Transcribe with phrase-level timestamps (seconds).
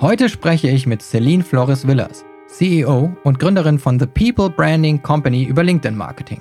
[0.00, 5.42] Heute spreche ich mit Celine Flores Villas, CEO und Gründerin von The People Branding Company
[5.42, 6.40] über LinkedIn Marketing.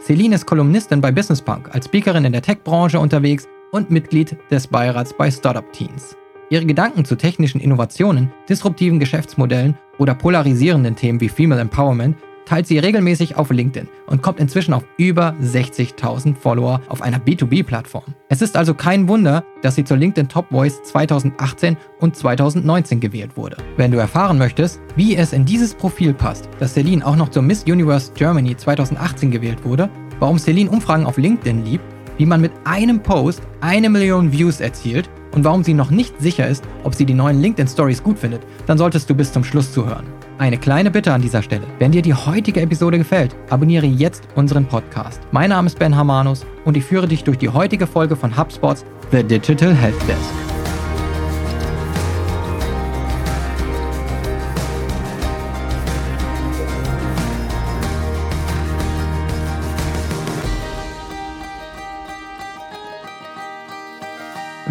[0.00, 4.66] Celine ist Kolumnistin bei Business Punk, als Speakerin in der Tech-Branche unterwegs und Mitglied des
[4.66, 6.16] Beirats bei Startup Teens.
[6.50, 12.16] Ihre Gedanken zu technischen Innovationen, disruptiven Geschäftsmodellen oder polarisierenden Themen wie Female Empowerment
[12.46, 18.14] teilt sie regelmäßig auf LinkedIn und kommt inzwischen auf über 60.000 Follower auf einer B2B-Plattform.
[18.28, 23.36] Es ist also kein Wunder, dass sie zur LinkedIn Top Voice 2018 und 2019 gewählt
[23.36, 23.58] wurde.
[23.76, 27.42] Wenn du erfahren möchtest, wie es in dieses Profil passt, dass Celine auch noch zur
[27.42, 29.90] Miss Universe Germany 2018 gewählt wurde,
[30.20, 31.84] warum Celine Umfragen auf LinkedIn liebt,
[32.16, 36.48] wie man mit einem Post eine Million Views erzielt und warum sie noch nicht sicher
[36.48, 39.72] ist, ob sie die neuen LinkedIn Stories gut findet, dann solltest du bis zum Schluss
[39.72, 40.06] zuhören.
[40.38, 41.66] Eine kleine Bitte an dieser Stelle.
[41.78, 45.20] Wenn dir die heutige Episode gefällt, abonniere jetzt unseren Podcast.
[45.32, 48.84] Mein Name ist Ben Hamanus und ich führe dich durch die heutige Folge von HubSpots
[49.10, 50.55] The Digital Help Desk.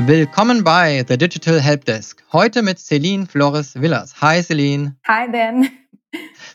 [0.08, 2.24] Willkommen bei The Digital Helpdesk.
[2.32, 4.22] Heute mit Celine Flores Villas.
[4.22, 4.96] Hi Celine.
[5.08, 5.68] Hi Ben.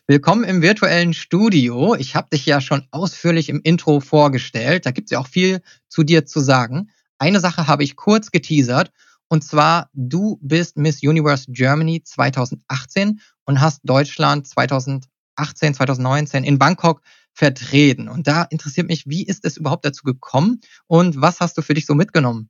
[0.06, 1.96] Willkommen im virtuellen Studio.
[1.96, 4.86] Ich habe dich ja schon ausführlich im Intro vorgestellt.
[4.86, 6.92] Da gibt es ja auch viel zu dir zu sagen.
[7.18, 8.92] Eine Sache habe ich kurz geteasert.
[9.26, 17.02] Und zwar, du bist Miss Universe Germany 2018 und hast Deutschland 2018, 2019 in Bangkok
[17.32, 18.08] vertreten.
[18.08, 21.74] Und da interessiert mich, wie ist es überhaupt dazu gekommen und was hast du für
[21.74, 22.48] dich so mitgenommen?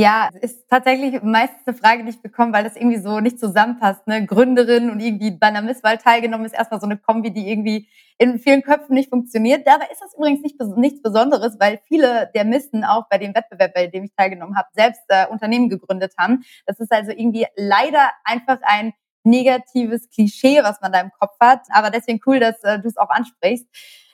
[0.00, 4.06] Ja, ist tatsächlich meistens eine Frage, die ich bekomme, weil das irgendwie so nicht zusammenpasst.
[4.06, 4.24] Ne?
[4.24, 8.38] Gründerin und irgendwie bei einer Misswahl teilgenommen ist erstmal so eine Kombi, die irgendwie in
[8.38, 9.66] vielen Köpfen nicht funktioniert.
[9.66, 13.74] Dabei ist das übrigens nicht, nichts Besonderes, weil viele der Missen auch bei dem Wettbewerb,
[13.74, 16.44] bei dem ich teilgenommen habe, selbst äh, Unternehmen gegründet haben.
[16.64, 18.92] Das ist also irgendwie leider einfach ein
[19.24, 21.62] negatives Klischee, was man da im Kopf hat.
[21.72, 23.66] Aber deswegen cool, dass äh, du es auch ansprichst.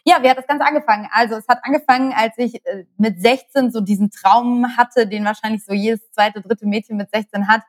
[0.07, 1.09] Ja, wie hat das Ganze angefangen?
[1.13, 5.65] Also es hat angefangen, als ich äh, mit 16 so diesen Traum hatte, den wahrscheinlich
[5.65, 7.63] so jedes zweite, dritte Mädchen mit 16 hat,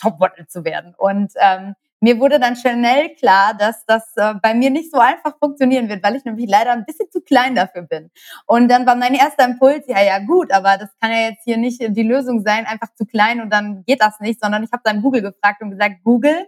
[0.00, 0.94] Topmodel zu werden.
[0.96, 5.38] Und ähm, mir wurde dann schnell klar, dass das äh, bei mir nicht so einfach
[5.38, 8.10] funktionieren wird, weil ich nämlich leider ein bisschen zu klein dafür bin.
[8.46, 11.58] Und dann war mein erster Impuls, ja, ja gut, aber das kann ja jetzt hier
[11.58, 14.82] nicht die Lösung sein, einfach zu klein und dann geht das nicht, sondern ich habe
[14.84, 16.46] dann Google gefragt und gesagt, Google,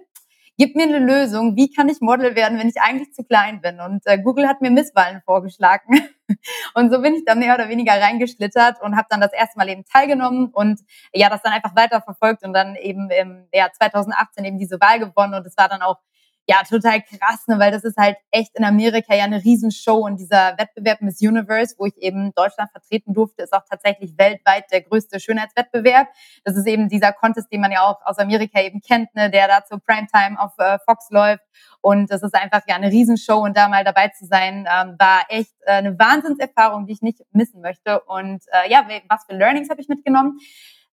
[0.56, 3.80] gib mir eine Lösung, wie kann ich Model werden, wenn ich eigentlich zu klein bin?
[3.80, 6.00] Und äh, Google hat mir Misswahlen vorgeschlagen.
[6.74, 9.68] und so bin ich dann mehr oder weniger reingeschlittert und habe dann das erste Mal
[9.68, 10.80] eben teilgenommen und
[11.12, 14.98] ja, das dann einfach weiter verfolgt und dann eben im ja, 2018 eben diese Wahl
[14.98, 15.98] gewonnen und es war dann auch
[16.46, 20.18] ja, total krass, ne, weil das ist halt echt in Amerika ja eine Riesenshow und
[20.18, 24.82] dieser Wettbewerb Miss Universe, wo ich eben Deutschland vertreten durfte, ist auch tatsächlich weltweit der
[24.82, 26.08] größte Schönheitswettbewerb.
[26.44, 29.48] Das ist eben dieser Contest, den man ja auch aus Amerika eben kennt, ne, der
[29.48, 31.44] da zur Primetime auf äh, Fox läuft.
[31.80, 35.24] Und das ist einfach ja eine Riesenshow und da mal dabei zu sein, ähm, war
[35.28, 38.00] echt äh, eine Wahnsinnserfahrung, die ich nicht missen möchte.
[38.00, 40.38] Und äh, ja, was für Learnings habe ich mitgenommen?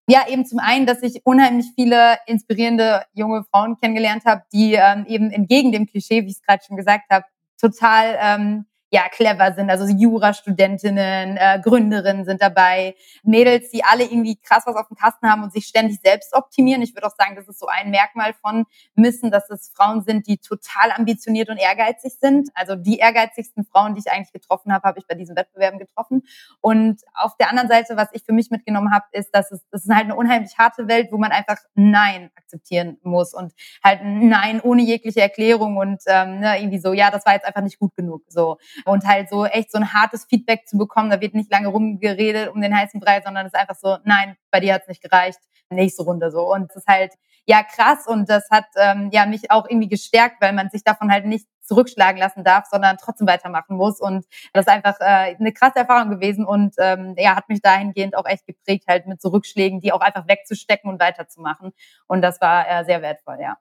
[0.08, 5.06] Ja, eben zum einen, dass ich unheimlich viele inspirierende junge Frauen kennengelernt habe, die ähm,
[5.06, 7.24] eben entgegen dem Klischee, wie ich es gerade schon gesagt habe,
[7.60, 9.70] total ähm, ja clever sind.
[9.70, 15.28] Also Jurastudentinnen, äh, Gründerinnen sind dabei, Mädels, die alle irgendwie krass was auf dem Kasten
[15.28, 16.82] haben und sich ständig selbst optimieren.
[16.82, 20.26] Ich würde auch sagen, das ist so ein Merkmal von Missen, dass es Frauen sind,
[20.26, 22.50] die total ambitioniert und ehrgeizig sind.
[22.54, 26.22] Also die ehrgeizigsten Frauen, die ich eigentlich getroffen habe, habe ich bei diesen Wettbewerben getroffen.
[26.60, 29.84] Und auf der anderen Seite, was ich für mich mitgenommen habe, ist, dass es das
[29.84, 34.60] ist halt eine unheimlich harte Welt, wo man einfach Nein akzeptieren muss und halt Nein
[34.60, 37.96] ohne jegliche Erklärung und ähm, ne, irgendwie so, ja, das war jetzt einfach nicht gut
[37.96, 38.22] genug.
[38.28, 41.10] So und halt so echt so ein hartes Feedback zu bekommen.
[41.10, 44.36] Da wird nicht lange rumgeredet um den heißen Brei, sondern es ist einfach so, nein,
[44.50, 46.52] bei dir hat es nicht gereicht, nächste Runde so.
[46.52, 47.12] Und es ist halt
[47.46, 51.10] ja krass und das hat ähm, ja mich auch irgendwie gestärkt, weil man sich davon
[51.10, 54.00] halt nicht zurückschlagen lassen darf, sondern trotzdem weitermachen muss.
[54.00, 58.16] Und das ist einfach äh, eine krasse Erfahrung gewesen und ähm, ja, hat mich dahingehend
[58.16, 61.72] auch echt geprägt, halt mit Zurückschlägen, die auch einfach wegzustecken und weiterzumachen.
[62.06, 63.56] Und das war äh, sehr wertvoll, ja.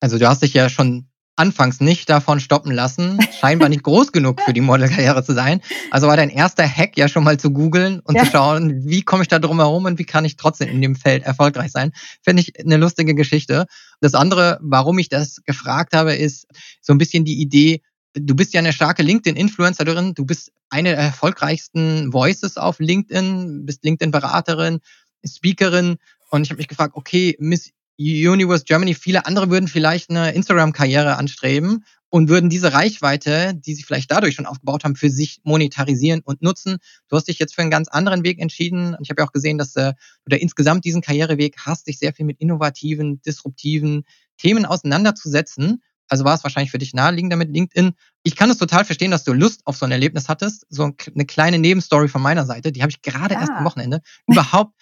[0.00, 4.40] Also du hast dich ja schon anfangs nicht davon stoppen lassen, scheinbar nicht groß genug
[4.42, 5.60] für die Modelkarriere zu sein.
[5.90, 8.24] Also war dein erster Hack ja schon mal zu googeln und ja.
[8.24, 10.94] zu schauen, wie komme ich da drum herum und wie kann ich trotzdem in dem
[10.94, 11.92] Feld erfolgreich sein.
[12.22, 13.66] Finde ich eine lustige Geschichte.
[14.00, 16.46] Das andere, warum ich das gefragt habe, ist
[16.80, 17.82] so ein bisschen die Idee,
[18.14, 23.84] du bist ja eine starke LinkedIn-Influencerin, du bist eine der erfolgreichsten Voices auf LinkedIn, bist
[23.84, 24.80] LinkedIn-Beraterin,
[25.26, 25.96] Speakerin
[26.30, 31.16] und ich habe mich gefragt, okay, Miss Universe Germany, viele andere würden vielleicht eine Instagram-Karriere
[31.16, 36.20] anstreben und würden diese Reichweite, die sie vielleicht dadurch schon aufgebaut haben, für sich monetarisieren
[36.20, 36.78] und nutzen.
[37.08, 38.96] Du hast dich jetzt für einen ganz anderen Weg entschieden.
[39.00, 39.94] Ich habe ja auch gesehen, dass äh,
[40.24, 44.04] du da insgesamt diesen Karriereweg hast, dich sehr viel mit innovativen, disruptiven
[44.36, 45.82] Themen auseinanderzusetzen.
[46.08, 47.94] Also war es wahrscheinlich für dich naheliegender mit LinkedIn.
[48.22, 50.66] Ich kann es total verstehen, dass du Lust auf so ein Erlebnis hattest.
[50.68, 53.40] So eine kleine Nebenstory von meiner Seite, die habe ich gerade ah.
[53.40, 54.74] erst am Wochenende überhaupt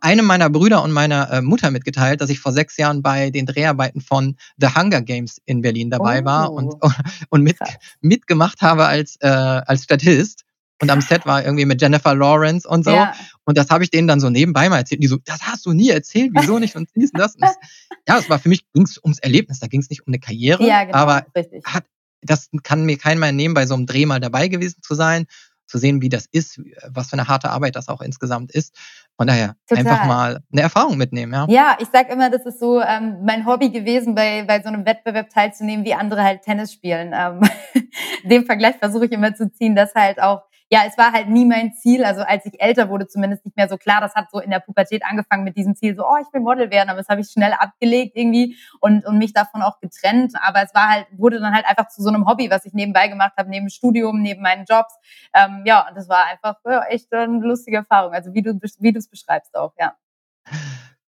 [0.00, 3.46] einem meiner Brüder und meiner äh, Mutter mitgeteilt, dass ich vor sechs Jahren bei den
[3.46, 6.24] Dreharbeiten von The Hunger Games in Berlin dabei oh.
[6.24, 6.74] war und,
[7.30, 7.58] und mit,
[8.00, 10.44] mitgemacht habe als, äh, als Statist.
[10.80, 12.90] Und am Set war irgendwie mit Jennifer Lawrence und so.
[12.90, 13.14] Ja.
[13.44, 14.98] Und das habe ich denen dann so nebenbei mal erzählt.
[14.98, 16.74] Und die so, das hast du nie erzählt, wieso nicht?
[16.74, 17.34] Und dies und das.
[17.34, 17.56] Und das
[18.08, 20.18] ja, es war für mich, ging es ums Erlebnis, da ging es nicht um eine
[20.18, 20.66] Karriere.
[20.66, 21.24] Ja, genau, aber
[21.64, 21.84] hat,
[22.20, 25.26] das kann mir kein mehr nehmen, bei so einem Dreh mal dabei gewesen zu sein
[25.72, 28.76] zu sehen, wie das ist, was für eine harte Arbeit das auch insgesamt ist.
[29.16, 29.86] Von daher Total.
[29.86, 31.46] einfach mal eine Erfahrung mitnehmen, ja.
[31.48, 34.84] Ja, ich sag immer, das ist so ähm, mein Hobby gewesen, bei, bei so einem
[34.84, 37.14] Wettbewerb teilzunehmen, wie andere halt Tennis spielen.
[37.14, 37.40] Ähm,
[38.24, 40.42] den Vergleich versuche ich immer zu ziehen, dass halt auch
[40.72, 42.02] ja, es war halt nie mein Ziel.
[42.02, 44.00] Also als ich älter wurde, zumindest nicht mehr so klar.
[44.00, 46.70] Das hat so in der Pubertät angefangen mit diesem Ziel, so, oh, ich will Model
[46.70, 46.88] werden.
[46.88, 50.32] Aber das habe ich schnell abgelegt irgendwie und, und mich davon auch getrennt.
[50.40, 53.08] Aber es war halt, wurde dann halt einfach zu so einem Hobby, was ich nebenbei
[53.08, 54.94] gemacht habe, neben Studium, neben meinen Jobs.
[55.34, 58.14] Ähm, ja, und das war einfach ja, echt eine lustige Erfahrung.
[58.14, 59.94] Also wie du wie du es beschreibst auch, ja.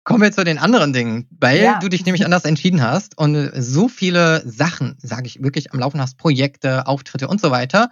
[0.04, 1.80] Kommen wir zu den anderen Dingen, weil ja.
[1.80, 6.00] du dich nämlich anders entschieden hast und so viele Sachen, sage ich wirklich, am Laufen
[6.00, 7.90] hast, Projekte, Auftritte und so weiter.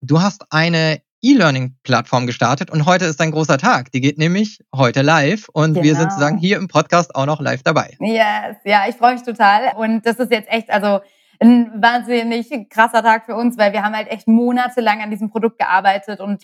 [0.00, 3.90] Du hast eine E-Learning-Plattform gestartet und heute ist ein großer Tag.
[3.92, 5.84] Die geht nämlich heute live und genau.
[5.84, 6.46] wir sind sozusagen genau.
[6.46, 7.96] hier im Podcast auch noch live dabei.
[8.00, 11.00] Yes, ja, ich freue mich total und das ist jetzt echt, also
[11.40, 15.58] ein wahnsinnig krasser Tag für uns, weil wir haben halt echt monatelang an diesem Produkt
[15.58, 16.42] gearbeitet und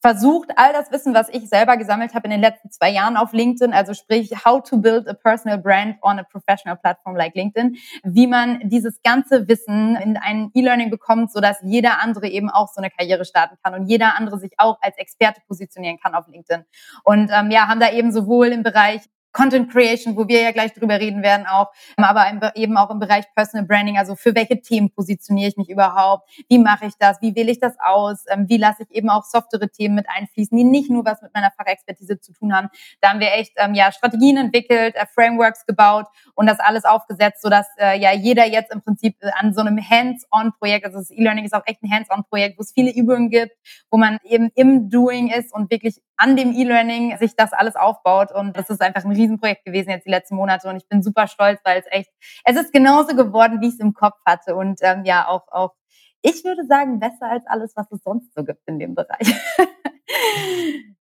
[0.00, 3.32] versucht, all das Wissen, was ich selber gesammelt habe in den letzten zwei Jahren auf
[3.32, 7.76] LinkedIn, also sprich, how to build a personal brand on a professional platform like LinkedIn,
[8.04, 12.80] wie man dieses ganze Wissen in ein E-Learning bekommt, sodass jeder andere eben auch so
[12.80, 16.64] eine Karriere starten kann und jeder andere sich auch als Experte positionieren kann auf LinkedIn.
[17.04, 19.02] Und ähm, ja, haben da eben sowohl im Bereich
[19.38, 22.98] Content Creation, wo wir ja gleich drüber reden werden auch, ähm, aber eben auch im
[22.98, 27.22] Bereich Personal Branding, also für welche Themen positioniere ich mich überhaupt, wie mache ich das,
[27.22, 30.58] wie wähle ich das aus, ähm, wie lasse ich eben auch softere Themen mit einfließen,
[30.58, 32.68] die nicht nur was mit meiner Fachexpertise zu tun haben.
[33.00, 37.40] Da haben wir echt ähm, ja Strategien entwickelt, äh, Frameworks gebaut und das alles aufgesetzt,
[37.40, 41.44] sodass äh, ja jeder jetzt im Prinzip äh, an so einem Hands-on-Projekt, also das E-Learning
[41.44, 43.52] ist auch echt ein Hands-on-Projekt, wo es viele Übungen gibt,
[43.88, 48.32] wo man eben im Doing ist und wirklich an dem E-Learning sich das alles aufbaut.
[48.32, 50.68] Und das ist einfach ein Riesenprojekt gewesen jetzt die letzten Monate.
[50.68, 52.10] Und ich bin super stolz, weil es echt,
[52.44, 54.56] es ist genauso geworden, wie ich es im Kopf hatte.
[54.56, 55.74] Und ähm, ja auch, auch,
[56.20, 59.32] ich würde sagen, besser als alles, was es sonst so gibt in dem Bereich.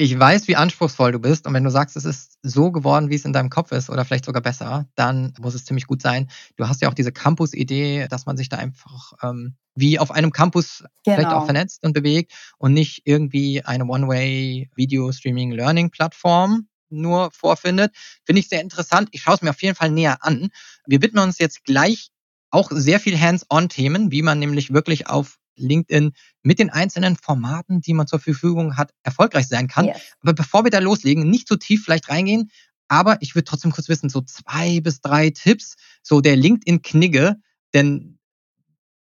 [0.00, 1.44] ich weiß, wie anspruchsvoll du bist.
[1.46, 4.04] Und wenn du sagst, es ist so geworden, wie es in deinem Kopf ist, oder
[4.04, 6.30] vielleicht sogar besser, dann muss es ziemlich gut sein.
[6.56, 10.30] Du hast ja auch diese Campus-Idee, dass man sich da einfach ähm, wie auf einem
[10.30, 11.16] Campus genau.
[11.16, 11.46] vielleicht auch genau.
[11.46, 17.92] vernetzt und bewegt und nicht irgendwie eine One-Way-Video-Streaming-Learning-Plattform nur vorfindet.
[18.24, 19.08] Finde ich sehr interessant.
[19.10, 20.50] Ich schaue es mir auf jeden Fall näher an.
[20.86, 22.10] Wir widmen uns jetzt gleich
[22.50, 26.12] auch sehr viel Hands-on-Themen, wie man nämlich wirklich auf LinkedIn
[26.42, 29.86] mit den einzelnen Formaten, die man zur Verfügung hat, erfolgreich sein kann.
[29.86, 30.00] Yes.
[30.20, 32.50] Aber bevor wir da loslegen, nicht zu so tief vielleicht reingehen,
[32.88, 37.36] aber ich würde trotzdem kurz wissen, so zwei bis drei Tipps, so der LinkedIn-Knigge,
[37.74, 38.18] denn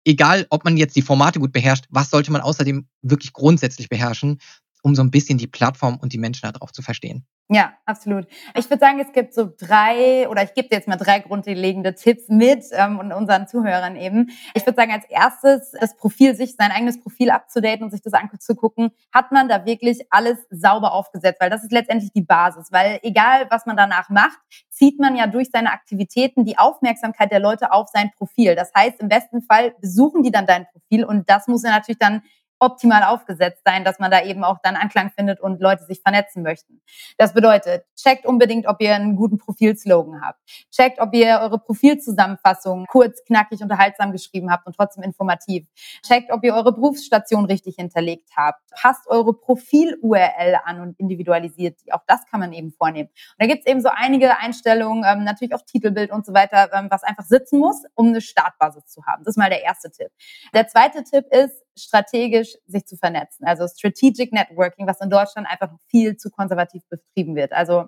[0.06, 4.40] egal, ob man jetzt die Formate gut beherrscht, was sollte man außerdem wirklich grundsätzlich beherrschen,
[4.82, 7.26] um so ein bisschen die Plattform und die Menschen darauf zu verstehen?
[7.54, 8.28] Ja, absolut.
[8.56, 11.94] Ich würde sagen, es gibt so drei oder ich gebe dir jetzt mal drei grundlegende
[11.96, 14.30] Tipps mit ähm, und unseren Zuhörern eben.
[14.54, 18.14] Ich würde sagen, als erstes das Profil, sich sein eigenes Profil abzudaten und sich das
[18.14, 23.00] anzugucken, hat man da wirklich alles sauber aufgesetzt, weil das ist letztendlich die Basis, weil
[23.04, 27.74] egal was man danach macht, zieht man ja durch seine Aktivitäten die Aufmerksamkeit der Leute
[27.74, 28.56] auf sein Profil.
[28.56, 32.00] Das heißt, im besten Fall besuchen die dann dein Profil und das muss ja natürlich
[32.00, 32.22] dann
[32.62, 36.44] optimal aufgesetzt sein, dass man da eben auch dann Anklang findet und Leute sich vernetzen
[36.44, 36.82] möchten.
[37.18, 40.40] Das bedeutet, checkt unbedingt, ob ihr einen guten Profilslogan habt.
[40.72, 45.68] Checkt, ob ihr eure Profilzusammenfassung kurz, knackig, unterhaltsam geschrieben habt und trotzdem informativ.
[46.06, 48.62] Checkt, ob ihr eure Berufsstation richtig hinterlegt habt.
[48.72, 51.92] Passt eure Profil-URL an und individualisiert die.
[51.92, 53.10] Auch das kann man eben vornehmen.
[53.10, 56.70] Und da gibt es eben so einige Einstellungen, ähm, natürlich auch Titelbild und so weiter,
[56.74, 59.24] ähm, was einfach sitzen muss, um eine Startbasis zu haben.
[59.24, 60.12] Das ist mal der erste Tipp.
[60.54, 63.46] Der zweite Tipp ist, strategisch sich zu vernetzen.
[63.46, 67.54] Also Strategic Networking, was in Deutschland einfach viel zu konservativ betrieben wird.
[67.54, 67.88] Also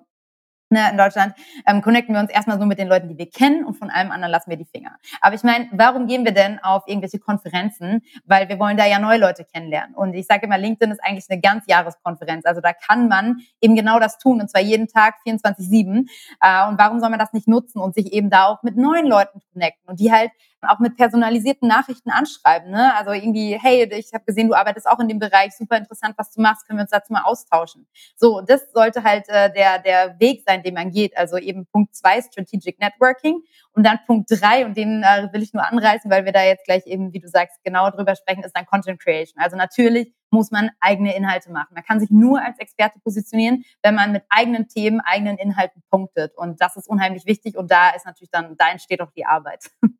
[0.74, 1.34] ne, in Deutschland
[1.66, 4.10] ähm, connecten wir uns erstmal so mit den Leuten, die wir kennen und von allem
[4.10, 4.96] anderen lassen wir die Finger.
[5.20, 8.02] Aber ich meine, warum gehen wir denn auf irgendwelche Konferenzen?
[8.24, 9.94] Weil wir wollen da ja neue Leute kennenlernen.
[9.94, 12.44] Und ich sage immer, LinkedIn ist eigentlich eine ganz Jahreskonferenz.
[12.44, 16.06] Also da kann man eben genau das tun und zwar jeden Tag 24-7.
[16.40, 19.06] Äh, und warum soll man das nicht nutzen und sich eben da auch mit neuen
[19.06, 20.30] Leuten connecten und die halt
[20.66, 22.70] auch mit personalisierten Nachrichten anschreiben.
[22.70, 22.94] Ne?
[22.96, 26.32] Also irgendwie, hey, ich habe gesehen, du arbeitest auch in dem Bereich, super interessant, was
[26.32, 27.86] du machst, können wir uns dazu mal austauschen.
[28.16, 31.16] So, das sollte halt äh, der, der Weg sein, den man geht.
[31.16, 33.42] Also eben Punkt zwei, Strategic Networking.
[33.72, 36.64] Und dann Punkt drei, und den äh, will ich nur anreißen, weil wir da jetzt
[36.64, 39.42] gleich eben, wie du sagst, genau drüber sprechen, ist dann Content Creation.
[39.42, 41.74] Also natürlich muss man eigene Inhalte machen.
[41.74, 46.36] Man kann sich nur als Experte positionieren, wenn man mit eigenen Themen, eigenen Inhalten punktet.
[46.36, 47.56] Und das ist unheimlich wichtig.
[47.56, 49.70] Und da ist natürlich dann, da entsteht auch die Arbeit.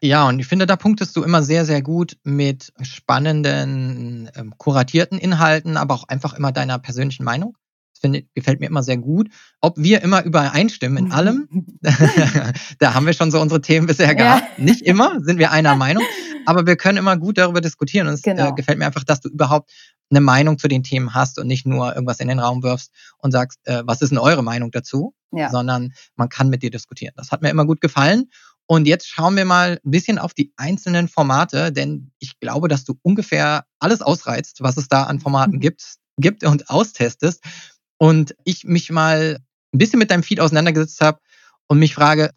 [0.00, 5.18] Ja, und ich finde, da punktest du immer sehr, sehr gut mit spannenden, ähm, kuratierten
[5.18, 7.56] Inhalten, aber auch einfach immer deiner persönlichen Meinung.
[7.96, 9.30] Das finde, gefällt mir immer sehr gut.
[9.62, 11.48] Ob wir immer übereinstimmen in allem,
[12.78, 14.44] da haben wir schon so unsere Themen bisher gehabt.
[14.58, 14.64] Ja.
[14.64, 16.04] Nicht immer sind wir einer Meinung,
[16.44, 18.06] aber wir können immer gut darüber diskutieren.
[18.06, 18.50] Und es äh, genau.
[18.50, 19.70] äh, gefällt mir einfach, dass du überhaupt
[20.10, 23.32] eine Meinung zu den Themen hast und nicht nur irgendwas in den Raum wirfst und
[23.32, 25.14] sagst, äh, was ist denn eure Meinung dazu?
[25.32, 25.50] Ja.
[25.50, 27.14] Sondern man kann mit dir diskutieren.
[27.16, 28.30] Das hat mir immer gut gefallen.
[28.66, 32.84] Und jetzt schauen wir mal ein bisschen auf die einzelnen Formate, denn ich glaube, dass
[32.84, 37.44] du ungefähr alles ausreizt, was es da an Formaten gibt, gibt und austestest.
[37.98, 39.38] Und ich mich mal
[39.72, 41.20] ein bisschen mit deinem Feed auseinandergesetzt habe
[41.68, 42.30] und mich frage,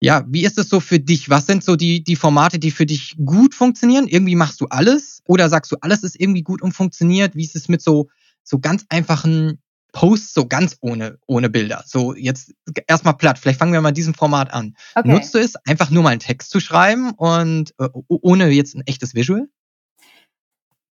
[0.00, 1.30] ja, wie ist es so für dich?
[1.30, 4.06] Was sind so die, die Formate, die für dich gut funktionieren?
[4.06, 7.34] Irgendwie machst du alles oder sagst du, alles ist irgendwie gut und funktioniert?
[7.34, 8.08] Wie ist es mit so,
[8.44, 9.58] so ganz einfachen
[9.92, 11.82] Posts so ganz ohne, ohne Bilder.
[11.86, 12.52] So jetzt
[12.86, 13.38] erstmal platt.
[13.38, 14.76] Vielleicht fangen wir mal diesem Format an.
[14.94, 15.08] Okay.
[15.08, 18.82] Nutzt du es, einfach nur mal einen Text zu schreiben und äh, ohne jetzt ein
[18.86, 19.48] echtes Visual?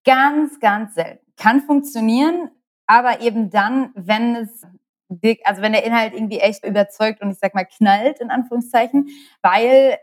[0.05, 1.25] Ganz, ganz selten.
[1.37, 2.49] Kann funktionieren,
[2.87, 4.63] aber eben dann, wenn es
[5.43, 9.07] also wenn der Inhalt irgendwie echt überzeugt und ich sag mal knallt in Anführungszeichen,
[9.43, 9.97] weil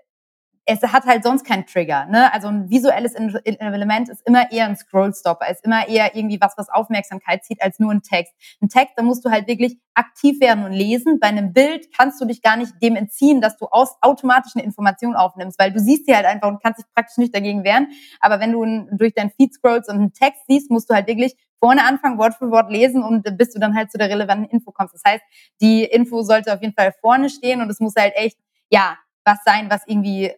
[0.64, 2.06] es hat halt sonst keinen Trigger.
[2.06, 2.32] Ne?
[2.32, 6.68] Also ein visuelles Element ist immer eher ein Scrollstopper, ist immer eher irgendwie was, was
[6.68, 8.32] Aufmerksamkeit zieht, als nur ein Text.
[8.60, 11.18] Ein Text, da musst du halt wirklich aktiv werden und lesen.
[11.20, 15.16] Bei einem Bild kannst du dich gar nicht dem entziehen, dass du aus automatischen Informationen
[15.16, 17.88] aufnimmst, weil du siehst sie halt einfach und kannst dich praktisch nicht dagegen wehren.
[18.20, 21.34] Aber wenn du durch dein Feed scrollst und einen Text siehst, musst du halt wirklich
[21.58, 24.70] vorne anfangen, Wort für Wort lesen und bis du dann halt zu der relevanten Info
[24.70, 24.94] kommst.
[24.94, 25.22] Das heißt,
[25.60, 28.38] die Info sollte auf jeden Fall vorne stehen und es muss halt echt,
[28.70, 30.32] ja, was sein, was irgendwie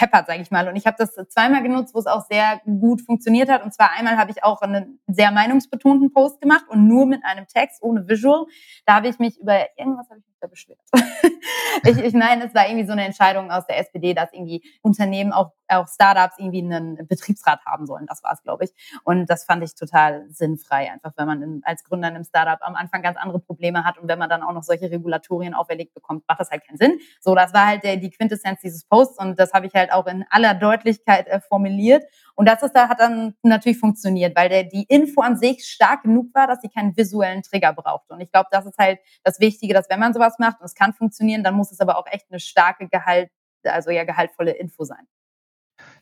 [0.00, 0.66] peppert, sage ich mal.
[0.66, 3.62] Und ich habe das zweimal genutzt, wo es auch sehr gut funktioniert hat.
[3.62, 7.46] Und zwar einmal habe ich auch einen sehr meinungsbetonten Post gemacht und nur mit einem
[7.46, 8.46] Text, ohne Visual.
[8.86, 10.80] Da habe ich mich über irgendwas habe ich beschwert.
[11.84, 15.32] ich, ich meine, es war irgendwie so eine Entscheidung aus der SPD, dass irgendwie Unternehmen
[15.32, 18.06] auch auch Startups irgendwie einen Betriebsrat haben sollen.
[18.06, 18.70] Das war es, glaube ich.
[19.04, 22.58] Und das fand ich total sinnfrei, einfach wenn man in, als Gründer in einem Startup
[22.62, 25.94] am Anfang ganz andere Probleme hat und wenn man dann auch noch solche Regulatorien auferlegt
[25.94, 26.98] bekommt, macht das halt keinen Sinn.
[27.20, 30.06] So, das war halt der, die Quintessenz dieses Posts und das habe ich halt auch
[30.06, 32.04] in aller Deutlichkeit äh, formuliert.
[32.34, 36.04] Und das ist da hat dann natürlich funktioniert, weil der, die Info an sich stark
[36.04, 38.14] genug war, dass sie keinen visuellen Trigger brauchte.
[38.14, 40.74] Und ich glaube, das ist halt das Wichtige, dass wenn man sowas macht und es
[40.74, 43.30] kann funktionieren, dann muss es aber auch echt eine starke Gehalt,
[43.64, 45.06] also ja gehaltvolle Info sein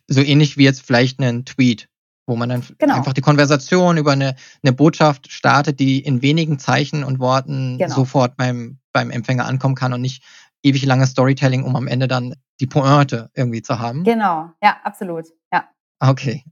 [0.08, 1.88] so ähnlich wie jetzt vielleicht einen Tweet,
[2.26, 2.96] wo man dann genau.
[2.96, 7.94] einfach die Konversation über eine, eine Botschaft startet, die in wenigen Zeichen und Worten genau.
[7.94, 10.24] sofort beim, beim Empfänger ankommen kann und nicht
[10.62, 14.02] ewig lange Storytelling, um am Ende dann die Pointe irgendwie zu haben.
[14.02, 15.68] Genau, ja, absolut, ja.
[16.00, 16.44] Okay.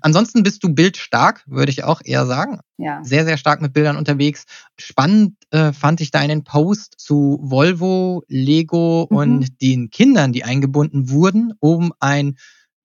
[0.00, 2.60] Ansonsten bist du bildstark, würde ich auch eher sagen.
[2.78, 3.02] Ja.
[3.04, 4.44] Sehr, sehr stark mit Bildern unterwegs.
[4.78, 9.16] Spannend äh, fand ich deinen Post zu Volvo, Lego mhm.
[9.16, 12.36] und den Kindern, die eingebunden wurden, um ein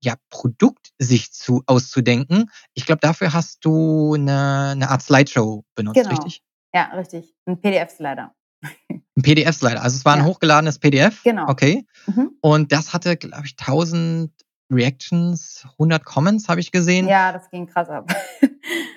[0.03, 2.49] ja, Produkt sich zu auszudenken.
[2.73, 6.09] Ich glaube, dafür hast du eine, eine Art Slideshow benutzt, genau.
[6.09, 6.41] richtig?
[6.73, 7.33] Ja, richtig.
[7.45, 8.33] Ein PDF-Slider.
[8.89, 9.81] Ein PDF-Slider.
[9.83, 11.21] Also es war ein hochgeladenes PDF.
[11.23, 11.49] Genau.
[11.49, 11.85] Okay.
[12.07, 12.31] Mhm.
[12.41, 14.31] Und das hatte, glaube ich, 1000
[14.71, 17.07] Reactions, 100 Comments habe ich gesehen.
[17.07, 18.11] Ja, das ging krass ab.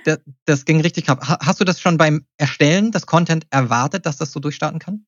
[0.04, 1.18] das, das ging richtig krass.
[1.20, 5.06] Hast du das schon beim Erstellen des Content erwartet, dass das so durchstarten kann?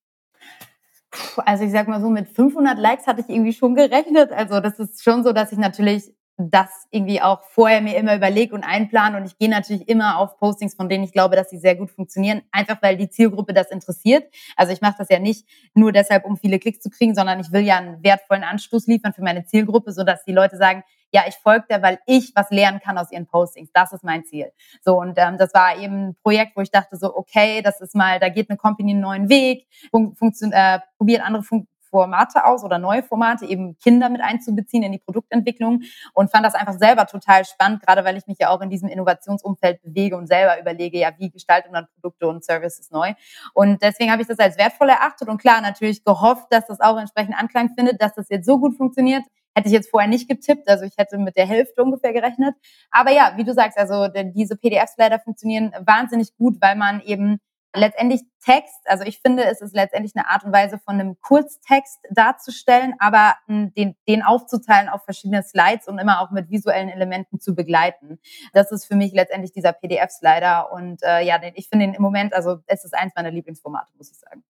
[1.39, 4.33] Also ich sag mal so, mit 500 Likes hatte ich irgendwie schon gerechnet.
[4.33, 8.55] Also das ist schon so, dass ich natürlich das irgendwie auch vorher mir immer überlege
[8.55, 11.59] und einplane und ich gehe natürlich immer auf Postings, von denen ich glaube, dass sie
[11.59, 14.31] sehr gut funktionieren, einfach weil die Zielgruppe das interessiert.
[14.55, 17.53] Also ich mache das ja nicht nur deshalb, um viele Klicks zu kriegen, sondern ich
[17.53, 21.23] will ja einen wertvollen Anstoß liefern für meine Zielgruppe, so dass die Leute sagen, ja,
[21.27, 23.71] ich folge der, weil ich was lernen kann aus ihren Postings.
[23.73, 24.53] Das ist mein Ziel.
[24.85, 27.95] So, und ähm, das war eben ein Projekt, wo ich dachte so, okay, das ist
[27.95, 30.15] mal, da geht eine Company einen neuen Weg, fun
[30.53, 34.99] äh, probiert andere Fun Formate aus oder neue Formate, eben Kinder mit einzubeziehen in die
[34.99, 35.81] Produktentwicklung
[36.13, 38.91] und fand das einfach selber total spannend, gerade weil ich mich ja auch in diesem
[38.91, 43.15] Innovationsumfeld bewege und selber überlege, ja, wie gestaltet man Produkte und Services neu.
[43.55, 46.99] Und deswegen habe ich das als wertvoll erachtet und klar natürlich gehofft, dass das auch
[46.99, 49.23] entsprechend Anklang findet, dass das jetzt so gut funktioniert.
[49.55, 52.55] Hätte ich jetzt vorher nicht getippt, also ich hätte mit der Hälfte ungefähr gerechnet.
[52.91, 57.39] Aber ja, wie du sagst, also diese PDFs leider funktionieren wahnsinnig gut, weil man eben
[57.75, 61.99] letztendlich Text, also ich finde, es ist letztendlich eine Art und Weise von einem Kurztext
[62.11, 67.55] darzustellen, aber den, den aufzuteilen auf verschiedene Slides und immer auch mit visuellen Elementen zu
[67.55, 68.19] begleiten.
[68.53, 72.03] Das ist für mich letztendlich dieser PDF-Slider und äh, ja, den, ich finde ihn im
[72.03, 74.45] Moment, also es ist eins meiner Lieblingsformate, muss ich sagen.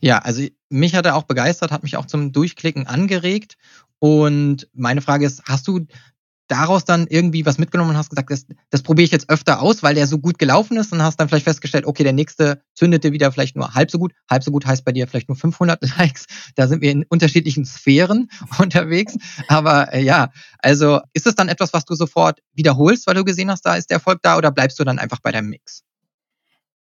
[0.00, 3.56] Ja, also mich hat er auch begeistert, hat mich auch zum Durchklicken angeregt.
[3.98, 5.86] Und meine Frage ist, hast du
[6.50, 9.82] daraus dann irgendwie was mitgenommen und hast gesagt, das, das probiere ich jetzt öfter aus,
[9.82, 13.12] weil der so gut gelaufen ist und hast dann vielleicht festgestellt, okay, der nächste zündete
[13.12, 14.12] wieder vielleicht nur halb so gut.
[14.28, 16.26] Halb so gut heißt bei dir vielleicht nur 500 Likes.
[16.56, 18.28] Da sind wir in unterschiedlichen Sphären
[18.58, 19.16] unterwegs.
[19.48, 23.50] Aber äh, ja, also ist es dann etwas, was du sofort wiederholst, weil du gesehen
[23.50, 25.84] hast, da ist der Erfolg da oder bleibst du dann einfach bei deinem Mix?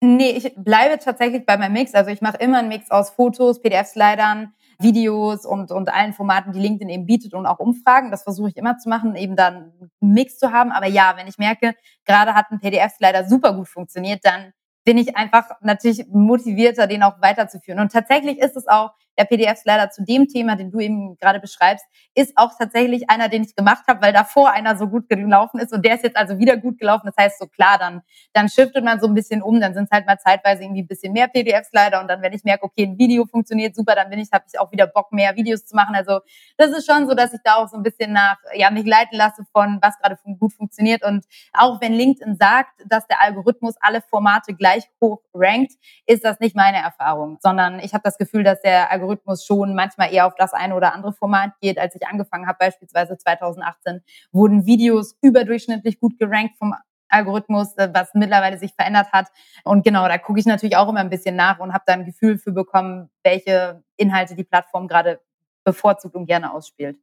[0.00, 1.94] Nee, ich bleibe tatsächlich bei meinem Mix.
[1.94, 6.61] Also ich mache immer einen Mix aus Fotos, PDF-Slidern, Videos und, und allen Formaten, die
[6.61, 8.11] LinkedIn eben bietet und auch Umfragen.
[8.11, 10.70] Das versuche ich immer zu machen, eben dann einen Mix zu haben.
[10.70, 14.52] Aber ja, wenn ich merke, gerade hat ein PDF-Slider super gut funktioniert, dann
[14.85, 17.80] bin ich einfach natürlich motivierter, den auch weiterzuführen.
[17.80, 21.84] Und tatsächlich ist es auch, der PDF-Slider zu dem Thema, den du eben gerade beschreibst,
[22.14, 25.72] ist auch tatsächlich einer, den ich gemacht habe, weil davor einer so gut gelaufen ist
[25.72, 27.06] und der ist jetzt also wieder gut gelaufen.
[27.06, 29.90] Das heißt, so klar, dann, dann shiftet man so ein bisschen um, dann sind es
[29.90, 32.98] halt mal zeitweise irgendwie ein bisschen mehr PDF-Slider und dann, wenn ich merke, okay, ein
[32.98, 35.94] Video funktioniert super, dann bin ich, habe ich auch wieder Bock, mehr Videos zu machen.
[35.94, 36.20] Also
[36.56, 39.16] das ist schon so, dass ich da auch so ein bisschen nach, ja, mich leiten
[39.16, 41.04] lasse von, was gerade gut funktioniert.
[41.04, 45.72] Und auch wenn LinkedIn sagt, dass der Algorithmus alle Formate gleich hoch rankt,
[46.06, 49.74] ist das nicht meine Erfahrung, sondern ich habe das Gefühl, dass der Algorithmus Algorithmus schon
[49.74, 51.78] manchmal eher auf das eine oder andere Format geht.
[51.78, 56.74] Als ich angefangen habe, beispielsweise 2018, wurden Videos überdurchschnittlich gut gerankt vom
[57.08, 59.28] Algorithmus, äh, was mittlerweile sich verändert hat.
[59.64, 62.04] Und genau, da gucke ich natürlich auch immer ein bisschen nach und habe da ein
[62.04, 65.20] Gefühl für bekommen, welche Inhalte die Plattform gerade
[65.64, 66.98] bevorzugt und gerne ausspielt.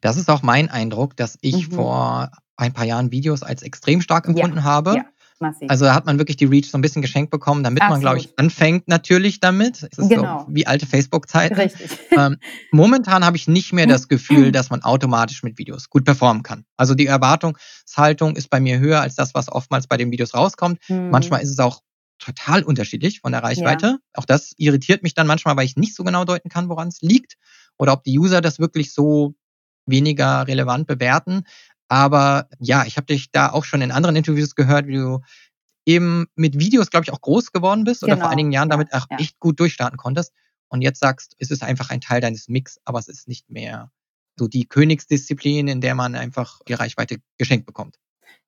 [0.00, 1.74] Das ist auch mein Eindruck, dass ich mhm.
[1.74, 4.96] vor ein paar Jahren Videos als extrem stark empfunden ja, habe.
[4.96, 5.04] Ja.
[5.38, 5.70] Massiv.
[5.70, 8.02] Also hat man wirklich die Reach so ein bisschen geschenkt bekommen, damit Absolut.
[8.02, 9.82] man, glaube ich, anfängt natürlich damit.
[9.90, 10.46] Es ist genau.
[10.46, 11.54] so wie alte Facebook-Zeiten.
[11.54, 11.90] Richtig.
[12.16, 12.38] Ähm,
[12.70, 16.64] momentan habe ich nicht mehr das Gefühl, dass man automatisch mit Videos gut performen kann.
[16.78, 20.78] Also die Erwartungshaltung ist bei mir höher als das, was oftmals bei den Videos rauskommt.
[20.88, 21.10] Mhm.
[21.10, 21.82] Manchmal ist es auch
[22.18, 23.86] total unterschiedlich von der Reichweite.
[23.86, 23.98] Ja.
[24.14, 27.02] Auch das irritiert mich dann manchmal, weil ich nicht so genau deuten kann, woran es
[27.02, 27.34] liegt.
[27.76, 29.34] Oder ob die User das wirklich so
[29.86, 31.44] weniger relevant bewerten.
[31.88, 35.20] Aber ja, ich habe dich da auch schon in anderen Interviews gehört, wie du
[35.84, 38.12] eben mit Videos, glaube ich, auch groß geworden bist genau.
[38.12, 38.32] oder vor genau.
[38.32, 39.18] einigen Jahren damit auch ja.
[39.18, 40.32] echt gut durchstarten konntest.
[40.68, 43.92] Und jetzt sagst, es ist einfach ein Teil deines Mix, aber es ist nicht mehr
[44.36, 47.98] so die Königsdisziplin, in der man einfach die Reichweite geschenkt bekommt.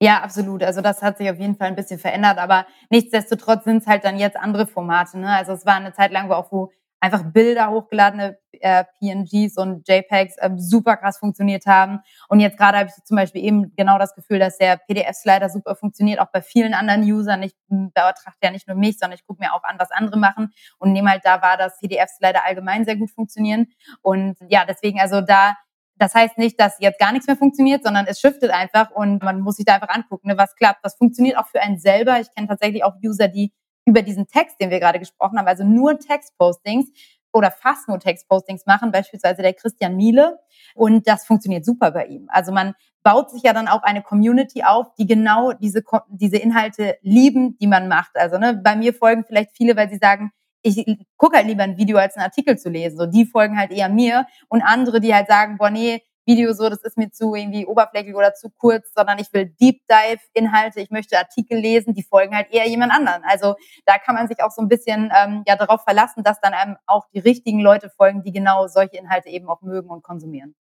[0.01, 0.62] Ja, absolut.
[0.62, 4.05] Also das hat sich auf jeden Fall ein bisschen verändert, aber nichtsdestotrotz sind es halt
[4.05, 5.18] dann jetzt andere Formate.
[5.18, 5.29] Ne?
[5.29, 6.70] Also es war eine Zeit lang, wo auch wo
[7.01, 12.01] einfach Bilder hochgeladene äh, PNGs und JPEGs äh, super krass funktioniert haben.
[12.29, 15.77] Und jetzt gerade habe ich zum Beispiel eben genau das Gefühl, dass der PDF-Slider super
[15.77, 17.43] funktioniert, auch bei vielen anderen Usern.
[17.43, 20.53] Ich betrachte ja nicht nur mich, sondern ich gucke mir auch an, was andere machen
[20.79, 23.69] und nehme halt da wahr, dass PDF-Slider allgemein sehr gut funktionieren.
[24.03, 25.55] Und ja, deswegen also da
[25.99, 29.41] das heißt nicht, dass jetzt gar nichts mehr funktioniert, sondern es shiftet einfach und man
[29.41, 30.85] muss sich da einfach angucken, ne, was klappt.
[30.85, 32.21] Was funktioniert auch für einen selber.
[32.21, 33.53] Ich kenne tatsächlich auch User, die
[33.88, 36.90] über diesen Text, den wir gerade gesprochen haben, also nur Textpostings
[37.33, 40.38] oder fast nur Textpostings machen, beispielsweise der Christian Miele.
[40.74, 42.29] Und das funktioniert super bei ihm.
[42.31, 46.96] Also man baut sich ja dann auch eine Community auf, die genau diese, diese Inhalte
[47.01, 48.12] lieben, die man macht.
[48.14, 50.85] Also ne, bei mir folgen vielleicht viele, weil sie sagen, ich
[51.16, 52.98] gucke halt lieber ein Video als einen Artikel zu lesen.
[52.98, 54.27] So, die folgen halt eher mir.
[54.48, 58.14] Und andere, die halt sagen, boah, nee, Video so, das ist mir zu irgendwie oberflächlich
[58.14, 62.37] oder zu kurz, sondern ich will Deep Dive Inhalte, ich möchte Artikel lesen, die folgen
[62.37, 63.23] halt eher jemand anderen.
[63.25, 66.53] Also da kann man sich auch so ein bisschen ähm, ja darauf verlassen, dass dann
[66.53, 70.55] einem auch die richtigen Leute folgen, die genau solche Inhalte eben auch mögen und konsumieren.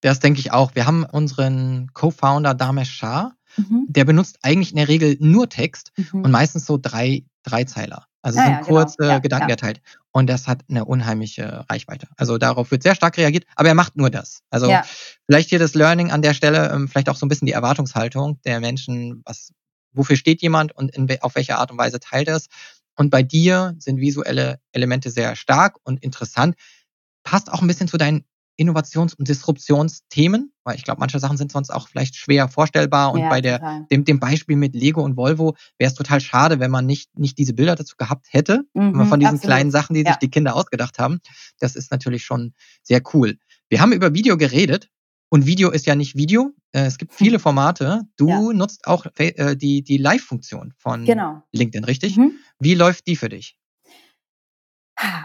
[0.00, 0.74] Das denke ich auch.
[0.74, 3.86] Wir haben unseren Co-Founder Damesh Shah, mhm.
[3.88, 6.24] der benutzt eigentlich in der Regel nur Text mhm.
[6.24, 8.06] und meistens so drei, drei Zeiler.
[8.22, 8.80] Also ja, sind ja, genau.
[8.80, 9.20] kurze genau.
[9.20, 9.54] Gedanken ja.
[9.54, 9.80] erteilt.
[10.18, 12.08] Und das hat eine unheimliche Reichweite.
[12.16, 14.42] Also darauf wird sehr stark reagiert, aber er macht nur das.
[14.50, 14.84] Also ja.
[15.26, 18.40] vielleicht hier das Learning an der Stelle, ähm, vielleicht auch so ein bisschen die Erwartungshaltung
[18.42, 19.52] der Menschen, was,
[19.92, 22.48] wofür steht jemand und in, auf welche Art und Weise teilt er es.
[22.96, 26.56] Und bei dir sind visuelle Elemente sehr stark und interessant.
[27.22, 28.24] Passt auch ein bisschen zu deinen
[28.58, 33.12] Innovations- und Disruptionsthemen, weil ich glaube, manche Sachen sind sonst auch vielleicht schwer vorstellbar.
[33.12, 36.58] Und ja, bei der, dem, dem Beispiel mit Lego und Volvo wäre es total schade,
[36.60, 39.42] wenn man nicht, nicht diese Bilder dazu gehabt hätte, mhm, von diesen absolut.
[39.42, 40.08] kleinen Sachen, die ja.
[40.08, 41.20] sich die Kinder ausgedacht haben.
[41.60, 43.38] Das ist natürlich schon sehr cool.
[43.68, 44.90] Wir haben über Video geredet.
[45.30, 46.54] Und Video ist ja nicht Video.
[46.72, 48.02] Äh, es gibt viele Formate.
[48.16, 48.40] Du ja.
[48.40, 51.42] nutzt auch äh, die, die Live-Funktion von genau.
[51.52, 52.16] LinkedIn, richtig?
[52.16, 52.32] Mhm.
[52.58, 53.58] Wie läuft die für dich?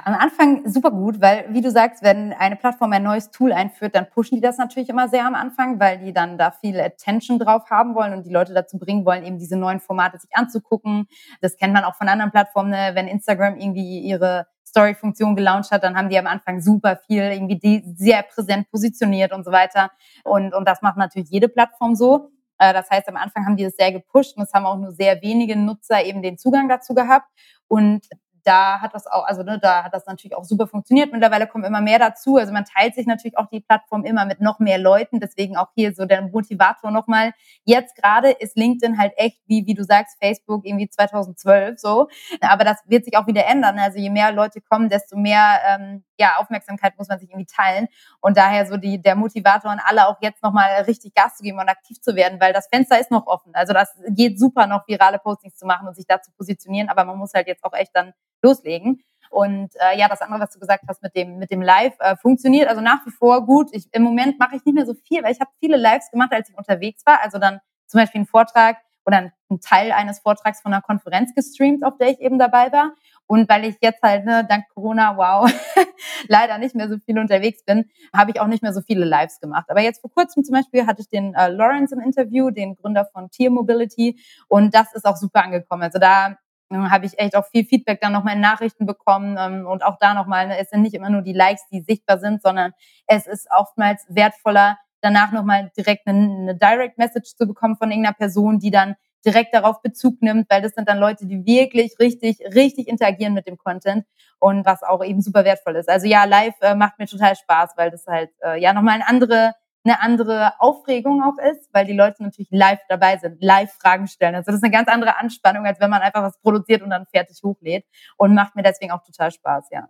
[0.05, 3.95] Am Anfang super gut, weil, wie du sagst, wenn eine Plattform ein neues Tool einführt,
[3.95, 7.39] dann pushen die das natürlich immer sehr am Anfang, weil die dann da viel Attention
[7.39, 11.07] drauf haben wollen und die Leute dazu bringen wollen, eben diese neuen Formate sich anzugucken.
[11.41, 12.91] Das kennt man auch von anderen Plattformen, ne?
[12.93, 17.83] wenn Instagram irgendwie ihre Story-Funktion gelauncht hat, dann haben die am Anfang super viel irgendwie
[17.95, 19.91] sehr präsent positioniert und so weiter.
[20.23, 22.31] Und, und das macht natürlich jede Plattform so.
[22.57, 24.91] Äh, das heißt, am Anfang haben die das sehr gepusht und es haben auch nur
[24.91, 27.27] sehr wenige Nutzer eben den Zugang dazu gehabt.
[27.67, 28.07] Und
[28.43, 31.11] da hat das auch, also ne, da hat das natürlich auch super funktioniert.
[31.11, 32.37] Mittlerweile kommen immer mehr dazu.
[32.37, 35.19] Also man teilt sich natürlich auch die Plattform immer mit noch mehr Leuten.
[35.19, 37.31] Deswegen auch hier so der Motivator nochmal.
[37.65, 42.07] Jetzt gerade ist LinkedIn halt echt wie, wie du sagst, Facebook irgendwie 2012 so.
[42.41, 43.79] Aber das wird sich auch wieder ändern.
[43.79, 47.87] Also je mehr Leute kommen, desto mehr ähm, ja, Aufmerksamkeit muss man sich irgendwie teilen.
[48.21, 51.59] Und daher so die, der Motivator an alle auch jetzt nochmal richtig Gas zu geben
[51.59, 53.51] und aktiv zu werden, weil das Fenster ist noch offen.
[53.53, 57.05] Also das geht super noch virale Postings zu machen und sich da zu positionieren, aber
[57.05, 59.03] man muss halt jetzt auch echt dann loslegen.
[59.29, 62.15] Und äh, ja, das andere, was du gesagt hast mit dem mit dem Live, äh,
[62.15, 63.69] funktioniert also nach wie vor gut.
[63.71, 66.31] Ich, Im Moment mache ich nicht mehr so viel, weil ich habe viele Lives gemacht,
[66.31, 67.19] als ich unterwegs war.
[67.23, 71.83] Also dann zum Beispiel einen Vortrag oder einen Teil eines Vortrags von einer Konferenz gestreamt,
[71.83, 72.93] auf der ich eben dabei war.
[73.27, 75.51] Und weil ich jetzt halt, ne, dank Corona, wow,
[76.27, 79.39] leider nicht mehr so viel unterwegs bin, habe ich auch nicht mehr so viele Lives
[79.39, 79.65] gemacht.
[79.69, 83.05] Aber jetzt vor kurzem zum Beispiel hatte ich den äh, Lawrence im Interview, den Gründer
[83.11, 84.19] von Tier Mobility.
[84.47, 85.83] Und das ist auch super angekommen.
[85.83, 86.37] Also da
[86.71, 90.13] habe ich echt auch viel Feedback dann nochmal in Nachrichten bekommen ähm, und auch da
[90.13, 92.71] nochmal, ne, es sind nicht immer nur die Likes, die sichtbar sind, sondern
[93.07, 98.59] es ist oftmals wertvoller, danach nochmal direkt eine Direct Message zu bekommen von irgendeiner Person,
[98.59, 102.87] die dann direkt darauf Bezug nimmt, weil das sind dann Leute, die wirklich richtig, richtig
[102.87, 104.05] interagieren mit dem Content
[104.39, 105.89] und was auch eben super wertvoll ist.
[105.89, 109.07] Also ja, live äh, macht mir total Spaß, weil das halt äh, ja nochmal eine
[109.07, 109.53] andere
[109.85, 114.35] eine andere Aufregung auch ist, weil die Leute natürlich live dabei sind, live Fragen stellen.
[114.35, 117.05] Also das ist eine ganz andere Anspannung, als wenn man einfach was produziert und dann
[117.07, 117.85] fertig hochlädt
[118.17, 119.89] und macht mir deswegen auch total Spaß, ja.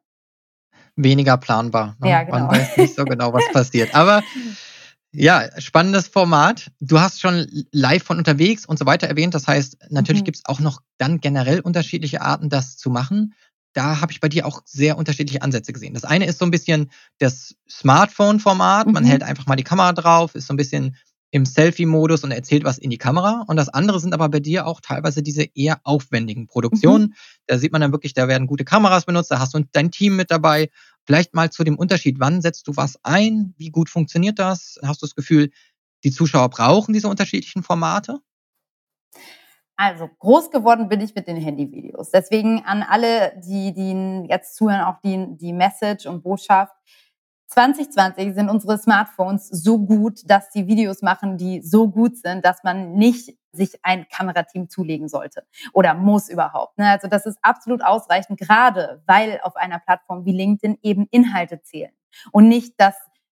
[0.95, 1.95] Weniger planbar.
[1.99, 2.09] Ne?
[2.09, 2.39] Ja, genau.
[2.39, 3.93] Man weiß nicht so genau, was passiert.
[3.93, 4.23] Aber
[5.13, 6.71] ja, spannendes Format.
[6.79, 9.33] Du hast schon live von unterwegs und so weiter erwähnt.
[9.33, 10.25] Das heißt, natürlich mhm.
[10.25, 13.33] gibt es auch noch dann generell unterschiedliche Arten, das zu machen
[13.73, 15.93] da habe ich bei dir auch sehr unterschiedliche Ansätze gesehen.
[15.93, 18.87] Das eine ist so ein bisschen das Smartphone-Format.
[18.87, 19.07] Man mhm.
[19.07, 20.95] hält einfach mal die Kamera drauf, ist so ein bisschen
[21.31, 23.43] im Selfie-Modus und erzählt was in die Kamera.
[23.47, 27.05] Und das andere sind aber bei dir auch teilweise diese eher aufwendigen Produktionen.
[27.05, 27.13] Mhm.
[27.47, 30.15] Da sieht man dann wirklich, da werden gute Kameras benutzt, da hast du dein Team
[30.15, 30.69] mit dabei.
[31.05, 33.53] Vielleicht mal zu dem Unterschied, wann setzt du was ein?
[33.57, 34.79] Wie gut funktioniert das?
[34.83, 35.51] Hast du das Gefühl,
[36.03, 38.19] die Zuschauer brauchen diese unterschiedlichen Formate?
[39.75, 42.11] Also groß geworden bin ich mit den Handyvideos.
[42.11, 46.75] Deswegen an alle, die, die jetzt zuhören, auch die, die Message und Botschaft.
[47.53, 52.63] 2020 sind unsere Smartphones so gut, dass die Videos machen, die so gut sind, dass
[52.63, 56.79] man nicht sich ein Kamerateam zulegen sollte oder muss überhaupt.
[56.79, 56.89] Ne?
[56.89, 61.91] Also das ist absolut ausreichend, gerade weil auf einer Plattform wie LinkedIn eben Inhalte zählen
[62.31, 62.95] und nicht das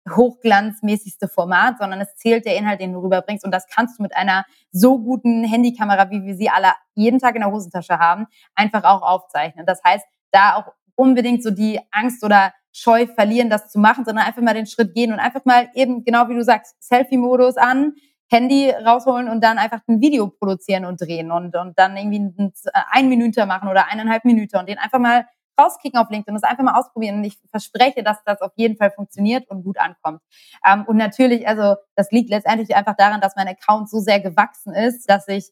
[0.10, 3.46] hochglanzmäßigste Format, sondern es zählt der Inhalt, den du rüberbringst.
[3.46, 7.36] Und das kannst du mit einer so guten Handykamera, wie wir sie alle jeden Tag
[7.36, 8.26] in der Hosentasche haben,
[8.56, 9.66] einfach auch aufzeichnen.
[9.66, 14.26] Das heißt, da auch unbedingt so die Angst oder Scheu verlieren, das zu machen, sondern
[14.26, 17.94] einfach mal den Schritt gehen und einfach mal eben, genau wie du sagst, Selfie-Modus an,
[18.30, 22.54] Handy rausholen und dann einfach ein Video produzieren und drehen und, und dann irgendwie ein,
[22.92, 25.26] ein Minute machen oder eineinhalb Minuten und den einfach mal
[25.60, 27.16] rauskicken auf LinkedIn und es einfach mal ausprobieren.
[27.16, 30.22] Und ich verspreche, dass das auf jeden Fall funktioniert und gut ankommt.
[30.64, 34.76] Ähm, und natürlich, also das liegt letztendlich einfach daran, dass mein Account so sehr gewachsen
[34.76, 35.50] ist, dass ich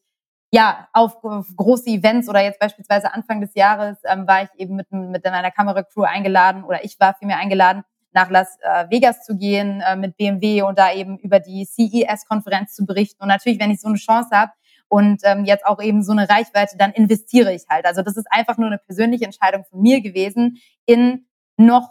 [0.56, 4.78] ja, auf, auf große Events oder jetzt beispielsweise Anfang des Jahres ähm, war ich eben
[4.78, 9.36] mit, mit einer Kameracrew eingeladen oder ich war vielmehr eingeladen, nach Las äh, Vegas zu
[9.36, 13.22] gehen äh, mit BMW und da eben über die CES-Konferenz zu berichten.
[13.22, 14.54] Und natürlich, wenn ich so eine Chance habe,
[14.88, 17.88] und ähm, jetzt auch eben so eine Reichweite, dann investiere ich halt.
[17.88, 21.26] Also das ist einfach nur eine persönliche Entscheidung von mir gewesen, in
[21.58, 21.90] noch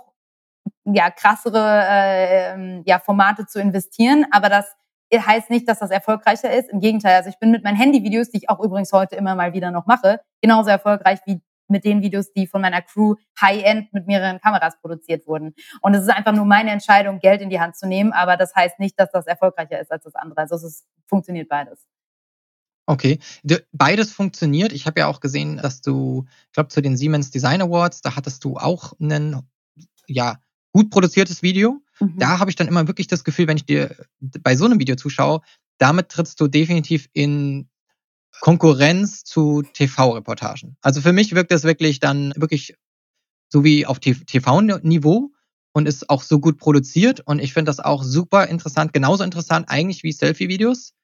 [0.84, 4.76] ja krassere äh, ja Formate zu investieren, aber das
[5.20, 6.70] heißt nicht, dass das erfolgreicher ist.
[6.70, 9.52] Im Gegenteil, also ich bin mit meinen Handyvideos, die ich auch übrigens heute immer mal
[9.52, 14.06] wieder noch mache, genauso erfolgreich wie mit den Videos, die von meiner Crew High-End mit
[14.06, 15.54] mehreren Kameras produziert wurden.
[15.80, 18.54] Und es ist einfach nur meine Entscheidung, Geld in die Hand zu nehmen, aber das
[18.54, 20.40] heißt nicht, dass das erfolgreicher ist als das andere.
[20.40, 21.86] Also es ist, funktioniert beides.
[22.86, 23.18] Okay,
[23.72, 24.72] beides funktioniert.
[24.72, 28.14] Ich habe ja auch gesehen, dass du, ich glaube, zu den Siemens Design Awards, da
[28.14, 29.40] hattest du auch ein
[30.06, 30.36] ja,
[30.72, 31.80] gut produziertes Video.
[32.00, 32.18] Mhm.
[32.18, 34.96] Da habe ich dann immer wirklich das Gefühl, wenn ich dir bei so einem Video
[34.96, 35.40] zuschaue,
[35.78, 37.68] damit trittst du definitiv in
[38.40, 40.76] Konkurrenz zu TV-Reportagen.
[40.80, 42.74] Also für mich wirkt das wirklich dann wirklich
[43.48, 45.30] so wie auf TV-Niveau
[45.72, 47.20] und ist auch so gut produziert.
[47.20, 50.94] Und ich finde das auch super interessant, genauso interessant eigentlich wie Selfie-Videos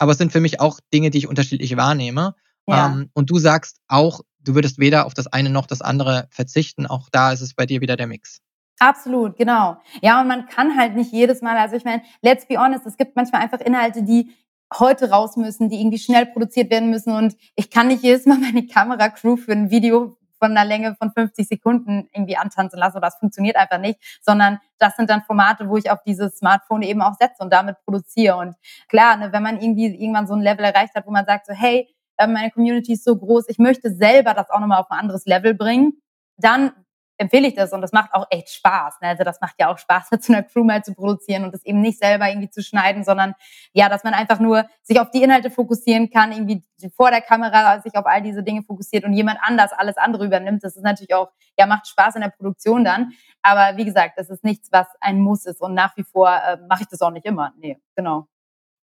[0.00, 2.34] aber es sind für mich auch Dinge, die ich unterschiedlich wahrnehme.
[2.66, 2.86] Ja.
[2.86, 6.86] Ähm, und du sagst auch, du würdest weder auf das eine noch das andere verzichten.
[6.86, 8.40] Auch da ist es bei dir wieder der Mix.
[8.82, 9.76] Absolut, genau.
[10.00, 12.96] Ja, und man kann halt nicht jedes Mal, also ich meine, let's be honest, es
[12.96, 14.30] gibt manchmal einfach Inhalte, die
[14.78, 18.38] heute raus müssen, die irgendwie schnell produziert werden müssen und ich kann nicht jedes Mal
[18.40, 23.08] meine Kameracrew für ein Video von einer Länge von 50 Sekunden irgendwie antanzen lassen oder
[23.08, 27.02] das funktioniert einfach nicht, sondern das sind dann Formate, wo ich auf dieses Smartphone eben
[27.02, 28.54] auch setze und damit produziere und
[28.88, 31.52] klar, ne, wenn man irgendwie irgendwann so ein Level erreicht hat, wo man sagt so,
[31.52, 35.00] hey, äh, meine Community ist so groß, ich möchte selber das auch nochmal auf ein
[35.00, 36.00] anderes Level bringen,
[36.38, 36.72] dann
[37.20, 39.00] empfehle ich das und das macht auch echt Spaß.
[39.02, 39.08] Ne?
[39.08, 41.80] Also das macht ja auch Spaß, so einer Crew mal zu produzieren und das eben
[41.80, 43.34] nicht selber irgendwie zu schneiden, sondern
[43.72, 46.62] ja, dass man einfach nur sich auf die Inhalte fokussieren kann, irgendwie
[46.96, 50.64] vor der Kamera sich auf all diese Dinge fokussiert und jemand anders alles andere übernimmt.
[50.64, 53.12] Das ist natürlich auch, ja, macht Spaß in der Produktion dann.
[53.42, 56.56] Aber wie gesagt, das ist nichts, was ein Muss ist und nach wie vor äh,
[56.68, 57.52] mache ich das auch nicht immer.
[57.58, 58.28] Nee, genau.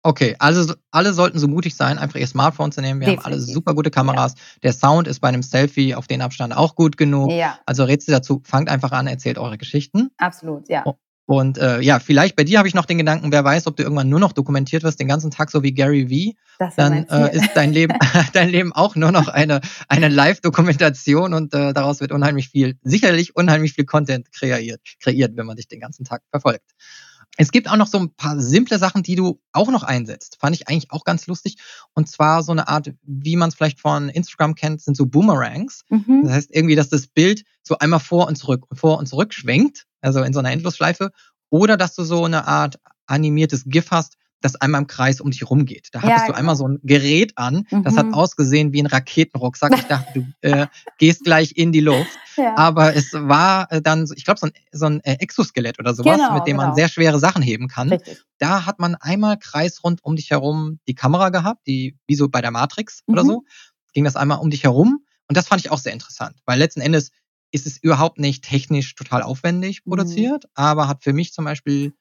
[0.07, 3.01] Okay, also alle sollten so mutig sein, einfach ihr Smartphone zu nehmen.
[3.01, 3.25] Wir Definitiv.
[3.25, 4.35] haben alle super gute Kameras.
[4.35, 4.40] Ja.
[4.64, 7.31] Der Sound ist bei einem Selfie auf den Abstand auch gut genug.
[7.31, 7.59] Ja.
[7.64, 10.11] Also rätst du dazu, fangt einfach an, erzählt eure Geschichten.
[10.19, 10.85] Absolut, ja.
[11.27, 13.83] Und äh, ja, vielleicht bei dir habe ich noch den Gedanken, wer weiß, ob du
[13.83, 16.38] irgendwann nur noch dokumentiert wirst, den ganzen Tag so wie Gary V.
[16.59, 17.95] Das dann äh, ist dein Leben,
[18.35, 23.35] dein Leben auch nur noch eine, eine Live-Dokumentation und äh, daraus wird unheimlich viel, sicherlich
[23.35, 26.73] unheimlich viel Content kreiert, kreiert, wenn man dich den ganzen Tag verfolgt.
[27.37, 30.37] Es gibt auch noch so ein paar simple Sachen, die du auch noch einsetzt.
[30.40, 31.57] Fand ich eigentlich auch ganz lustig.
[31.94, 35.83] Und zwar so eine Art, wie man es vielleicht von Instagram kennt, sind so Boomerangs.
[35.88, 36.23] Mhm.
[36.25, 39.87] Das heißt irgendwie, dass das Bild so einmal vor und zurück, vor und zurück schwenkt,
[40.01, 41.11] also in so einer Endlosschleife.
[41.51, 45.48] Oder dass du so eine Art animiertes GIF hast, das einmal im Kreis um dich
[45.48, 45.88] rumgeht.
[45.92, 48.14] Da hattest ja, du einmal so ein Gerät an, das hat mhm.
[48.14, 49.72] ausgesehen wie ein Raketenrucksack.
[49.74, 50.66] Ich dachte, du äh,
[50.98, 52.11] gehst gleich in die Luft.
[52.37, 52.54] Ja.
[52.59, 56.16] Aber es war äh, dann, ich glaube, so ein, so ein äh, Exoskelett oder sowas,
[56.16, 56.68] genau, mit dem genau.
[56.68, 57.88] man sehr schwere Sachen heben kann.
[57.88, 58.22] Richtig.
[58.38, 62.42] Da hat man einmal kreisrund um dich herum die Kamera gehabt, die wie so bei
[62.42, 63.14] der Matrix mhm.
[63.14, 63.44] oder so.
[63.94, 64.98] Ging das einmal um dich herum.
[65.28, 67.12] Und das fand ich auch sehr interessant, weil letzten Endes
[67.50, 69.90] ist es überhaupt nicht technisch total aufwendig mhm.
[69.90, 70.50] produziert, mhm.
[70.54, 71.94] aber hat für mich zum Beispiel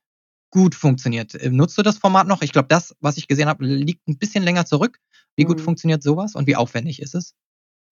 [0.54, 1.34] gut funktioniert.
[1.34, 2.44] Äh, nutzt du das Format noch?
[2.44, 5.00] Ich glaube, das, was ich gesehen habe, liegt ein bisschen länger zurück.
[5.36, 5.64] Wie gut mhm.
[5.64, 7.34] funktioniert sowas und wie aufwendig ist es?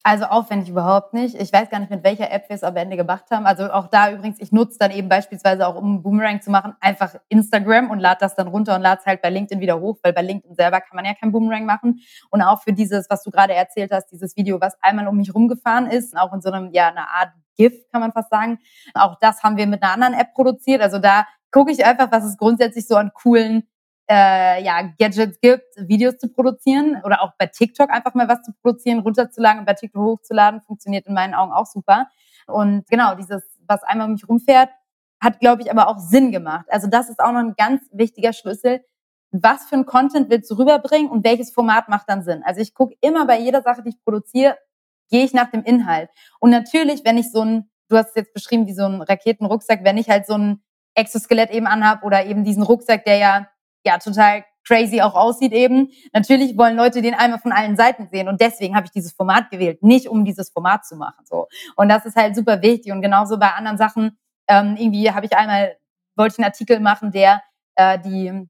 [0.04, 1.36] Also aufwendig überhaupt nicht.
[1.36, 3.46] Ich weiß gar nicht, mit welcher App wir es am Ende gemacht haben.
[3.46, 7.16] Also auch da übrigens, ich nutze dann eben beispielsweise auch, um Boomerang zu machen, einfach
[7.30, 10.14] Instagram und lade das dann runter und lade es halt bei LinkedIn wieder hoch, weil
[10.14, 12.02] bei LinkedIn selber kann man ja kein Boomerang machen.
[12.30, 15.34] Und auch für dieses, was du gerade erzählt hast, dieses Video, was einmal um mich
[15.34, 18.58] rumgefahren ist, auch in so einem, ja, einer Art GIF, kann man fast sagen.
[18.96, 20.82] Auch das haben wir mit einer anderen App produziert.
[20.82, 23.68] Also da gucke ich einfach, was es grundsätzlich so an coolen
[24.10, 28.52] äh, ja, Gadgets gibt, Videos zu produzieren oder auch bei TikTok einfach mal was zu
[28.62, 32.08] produzieren, runterzuladen und bei TikTok hochzuladen, funktioniert in meinen Augen auch super.
[32.48, 34.70] Und genau, dieses, was einmal um mich rumfährt,
[35.22, 36.66] hat, glaube ich, aber auch Sinn gemacht.
[36.70, 38.84] Also das ist auch noch ein ganz wichtiger Schlüssel.
[39.32, 42.44] Was für ein Content willst du rüberbringen und welches Format macht dann Sinn?
[42.44, 44.58] Also ich gucke immer bei jeder Sache, die ich produziere,
[45.10, 46.10] gehe ich nach dem Inhalt.
[46.40, 49.84] Und natürlich, wenn ich so ein, du hast es jetzt beschrieben wie so ein Raketenrucksack,
[49.84, 50.64] wenn ich halt so ein
[50.96, 53.48] Exoskelett eben anhab oder eben diesen Rucksack, der ja,
[53.86, 55.90] ja total crazy auch aussieht eben.
[56.14, 59.50] Natürlich wollen Leute den einmal von allen Seiten sehen und deswegen habe ich dieses Format
[59.50, 61.26] gewählt, nicht um dieses Format zu machen.
[61.26, 64.18] So und das ist halt super wichtig und genauso bei anderen Sachen.
[64.48, 65.78] Ähm, irgendwie habe ich einmal
[66.16, 67.42] wollte ich einen Artikel machen, der
[67.76, 68.48] äh, die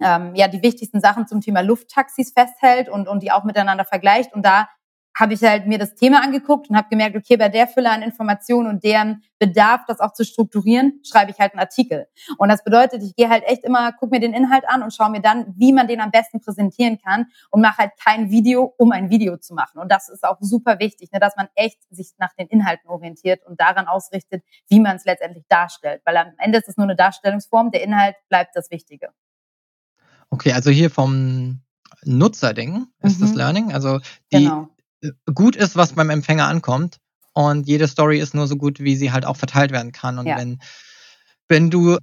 [0.00, 4.32] ähm, ja die wichtigsten Sachen zum Thema Lufttaxis festhält und und die auch miteinander vergleicht
[4.34, 4.68] und da
[5.14, 8.02] habe ich halt mir das Thema angeguckt und habe gemerkt, okay, bei der Fülle an
[8.02, 12.06] Informationen und deren Bedarf, das auch zu strukturieren, schreibe ich halt einen Artikel.
[12.38, 15.10] Und das bedeutet, ich gehe halt echt immer, guck mir den Inhalt an und schaue
[15.10, 18.92] mir dann, wie man den am besten präsentieren kann und mache halt kein Video, um
[18.92, 19.80] ein Video zu machen.
[19.80, 23.44] Und das ist auch super wichtig, ne, dass man echt sich nach den Inhalten orientiert
[23.46, 26.02] und daran ausrichtet, wie man es letztendlich darstellt.
[26.04, 29.10] Weil am Ende ist es nur eine Darstellungsform, der Inhalt bleibt das Wichtige.
[30.30, 31.60] Okay, also hier vom
[32.04, 33.24] Nutzerdenken ist mhm.
[33.24, 33.72] das Learning.
[33.72, 33.98] Also
[34.32, 34.71] die, genau
[35.34, 36.98] gut ist, was beim Empfänger ankommt.
[37.34, 40.18] Und jede Story ist nur so gut, wie sie halt auch verteilt werden kann.
[40.18, 40.36] Und ja.
[40.36, 40.60] wenn,
[41.48, 41.98] wenn du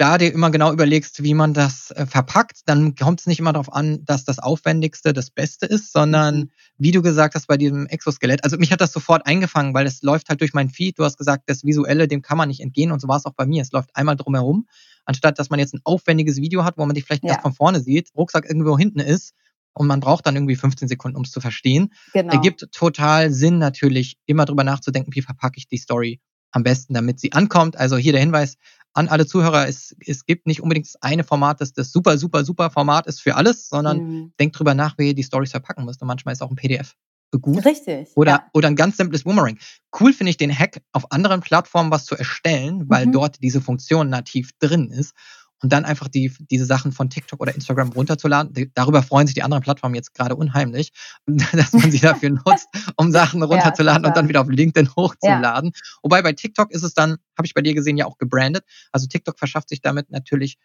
[0.00, 3.52] da dir immer genau überlegst, wie man das äh, verpackt, dann kommt es nicht immer
[3.52, 6.50] darauf an, dass das Aufwendigste das Beste ist, sondern mhm.
[6.78, 8.42] wie du gesagt hast bei diesem Exoskelett.
[8.42, 10.98] Also mich hat das sofort eingefangen, weil es läuft halt durch mein Feed.
[10.98, 13.34] Du hast gesagt, das Visuelle, dem kann man nicht entgehen und so war es auch
[13.34, 13.60] bei mir.
[13.60, 14.66] Es läuft einmal drumherum,
[15.04, 17.32] anstatt dass man jetzt ein aufwendiges Video hat, wo man dich vielleicht ja.
[17.32, 19.34] erst von vorne sieht, Rucksack irgendwo hinten ist
[19.74, 21.92] und man braucht dann irgendwie 15 Sekunden, um es zu verstehen.
[22.12, 22.32] Genau.
[22.32, 26.20] Ergibt total Sinn natürlich, immer drüber nachzudenken, wie verpacke ich die Story
[26.52, 27.76] am besten, damit sie ankommt.
[27.76, 28.56] Also hier der Hinweis
[28.92, 32.44] an alle Zuhörer, es, es gibt nicht unbedingt das eine Format, das das super, super,
[32.44, 34.32] super Format ist für alles, sondern mhm.
[34.40, 36.02] denkt drüber nach, wie ihr die Stories verpacken müsst.
[36.02, 36.96] Und manchmal ist auch ein PDF
[37.38, 37.64] gut.
[37.64, 38.08] Richtig.
[38.16, 38.50] Oder, ja.
[38.52, 39.58] oder ein ganz simples Boomerang.
[39.98, 43.12] Cool finde ich den Hack, auf anderen Plattformen was zu erstellen, weil mhm.
[43.12, 45.14] dort diese Funktion nativ drin ist
[45.62, 48.70] und dann einfach die, diese Sachen von TikTok oder Instagram runterzuladen.
[48.74, 50.92] Darüber freuen sich die anderen Plattformen jetzt gerade unheimlich,
[51.26, 55.72] dass man sie dafür nutzt, um Sachen runterzuladen ja, und dann wieder auf LinkedIn hochzuladen.
[55.74, 55.80] Ja.
[56.02, 58.64] Wobei bei TikTok ist es dann, habe ich bei dir gesehen, ja auch gebrandet.
[58.92, 60.56] Also TikTok verschafft sich damit natürlich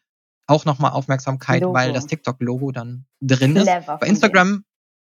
[0.47, 1.73] auch nochmal Aufmerksamkeit, Logo.
[1.73, 3.99] weil das TikTok-Logo dann drin Clever ist.
[3.99, 4.63] Bei Instagram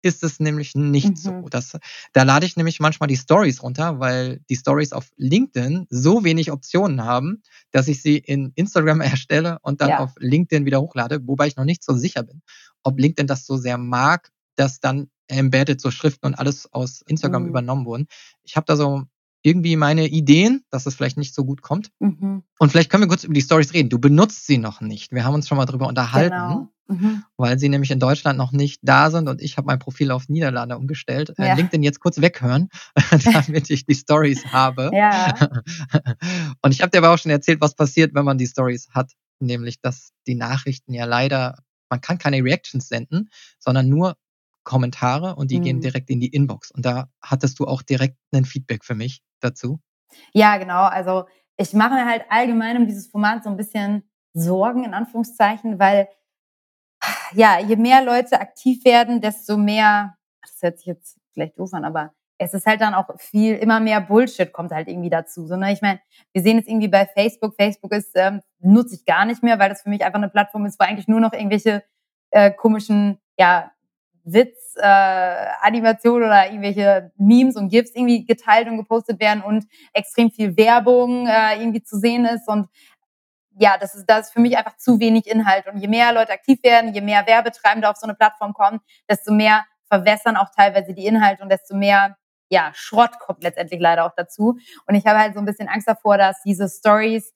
[0.08, 1.16] ist es nämlich nicht mhm.
[1.16, 1.46] so.
[1.50, 1.78] Das,
[2.14, 6.52] da lade ich nämlich manchmal die Stories runter, weil die Stories auf LinkedIn so wenig
[6.52, 10.00] Optionen haben, dass ich sie in Instagram erstelle und dann ja.
[10.00, 12.42] auf LinkedIn wieder hochlade, wobei ich noch nicht so sicher bin,
[12.84, 17.44] ob LinkedIn das so sehr mag, dass dann embedded so Schriften und alles aus Instagram
[17.44, 17.50] mhm.
[17.50, 18.08] übernommen wurden.
[18.44, 19.04] Ich habe da so
[19.44, 21.92] irgendwie meine Ideen, dass es vielleicht nicht so gut kommt.
[22.00, 22.44] Mhm.
[22.58, 23.90] Und vielleicht können wir kurz über die Stories reden.
[23.90, 25.12] Du benutzt sie noch nicht.
[25.12, 26.36] Wir haben uns schon mal drüber unterhalten.
[26.36, 27.24] Genau mhm.
[27.38, 30.30] weil sie nämlich in Deutschland noch nicht da sind und ich habe mein Profil auf
[30.30, 31.34] Niederlande umgestellt.
[31.38, 31.54] Äh, ja.
[31.54, 32.70] LinkedIn jetzt kurz weghören,
[33.24, 34.92] damit ich die Stories habe.
[34.94, 35.34] Ja.
[36.62, 39.12] Und ich habe dir aber auch schon erzählt, was passiert, wenn man die Stories hat,
[39.40, 44.16] nämlich dass die Nachrichten ja leider, man kann keine Reactions senden, sondern nur
[44.64, 45.64] Kommentare und die mhm.
[45.64, 46.72] gehen direkt in die Inbox.
[46.72, 49.80] Und da hattest du auch direkt ein Feedback für mich dazu.
[50.34, 50.84] Ja, genau.
[50.84, 55.80] Also ich mache mir halt allgemein um dieses Format so ein bisschen Sorgen in Anführungszeichen,
[55.80, 56.10] weil
[57.34, 61.86] ja, je mehr Leute aktiv werden, desto mehr, das hört sich jetzt vielleicht doof an,
[61.86, 65.48] aber es ist halt dann auch viel, immer mehr Bullshit kommt halt irgendwie dazu.
[65.48, 65.74] So, ne?
[65.74, 66.00] Ich meine,
[66.34, 67.56] wir sehen es irgendwie bei Facebook.
[67.56, 70.66] Facebook ist, ähm, nutze ich gar nicht mehr, weil das für mich einfach eine Plattform
[70.66, 71.84] ist, wo eigentlich nur noch irgendwelche
[72.32, 73.72] äh, komischen, ja,
[74.24, 80.32] Witz, äh, Animationen oder irgendwelche Memes und GIFs irgendwie geteilt und gepostet werden und extrem
[80.32, 82.68] viel Werbung äh, irgendwie zu sehen ist und
[83.60, 85.68] ja, das ist, das ist für mich einfach zu wenig Inhalt.
[85.68, 89.34] Und je mehr Leute aktiv werden, je mehr Werbetreibende auf so eine Plattform kommen, desto
[89.34, 92.18] mehr verwässern auch teilweise die Inhalte und desto mehr
[92.50, 94.58] ja, Schrott kommt letztendlich leider auch dazu.
[94.86, 97.34] Und ich habe halt so ein bisschen Angst davor, dass diese Stories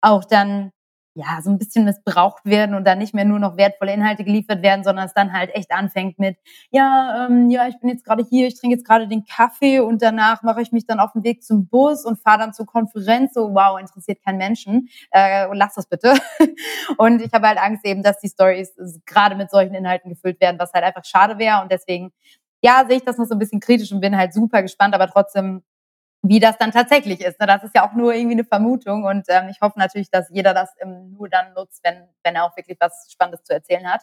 [0.00, 0.72] auch dann
[1.18, 4.62] ja, so ein bisschen missbraucht werden und dann nicht mehr nur noch wertvolle Inhalte geliefert
[4.62, 6.36] werden, sondern es dann halt echt anfängt mit,
[6.70, 10.00] ja, ähm, ja, ich bin jetzt gerade hier, ich trinke jetzt gerade den Kaffee und
[10.00, 13.34] danach mache ich mich dann auf den Weg zum Bus und fahre dann zur Konferenz.
[13.34, 14.90] So, wow, interessiert kein Menschen.
[15.10, 16.14] Äh, lass das bitte.
[16.98, 20.60] und ich habe halt Angst eben, dass die Stories gerade mit solchen Inhalten gefüllt werden,
[20.60, 21.62] was halt einfach schade wäre.
[21.62, 22.12] Und deswegen,
[22.62, 25.08] ja, sehe ich das noch so ein bisschen kritisch und bin halt super gespannt, aber
[25.08, 25.64] trotzdem
[26.22, 27.38] wie das dann tatsächlich ist.
[27.40, 27.46] Ne?
[27.46, 30.52] Das ist ja auch nur irgendwie eine Vermutung und ähm, ich hoffe natürlich, dass jeder
[30.52, 34.02] das nur dann nutzt, wenn, wenn er auch wirklich was Spannendes zu erzählen hat.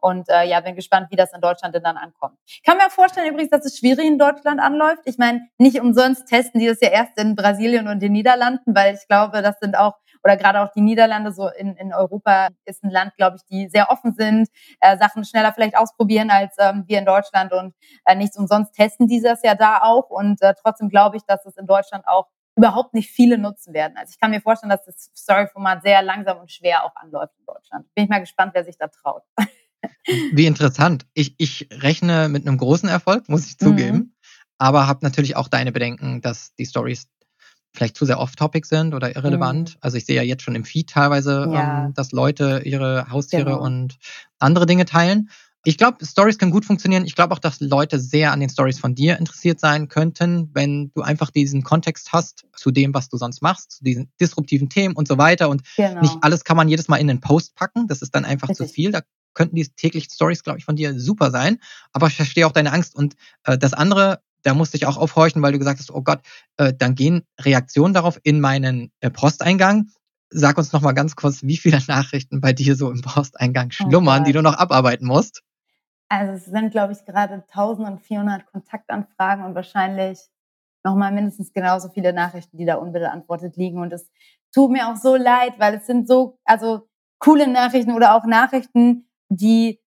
[0.00, 2.38] Und äh, ja, bin gespannt, wie das in Deutschland denn dann ankommt.
[2.46, 5.02] Ich kann mir auch vorstellen übrigens, dass es schwierig in Deutschland anläuft.
[5.04, 8.94] Ich meine, nicht umsonst testen die das ja erst in Brasilien und den Niederlanden, weil
[8.94, 9.94] ich glaube, das sind auch
[10.26, 13.68] oder gerade auch die Niederlande so in, in Europa ist ein Land, glaube ich, die
[13.68, 14.48] sehr offen sind,
[14.80, 19.06] äh, Sachen schneller vielleicht ausprobieren als ähm, wir in Deutschland und äh, nichts umsonst testen
[19.06, 22.26] die das ja da auch und äh, trotzdem glaube ich, dass es in Deutschland auch
[22.56, 23.96] überhaupt nicht viele nutzen werden.
[23.96, 27.44] Also ich kann mir vorstellen, dass das Story-Format sehr langsam und schwer auch anläuft in
[27.46, 27.86] Deutschland.
[27.94, 29.22] Bin ich mal gespannt, wer sich da traut.
[30.32, 31.06] Wie interessant.
[31.14, 33.96] Ich, ich rechne mit einem großen Erfolg, muss ich zugeben.
[33.96, 34.12] Mhm.
[34.58, 37.06] Aber habe natürlich auch deine Bedenken, dass die Stories
[37.76, 39.74] vielleicht zu sehr off-topic sind oder irrelevant.
[39.74, 39.78] Mhm.
[39.80, 41.86] Also ich sehe ja jetzt schon im Feed teilweise, ja.
[41.86, 43.60] ähm, dass Leute ihre Haustiere genau.
[43.60, 43.96] und
[44.38, 45.30] andere Dinge teilen.
[45.64, 47.04] Ich glaube, Stories können gut funktionieren.
[47.06, 50.92] Ich glaube auch, dass Leute sehr an den Stories von dir interessiert sein könnten, wenn
[50.94, 54.94] du einfach diesen Kontext hast zu dem, was du sonst machst, zu diesen disruptiven Themen
[54.94, 55.48] und so weiter.
[55.48, 56.02] Und genau.
[56.02, 57.88] nicht alles kann man jedes Mal in den Post packen.
[57.88, 58.68] Das ist dann einfach Richtig.
[58.68, 58.92] zu viel.
[58.92, 59.00] Da
[59.34, 61.58] könnten die täglichen Stories, glaube ich, von dir super sein.
[61.92, 62.94] Aber ich verstehe auch deine Angst.
[62.94, 66.20] Und äh, das andere, da musste ich auch aufhorchen, weil du gesagt hast, oh Gott,
[66.56, 69.88] äh, dann gehen Reaktionen darauf in meinen äh, Posteingang.
[70.30, 73.72] Sag uns noch mal ganz kurz, wie viele Nachrichten bei dir so im Posteingang oh
[73.72, 75.42] schlummern, oh die du noch abarbeiten musst.
[76.08, 80.20] Also es sind, glaube ich, gerade 1400 Kontaktanfragen und wahrscheinlich
[80.84, 83.80] noch mal mindestens genauso viele Nachrichten, die da unbeantwortet liegen.
[83.80, 84.08] Und es
[84.54, 89.08] tut mir auch so leid, weil es sind so, also coole Nachrichten oder auch Nachrichten,
[89.28, 89.80] die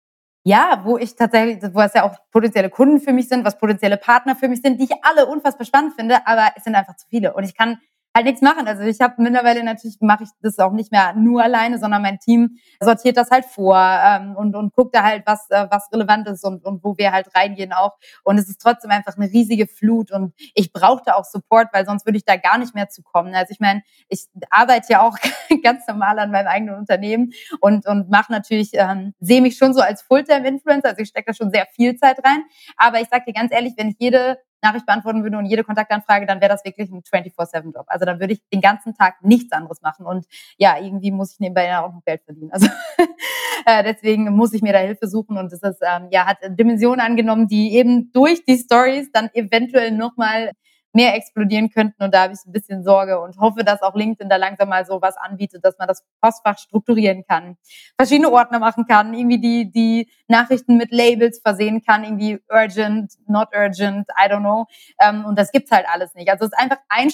[0.43, 3.97] ja, wo ich tatsächlich, wo es ja auch potenzielle Kunden für mich sind, was potenzielle
[3.97, 7.07] Partner für mich sind, die ich alle unfassbar spannend finde, aber es sind einfach zu
[7.07, 7.33] viele.
[7.33, 7.79] Und ich kann
[8.19, 8.67] halt nichts machen.
[8.67, 12.19] Also ich habe mittlerweile natürlich mache ich das auch nicht mehr nur alleine, sondern mein
[12.19, 16.27] Team sortiert das halt vor ähm, und und guckt da halt was äh, was relevant
[16.27, 17.97] ist und und wo wir halt reingehen auch.
[18.23, 22.05] Und es ist trotzdem einfach eine riesige Flut und ich brauchte auch Support, weil sonst
[22.05, 23.33] würde ich da gar nicht mehr zu kommen.
[23.33, 25.17] Also ich meine, ich arbeite ja auch
[25.63, 29.81] ganz normal an meinem eigenen Unternehmen und und mache natürlich ähm, sehe mich schon so
[29.81, 30.89] als Fulltime Influencer.
[30.89, 32.43] Also ich stecke da schon sehr viel Zeit rein.
[32.77, 36.25] Aber ich sage dir ganz ehrlich, wenn ich jede Nachricht beantworten würde und jede Kontaktanfrage,
[36.25, 37.85] dann wäre das wirklich ein 24-7-Job.
[37.87, 40.05] Also dann würde ich den ganzen Tag nichts anderes machen.
[40.05, 40.25] Und
[40.57, 42.51] ja, irgendwie muss ich nebenbei auch noch Geld verdienen.
[42.51, 42.67] Also
[43.65, 45.37] äh, deswegen muss ich mir da Hilfe suchen.
[45.37, 49.91] Und das ist, ähm, ja, hat Dimensionen angenommen, die eben durch die Stories dann eventuell
[49.91, 50.51] nochmal
[50.93, 52.03] mehr explodieren könnten.
[52.03, 54.85] Und da habe ich ein bisschen Sorge und hoffe, dass auch LinkedIn da langsam mal
[54.85, 57.57] so was anbietet, dass man das Postfach strukturieren kann,
[57.97, 63.49] verschiedene Ordner machen kann, irgendwie die, die Nachrichten mit Labels versehen kann, irgendwie urgent, not
[63.53, 64.65] urgent, I don't know.
[65.01, 66.29] Ähm, und das gibt's halt alles nicht.
[66.29, 67.09] Also es ist einfach ein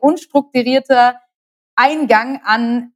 [0.00, 1.20] unstrukturierter
[1.76, 2.92] Eingang an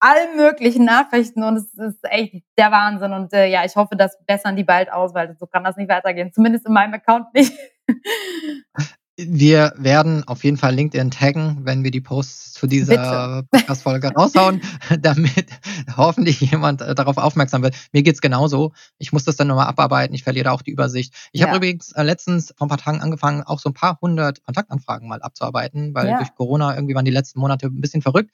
[0.00, 3.12] allen möglichen Nachrichten und es ist echt der Wahnsinn.
[3.12, 5.88] Und äh, ja, ich hoffe, das bessern die bald aus, weil so kann das nicht
[5.88, 6.32] weitergehen.
[6.32, 7.52] Zumindest in meinem Account nicht.
[9.16, 14.62] Wir werden auf jeden Fall LinkedIn taggen, wenn wir die Posts zu dieser Podcast-Folge raushauen,
[15.00, 15.46] damit
[15.98, 17.74] hoffentlich jemand äh, darauf aufmerksam wird.
[17.92, 18.72] Mir geht's genauso.
[18.96, 20.14] Ich muss das dann nochmal abarbeiten.
[20.14, 21.14] Ich verliere auch die Übersicht.
[21.32, 21.48] Ich ja.
[21.48, 25.06] habe übrigens äh, letztens vor ein paar Tagen angefangen, auch so ein paar hundert Kontaktanfragen
[25.06, 26.16] mal abzuarbeiten, weil ja.
[26.16, 28.30] durch Corona irgendwie waren die letzten Monate ein bisschen verrückt.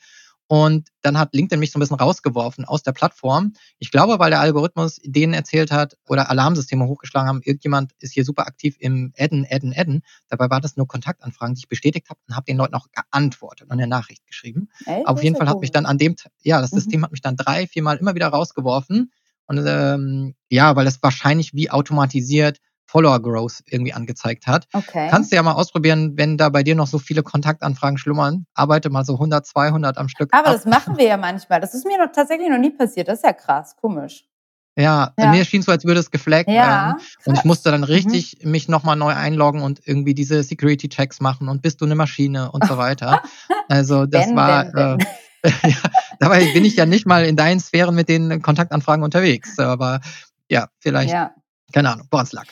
[0.48, 3.52] Und dann hat LinkedIn mich so ein bisschen rausgeworfen aus der Plattform.
[3.78, 8.24] Ich glaube, weil der Algorithmus denen erzählt hat oder Alarmsysteme hochgeschlagen haben, irgendjemand ist hier
[8.24, 10.02] super aktiv im Adden, Adden, Adden.
[10.28, 13.66] Dabei war das nur Kontaktanfragen, die ich bestätigt habe und habe den Leuten auch geantwortet
[13.66, 14.70] und eine Nachricht geschrieben.
[14.86, 16.76] Ey, auf jeden Fall hat mich dann an dem, ja, das mhm.
[16.76, 19.12] System hat mich dann drei, viermal immer wieder rausgeworfen.
[19.48, 22.58] Und ähm, ja, weil es wahrscheinlich wie automatisiert
[22.88, 24.66] Follower Growth irgendwie angezeigt hat.
[24.72, 25.08] Okay.
[25.10, 28.46] Kannst du ja mal ausprobieren, wenn da bei dir noch so viele Kontaktanfragen schlummern.
[28.54, 30.30] Arbeite mal so 100, 200 am Stück.
[30.32, 30.54] Aber ab.
[30.54, 31.60] das machen wir ja manchmal.
[31.60, 33.08] Das ist mir noch tatsächlich noch nie passiert.
[33.08, 34.24] Das ist ja krass, komisch.
[34.78, 35.32] Ja, ja.
[35.32, 37.02] mir schien so, als würde es geflaggt ja, werden.
[37.26, 38.52] Und ich musste dann richtig mhm.
[38.52, 42.66] mich nochmal neu einloggen und irgendwie diese Security-Checks machen und bist du eine Maschine und
[42.66, 43.22] so weiter.
[43.70, 44.64] Also das ben, war.
[44.64, 45.06] Ben, ben.
[45.42, 45.76] Äh, ja,
[46.20, 49.58] dabei bin ich ja nicht mal in deinen Sphären mit den Kontaktanfragen unterwegs.
[49.58, 50.00] Aber
[50.50, 51.34] ja, vielleicht, ja.
[51.70, 52.46] keine Ahnung, woran es lag.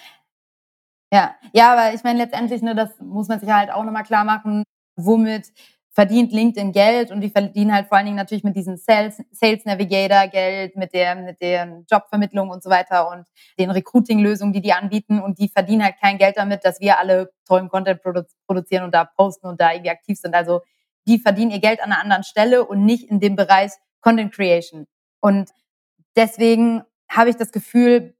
[1.13, 4.25] Ja, ja, aber ich meine letztendlich, ne, das muss man sich halt auch nochmal klar
[4.25, 4.65] machen,
[4.97, 5.53] womit
[5.93, 9.65] verdient LinkedIn Geld und die verdienen halt vor allen Dingen natürlich mit diesem Sales, Sales
[9.65, 13.27] Navigator Geld, mit der, mit der Jobvermittlung und so weiter und
[13.59, 17.31] den Recruiting-Lösungen, die die anbieten und die verdienen halt kein Geld damit, dass wir alle
[17.47, 20.35] tollen Content produ produzieren und da posten und da irgendwie aktiv sind.
[20.35, 20.61] Also
[21.07, 23.71] die verdienen ihr Geld an einer anderen Stelle und nicht in dem Bereich
[24.03, 24.87] Content Creation.
[25.21, 25.51] Und
[26.17, 28.16] deswegen habe ich das Gefühl,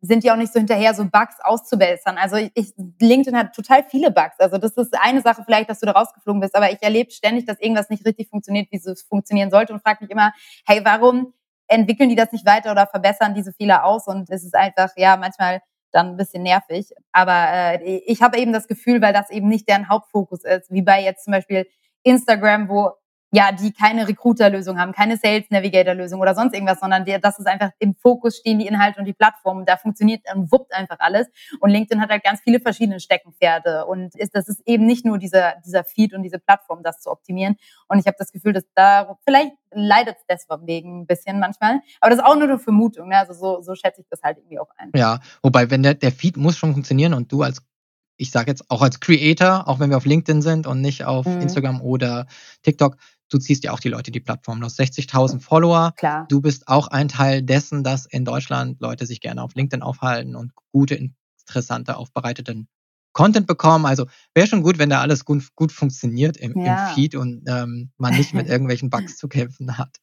[0.00, 2.18] sind die auch nicht so hinterher, so Bugs auszubessern.
[2.18, 4.38] Also ich, LinkedIn hat total viele Bugs.
[4.38, 7.46] Also das ist eine Sache vielleicht, dass du da rausgeflogen bist, aber ich erlebe ständig,
[7.46, 10.32] dass irgendwas nicht richtig funktioniert, wie es funktionieren sollte und frage mich immer,
[10.66, 11.34] hey, warum
[11.66, 14.06] entwickeln die das nicht weiter oder verbessern diese Fehler aus?
[14.06, 16.92] Und es ist einfach, ja, manchmal dann ein bisschen nervig.
[17.12, 20.82] Aber äh, ich habe eben das Gefühl, weil das eben nicht deren Hauptfokus ist, wie
[20.82, 21.66] bei jetzt zum Beispiel
[22.02, 22.92] Instagram, wo
[23.30, 27.46] ja, die keine Recruiter-Lösung haben, keine Sales Navigator-Lösung oder sonst irgendwas, sondern die, das ist
[27.46, 29.66] einfach im Fokus stehen die Inhalte und die Plattform.
[29.66, 31.26] Da funktioniert und wuppt einfach alles.
[31.60, 33.84] Und LinkedIn hat halt ganz viele verschiedene Steckenpferde.
[33.84, 37.10] Und ist, das ist eben nicht nur dieser, dieser Feed und diese Plattform, das zu
[37.10, 37.56] optimieren.
[37.88, 41.80] Und ich habe das Gefühl, dass da vielleicht leidet es deswegen ein bisschen manchmal.
[42.00, 43.08] Aber das ist auch nur eine Vermutung.
[43.08, 43.18] Ne?
[43.18, 44.90] Also so, so schätze ich das halt irgendwie auch ein.
[44.94, 47.62] Ja, wobei, wenn der, der Feed muss schon funktionieren und du als
[48.20, 51.24] ich sage jetzt auch als Creator, auch wenn wir auf LinkedIn sind und nicht auf
[51.24, 51.40] mhm.
[51.40, 52.26] Instagram oder
[52.62, 52.96] TikTok,
[53.28, 54.62] du ziehst ja auch die Leute die Plattform.
[54.62, 55.92] Hast 60.000 Follower.
[55.96, 56.26] Klar.
[56.28, 60.36] Du bist auch ein Teil dessen, dass in Deutschland Leute sich gerne auf LinkedIn aufhalten
[60.36, 62.68] und gute, interessante, aufbereiteten
[63.12, 63.86] Content bekommen.
[63.86, 66.88] Also wäre schon gut, wenn da alles gut, gut funktioniert im, ja.
[66.88, 69.96] im Feed und ähm, man nicht mit irgendwelchen Bugs zu kämpfen hat.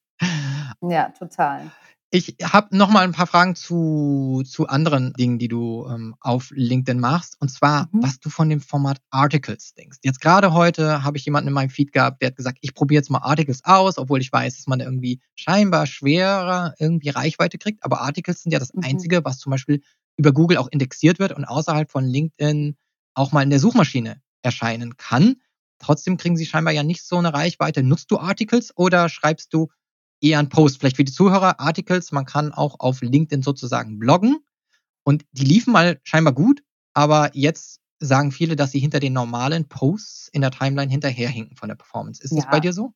[0.82, 1.72] Ja, total.
[2.12, 6.52] Ich habe noch mal ein paar Fragen zu, zu anderen Dingen, die du ähm, auf
[6.52, 7.36] LinkedIn machst.
[7.40, 8.04] Und zwar, mhm.
[8.04, 9.98] was du von dem Format Articles denkst.
[10.04, 13.00] Jetzt gerade heute habe ich jemanden in meinem Feed gehabt, der hat gesagt, ich probiere
[13.00, 17.84] jetzt mal Articles aus, obwohl ich weiß, dass man irgendwie scheinbar schwerer irgendwie Reichweite kriegt.
[17.84, 18.84] Aber Articles sind ja das mhm.
[18.84, 19.82] Einzige, was zum Beispiel
[20.16, 22.78] über Google auch indexiert wird und außerhalb von LinkedIn
[23.16, 25.38] auch mal in der Suchmaschine erscheinen kann.
[25.80, 27.84] Trotzdem kriegen sie scheinbar ja nicht so eine Reichweite.
[27.84, 29.70] Nutzt du Articles oder schreibst du
[30.22, 30.80] eher ein Post.
[30.80, 34.40] Vielleicht für die Zuhörer, Articles, man kann auch auf LinkedIn sozusagen bloggen.
[35.04, 36.64] Und die liefen mal scheinbar gut,
[36.94, 41.70] aber jetzt sagen viele, dass sie hinter den normalen Posts in der Timeline hinterherhinken von
[41.70, 42.24] der Performance.
[42.24, 42.38] Ist ja.
[42.38, 42.94] das bei dir so?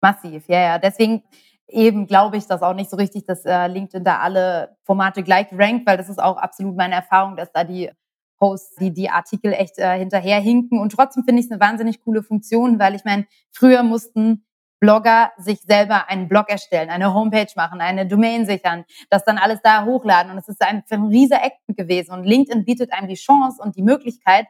[0.00, 0.78] Massiv, ja, ja.
[0.78, 1.22] Deswegen
[1.66, 5.48] eben glaube ich das auch nicht so richtig, dass äh, LinkedIn da alle Formate gleich
[5.52, 7.90] rankt, weil das ist auch absolut meine Erfahrung, dass da die
[8.38, 10.78] Posts, die die Artikel echt äh, hinterherhinken.
[10.78, 14.46] Und trotzdem finde ich es eine wahnsinnig coole Funktion, weil ich meine, früher mussten
[14.80, 19.60] Blogger sich selber einen Blog erstellen, eine Homepage machen, eine Domain sichern, das dann alles
[19.62, 20.32] da hochladen.
[20.32, 22.12] Und es ist einfach ein riesiger Act gewesen.
[22.12, 24.46] Und LinkedIn bietet einem die Chance und die Möglichkeit,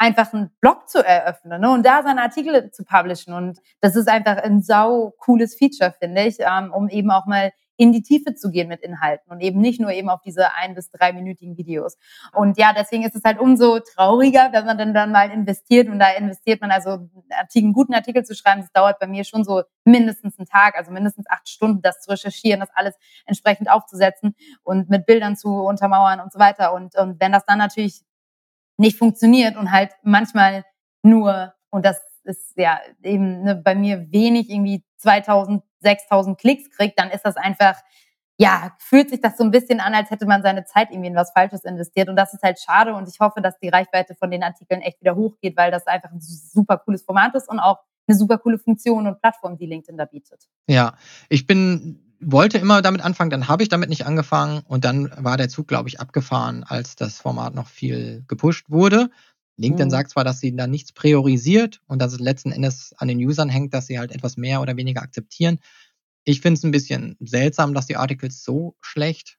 [0.00, 1.70] einfach einen Blog zu eröffnen ne?
[1.70, 3.34] und da seine Artikel zu publishen.
[3.34, 7.52] Und das ist einfach ein sau cooles Feature, finde ich, ähm, um eben auch mal
[7.80, 10.74] in die Tiefe zu gehen mit Inhalten und eben nicht nur eben auf diese ein-
[10.74, 11.96] bis dreiminütigen Videos.
[12.34, 15.98] Und ja, deswegen ist es halt umso trauriger, wenn man dann, dann mal investiert und
[15.98, 17.08] da investiert man also
[17.54, 18.60] einen guten Artikel zu schreiben.
[18.60, 22.10] Das dauert bei mir schon so mindestens einen Tag, also mindestens acht Stunden, das zu
[22.10, 26.74] recherchieren, das alles entsprechend aufzusetzen und mit Bildern zu untermauern und so weiter.
[26.74, 28.02] Und, und wenn das dann natürlich
[28.76, 30.66] nicht funktioniert und halt manchmal
[31.02, 36.98] nur, und das ist ja eben ne, bei mir wenig, irgendwie 2000, 6000 Klicks kriegt,
[36.98, 37.76] dann ist das einfach,
[38.38, 41.16] ja, fühlt sich das so ein bisschen an, als hätte man seine Zeit irgendwie in
[41.16, 42.08] was Falsches investiert.
[42.08, 42.94] Und das ist halt schade.
[42.94, 46.10] Und ich hoffe, dass die Reichweite von den Artikeln echt wieder hochgeht, weil das einfach
[46.10, 49.96] ein super cooles Format ist und auch eine super coole Funktion und Plattform, die LinkedIn
[49.96, 50.48] da bietet.
[50.66, 50.94] Ja,
[51.28, 55.36] ich bin wollte immer damit anfangen, dann habe ich damit nicht angefangen und dann war
[55.36, 59.10] der Zug, glaube ich, abgefahren, als das Format noch viel gepusht wurde.
[59.60, 59.90] LinkedIn mhm.
[59.90, 63.48] sagt zwar, dass sie da nichts priorisiert und dass es letzten Endes an den Usern
[63.48, 65.58] hängt, dass sie halt etwas mehr oder weniger akzeptieren.
[66.24, 69.38] Ich finde es ein bisschen seltsam, dass die Articles so schlecht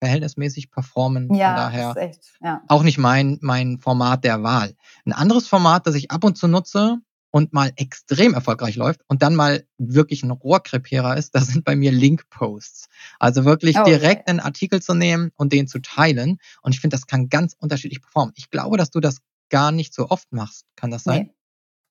[0.00, 1.32] verhältnismäßig performen.
[1.34, 2.60] Ja, Von daher echt, ja.
[2.68, 4.74] auch nicht mein, mein Format der Wahl.
[5.06, 6.98] Ein anderes Format, das ich ab und zu nutze
[7.30, 11.76] und mal extrem erfolgreich läuft und dann mal wirklich ein Rohrkrepierer ist, das sind bei
[11.76, 12.88] mir Link-Posts.
[13.18, 13.90] Also wirklich okay.
[13.90, 16.38] direkt einen Artikel zu nehmen und den zu teilen.
[16.62, 18.34] Und ich finde, das kann ganz unterschiedlich performen.
[18.36, 19.22] Ich glaube, dass du das
[19.52, 20.66] gar nicht so oft machst.
[20.74, 21.22] Kann das sein?
[21.22, 21.34] Nee,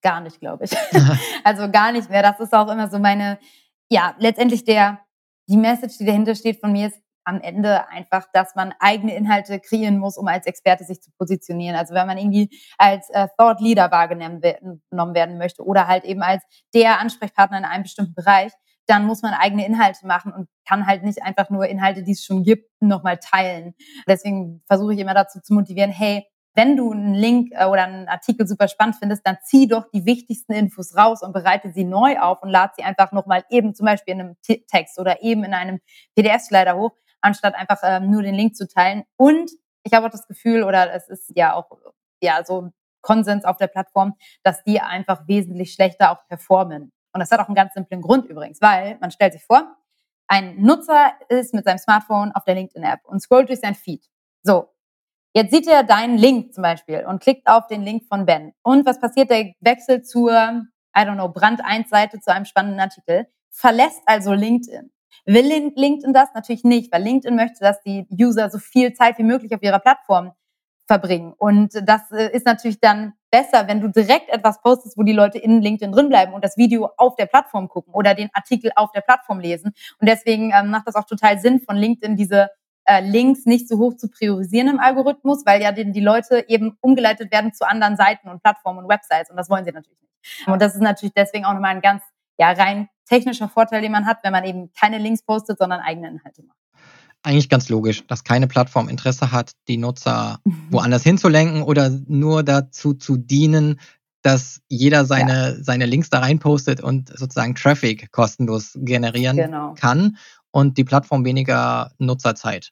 [0.02, 0.72] gar nicht, glaube ich.
[1.46, 2.24] also gar nicht mehr.
[2.24, 3.40] Das ist auch immer so meine,
[3.90, 5.00] ja, letztendlich der,
[5.48, 9.60] die Message, die dahinter steht von mir ist am Ende einfach, dass man eigene Inhalte
[9.60, 11.76] kreieren muss, um als Experte sich zu positionieren.
[11.76, 12.50] Also wenn man irgendwie
[12.80, 16.44] als äh, Thought Leader wahrgenommen werden möchte oder halt eben als
[16.74, 18.52] der Ansprechpartner in einem bestimmten Bereich,
[18.88, 22.26] dann muss man eigene Inhalte machen und kann halt nicht einfach nur Inhalte, die es
[22.26, 23.76] schon gibt, nochmal teilen.
[24.08, 28.08] Deswegen versuche ich immer dazu zu motivieren, hey, wenn du einen Link äh, oder einen
[28.08, 32.20] Artikel super spannend findest, dann zieh doch die wichtigsten Infos raus und bereite sie neu
[32.20, 35.54] auf und lad sie einfach nochmal eben zum Beispiel in einem Text oder eben in
[35.54, 35.80] einem
[36.16, 36.92] PDF-Slider hoch,
[37.22, 39.04] anstatt einfach ähm, nur den Link zu teilen.
[39.16, 39.52] Und
[39.84, 41.70] ich habe auch das Gefühl, oder es ist ja auch
[42.22, 42.70] ja so
[43.02, 46.92] Konsens auf der Plattform, dass die einfach wesentlich schlechter auch performen.
[47.14, 49.76] Und das hat auch einen ganz simplen Grund übrigens, weil man stellt sich vor,
[50.28, 54.06] ein Nutzer ist mit seinem Smartphone auf der LinkedIn-App und scrollt durch sein Feed.
[54.44, 54.70] So,
[55.34, 58.54] Jetzt sieht er deinen Link zum Beispiel und klickt auf den Link von Ben.
[58.64, 59.30] Und was passiert?
[59.30, 64.34] Der wechselt zur, I don't know, Brand 1 Seite zu einem spannenden Artikel, verlässt also
[64.34, 64.92] LinkedIn.
[65.26, 66.30] Will LinkedIn das?
[66.34, 69.80] Natürlich nicht, weil LinkedIn möchte, dass die User so viel Zeit wie möglich auf ihrer
[69.80, 70.34] Plattform
[70.88, 71.34] verbringen.
[71.38, 75.38] Und das äh, ist natürlich dann besser, wenn du direkt etwas postest, wo die Leute
[75.38, 78.92] in LinkedIn drin bleiben und das Video auf der Plattform gucken oder den Artikel auf
[78.92, 79.74] der Plattform lesen.
[80.00, 82.50] Und deswegen ähm, macht das auch total Sinn von LinkedIn, diese
[82.92, 86.78] äh, Links nicht so hoch zu priorisieren im Algorithmus, weil ja die, die Leute eben
[86.82, 90.48] umgeleitet werden zu anderen Seiten und Plattformen und Websites und das wollen sie natürlich nicht.
[90.48, 92.04] Und das ist natürlich deswegen auch nochmal ein ganz
[92.38, 96.10] ja, rein technischer Vorteil, den man hat, wenn man eben keine Links postet, sondern eigene
[96.10, 96.58] Inhalte macht.
[97.24, 100.40] Eigentlich ganz logisch, dass keine Plattform Interesse hat, die Nutzer
[100.70, 103.80] woanders hinzulenken oder nur dazu zu dienen,
[104.24, 105.64] dass jeder seine, ja.
[105.64, 109.74] seine Links da rein postet und sozusagen Traffic kostenlos generieren genau.
[109.74, 110.18] kann
[110.52, 112.72] und die Plattform weniger Nutzerzeit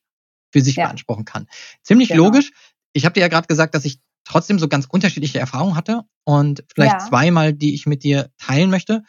[0.51, 0.85] für sich ja.
[0.85, 1.47] beanspruchen kann.
[1.83, 2.25] Ziemlich genau.
[2.25, 2.51] logisch.
[2.93, 6.63] Ich habe dir ja gerade gesagt, dass ich trotzdem so ganz unterschiedliche Erfahrungen hatte und
[6.73, 7.07] vielleicht ja.
[7.07, 9.03] zweimal, die ich mit dir teilen möchte.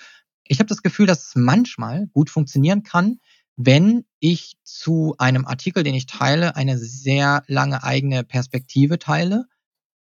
[0.45, 3.20] Ich habe das Gefühl, dass es manchmal gut funktionieren kann,
[3.57, 9.45] wenn ich zu einem Artikel, den ich teile, eine sehr lange eigene Perspektive teile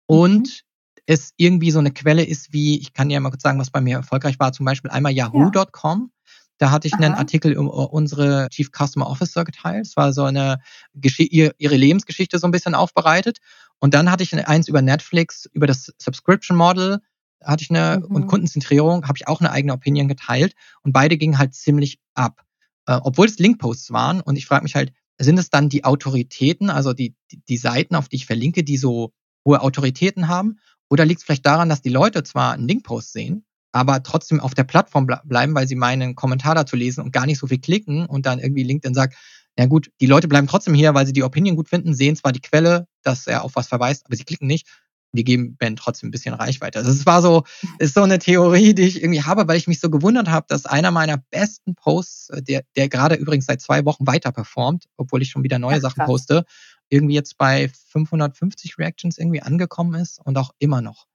[0.07, 1.03] und mhm.
[1.07, 3.80] es irgendwie so eine Quelle ist wie, ich kann dir mal kurz sagen, was bei
[3.80, 6.12] mir erfolgreich war, zum Beispiel einmal yahoo.com.
[6.59, 7.03] Da hatte ich Aha.
[7.03, 9.87] einen Artikel über unsere Chief Customer Officer geteilt.
[9.87, 10.61] Es war so eine
[10.95, 13.39] ihre Lebensgeschichte so ein bisschen aufbereitet.
[13.79, 17.01] Und dann hatte ich eins über Netflix, über das Subscription Model,
[17.45, 18.15] hatte ich eine mhm.
[18.15, 20.55] und Kundenzentrierung, habe ich auch eine eigene Opinion geteilt.
[20.83, 22.43] Und beide gingen halt ziemlich ab.
[22.87, 24.21] Äh, obwohl es Linkposts waren.
[24.21, 27.95] Und ich frage mich halt, sind es dann die Autoritäten, also die, die, die Seiten,
[27.97, 29.13] auf die ich verlinke, die so
[29.45, 30.59] hohe Autoritäten haben?
[30.89, 34.55] Oder liegt es vielleicht daran, dass die Leute zwar einen Linkpost sehen, aber trotzdem auf
[34.55, 38.07] der Plattform bleiben, weil sie meinen Kommentar dazu lesen und gar nicht so viel klicken
[38.07, 39.17] und dann irgendwie LinkedIn sagt,
[39.59, 42.33] ja gut, die Leute bleiben trotzdem hier, weil sie die Opinion gut finden, sehen zwar
[42.33, 44.67] die Quelle, dass er auf was verweist, aber sie klicken nicht.
[45.12, 46.79] Wir geben Ben trotzdem ein bisschen Reichweite.
[46.79, 47.45] Also es war so,
[47.79, 50.67] ist so eine Theorie, die ich irgendwie habe, weil ich mich so gewundert habe, dass
[50.67, 55.23] einer meiner besten Posts, äh, der, der gerade übrigens seit zwei Wochen weiter performt, obwohl
[55.23, 56.45] ich schon wieder neue ja, Sachen poste,
[56.91, 61.07] irgendwie jetzt bei 550 Reactions irgendwie angekommen ist und auch immer noch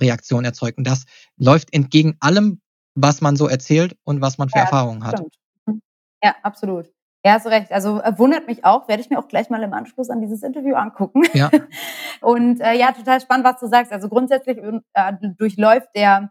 [0.00, 0.78] Reaktion erzeugt.
[0.78, 1.04] Und das
[1.36, 2.60] läuft entgegen allem,
[2.94, 5.22] was man so erzählt und was man für ja, Erfahrungen hat.
[5.66, 5.80] Mhm.
[6.22, 6.90] Ja, absolut.
[7.24, 7.72] Ja, hast recht.
[7.72, 10.42] Also äh, wundert mich auch, werde ich mir auch gleich mal im Anschluss an dieses
[10.42, 11.22] Interview angucken.
[11.34, 11.50] Ja.
[12.20, 13.92] und äh, ja, total spannend, was du sagst.
[13.92, 16.30] Also grundsätzlich äh, durchläuft der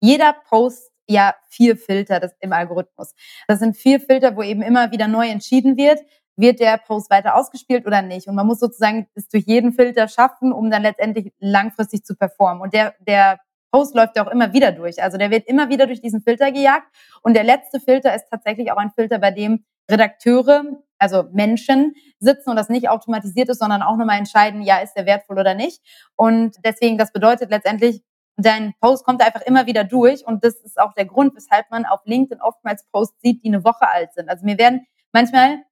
[0.00, 3.14] jeder Post ja vier Filter des, im Algorithmus.
[3.48, 6.00] Das sind vier Filter, wo eben immer wieder neu entschieden wird,
[6.36, 8.28] wird der Post weiter ausgespielt oder nicht.
[8.28, 12.62] Und man muss sozusagen es durch jeden Filter schaffen, um dann letztendlich langfristig zu performen.
[12.62, 13.40] Und der, der
[13.72, 15.02] Post läuft ja auch immer wieder durch.
[15.02, 16.86] Also der wird immer wieder durch diesen Filter gejagt.
[17.22, 20.64] Und der letzte Filter ist tatsächlich auch ein Filter, bei dem Redakteure,
[20.98, 25.06] also Menschen sitzen und das nicht automatisiert ist, sondern auch nochmal entscheiden, ja, ist der
[25.06, 25.80] wertvoll oder nicht.
[26.16, 28.02] Und deswegen, das bedeutet letztendlich,
[28.36, 31.86] dein Post kommt einfach immer wieder durch und das ist auch der Grund, weshalb man
[31.86, 34.28] auf LinkedIn oftmals Posts sieht, die eine Woche alt sind.
[34.28, 35.62] Also mir werden manchmal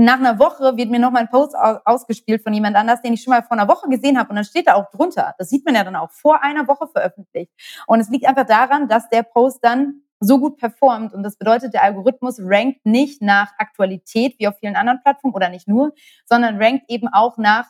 [0.00, 3.22] nach einer Woche wird mir noch mal ein Post ausgespielt von jemand anders, den ich
[3.22, 5.34] schon mal vor einer Woche gesehen habe und dann steht da auch drunter.
[5.38, 7.52] Das sieht man ja dann auch vor einer Woche veröffentlicht.
[7.86, 11.72] Und es liegt einfach daran, dass der Post dann so gut performt und das bedeutet,
[11.72, 15.92] der Algorithmus rankt nicht nach Aktualität wie auf vielen anderen Plattformen oder nicht nur,
[16.26, 17.66] sondern rankt eben auch nach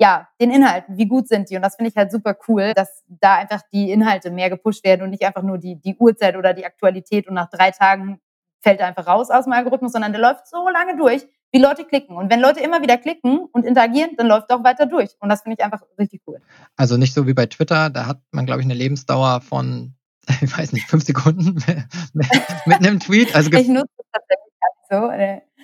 [0.00, 1.54] ja, den Inhalten, wie gut sind die?
[1.54, 5.02] Und das finde ich halt super cool, dass da einfach die Inhalte mehr gepusht werden
[5.02, 8.20] und nicht einfach nur die, die Uhrzeit oder die Aktualität und nach drei Tagen
[8.62, 11.84] fällt er einfach raus aus dem Algorithmus, sondern der läuft so lange durch, wie Leute
[11.84, 12.16] klicken.
[12.16, 15.10] Und wenn Leute immer wieder klicken und interagieren, dann läuft auch weiter durch.
[15.20, 16.40] Und das finde ich einfach richtig cool.
[16.76, 19.94] Also nicht so wie bei Twitter, da hat man, glaube ich, eine Lebensdauer von,
[20.40, 21.54] ich weiß nicht, fünf Sekunden
[22.66, 23.34] mit einem Tweet.
[23.34, 24.52] Also ich nutze es tatsächlich
[24.90, 25.10] so.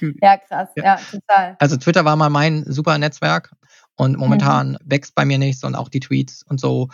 [0.01, 0.17] Hm.
[0.23, 0.85] Ja, krass, ja.
[0.85, 1.57] ja, total.
[1.59, 3.53] Also Twitter war mal mein super Netzwerk
[3.97, 4.79] und momentan mhm.
[4.85, 6.89] wächst bei mir nichts und auch die Tweets und so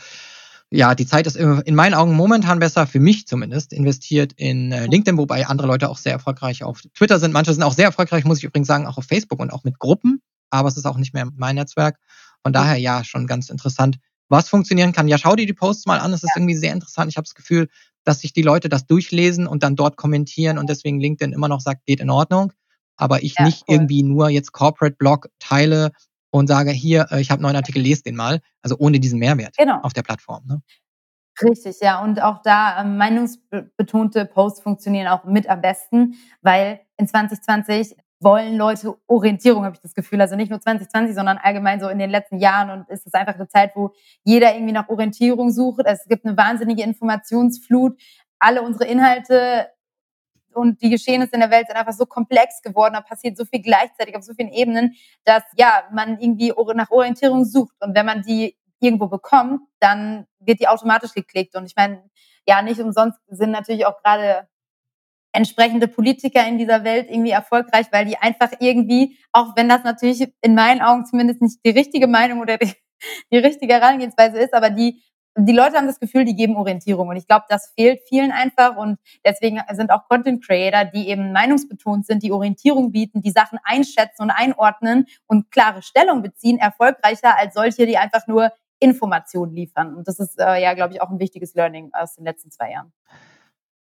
[0.75, 4.87] ja, die Zeit ist in meinen Augen momentan besser, für mich zumindest, investiert in äh,
[4.87, 7.33] LinkedIn, wobei andere Leute auch sehr erfolgreich auf Twitter sind.
[7.33, 9.79] Manche sind auch sehr erfolgreich, muss ich übrigens sagen, auch auf Facebook und auch mit
[9.79, 10.20] Gruppen,
[10.51, 11.99] aber es ist auch nicht mehr mein Netzwerk.
[12.43, 13.99] Von daher ja, schon ganz interessant,
[14.29, 15.07] was funktionieren kann.
[15.07, 16.41] Ja, schau dir die Posts mal an, es ist ja.
[16.41, 17.11] irgendwie sehr interessant.
[17.11, 17.68] Ich habe das Gefühl,
[18.03, 21.61] dass sich die Leute das durchlesen und dann dort kommentieren und deswegen LinkedIn immer noch
[21.61, 22.53] sagt, geht in Ordnung.
[22.97, 23.77] Aber ich ja, nicht cool.
[23.77, 25.93] irgendwie nur jetzt Corporate Blog teile,
[26.35, 28.41] und sage, hier, äh, ich habe einen neuen Artikel, lest den mal.
[28.61, 29.78] Also ohne diesen Mehrwert genau.
[29.82, 30.45] auf der Plattform.
[30.47, 30.62] Ne?
[31.41, 32.03] Richtig, ja.
[32.03, 38.57] Und auch da ähm, meinungsbetonte Posts funktionieren auch mit am besten, weil in 2020 wollen
[38.57, 40.20] Leute Orientierung, habe ich das Gefühl.
[40.20, 42.70] Also nicht nur 2020, sondern allgemein so in den letzten Jahren.
[42.70, 43.93] Und es ist einfach eine Zeit, wo
[44.24, 45.82] jeder irgendwie nach Orientierung sucht.
[45.85, 47.97] Es gibt eine wahnsinnige Informationsflut.
[48.41, 49.68] Alle unsere Inhalte
[50.55, 53.62] und die Geschehnisse in der Welt sind einfach so komplex geworden, da passiert so viel
[53.62, 54.94] gleichzeitig auf so vielen Ebenen,
[55.24, 57.74] dass ja, man irgendwie nach Orientierung sucht.
[57.80, 61.57] Und wenn man die irgendwo bekommt, dann wird die automatisch geklickt.
[61.57, 62.02] Und ich meine,
[62.46, 64.48] ja, nicht umsonst sind natürlich auch gerade
[65.32, 70.32] entsprechende Politiker in dieser Welt irgendwie erfolgreich, weil die einfach irgendwie, auch wenn das natürlich
[70.42, 72.72] in meinen Augen zumindest nicht die richtige Meinung oder die,
[73.32, 75.02] die richtige Herangehensweise ist, aber die
[75.37, 77.09] die Leute haben das Gefühl, die geben Orientierung.
[77.09, 78.76] Und ich glaube, das fehlt vielen einfach.
[78.76, 83.59] Und deswegen sind auch Content Creator, die eben meinungsbetont sind, die Orientierung bieten, die Sachen
[83.64, 89.95] einschätzen und einordnen und klare Stellung beziehen, erfolgreicher als solche, die einfach nur Informationen liefern.
[89.95, 92.70] Und das ist äh, ja, glaube ich, auch ein wichtiges Learning aus den letzten zwei
[92.72, 92.93] Jahren.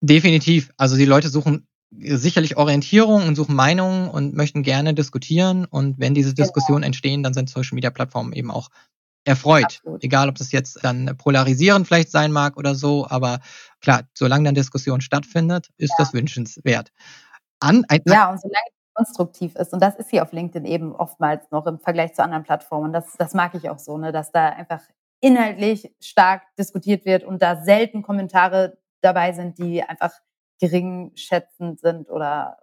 [0.01, 0.71] Definitiv.
[0.77, 5.65] Also die Leute suchen sicherlich Orientierung und suchen Meinungen und möchten gerne diskutieren.
[5.65, 6.45] Und wenn diese genau.
[6.45, 6.87] Diskussionen genau.
[6.87, 8.69] entstehen, dann sind Social Media Plattformen eben auch
[9.25, 9.65] erfreut.
[9.65, 10.05] Absolut.
[10.05, 13.41] Egal, ob das jetzt dann polarisierend vielleicht sein mag oder so, aber
[13.81, 15.97] klar, solange dann Diskussion stattfindet, ist ja.
[15.99, 16.93] das wünschenswert.
[17.61, 20.95] An, ein, ja, und solange es konstruktiv ist, und das ist hier auf LinkedIn eben
[20.95, 24.33] oftmals noch im Vergleich zu anderen Plattformen, das, das mag ich auch so, ne, dass
[24.33, 24.81] da einfach
[25.21, 30.13] inhaltlich stark diskutiert wird und da selten Kommentare dabei sind, die einfach
[30.61, 32.57] geringschätzend sind oder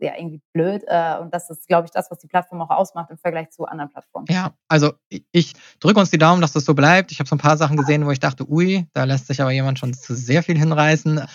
[0.00, 0.82] ja irgendwie blöd.
[0.86, 3.64] Äh, und das ist, glaube ich, das, was die Plattform auch ausmacht im Vergleich zu
[3.64, 4.26] anderen Plattformen.
[4.28, 4.92] Ja, also
[5.32, 7.12] ich drücke uns die Daumen, dass das so bleibt.
[7.12, 9.50] Ich habe so ein paar Sachen gesehen, wo ich dachte, ui, da lässt sich aber
[9.50, 11.16] jemand schon zu sehr viel hinreißen.
[11.16, 11.26] Ja.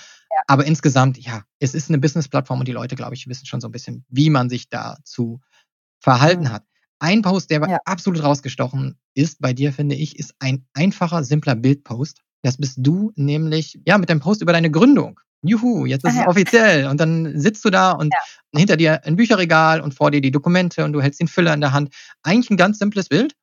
[0.48, 3.68] Aber insgesamt, ja, es ist eine Business-Plattform und die Leute, glaube ich, wissen schon so
[3.68, 5.40] ein bisschen, wie man sich da zu
[6.00, 6.52] verhalten mhm.
[6.52, 6.64] hat.
[7.00, 7.80] Ein Post, der ja.
[7.86, 12.22] absolut rausgestochen ist bei dir, finde ich, ist ein einfacher, simpler Bildpost.
[12.44, 16.16] Das bist du nämlich, ja, mit dem Post über deine Gründung juhu, jetzt ist ah,
[16.16, 16.22] ja.
[16.24, 16.88] es offiziell.
[16.88, 18.60] Und dann sitzt du da und ja.
[18.60, 21.62] hinter dir ein Bücherregal und vor dir die Dokumente und du hältst den Füller in
[21.62, 21.94] der Hand.
[22.24, 23.36] Eigentlich ein ganz simples Bild,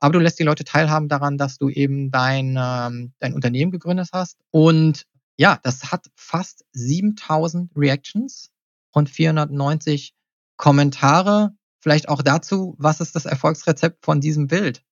[0.00, 4.10] aber du lässt die Leute teilhaben daran, dass du eben dein, ähm, dein Unternehmen gegründet
[4.12, 4.38] hast.
[4.50, 8.50] Und ja, das hat fast 7000 Reactions
[8.92, 10.14] und 490
[10.56, 11.52] Kommentare.
[11.80, 14.82] Vielleicht auch dazu, was ist das Erfolgsrezept von diesem Bild?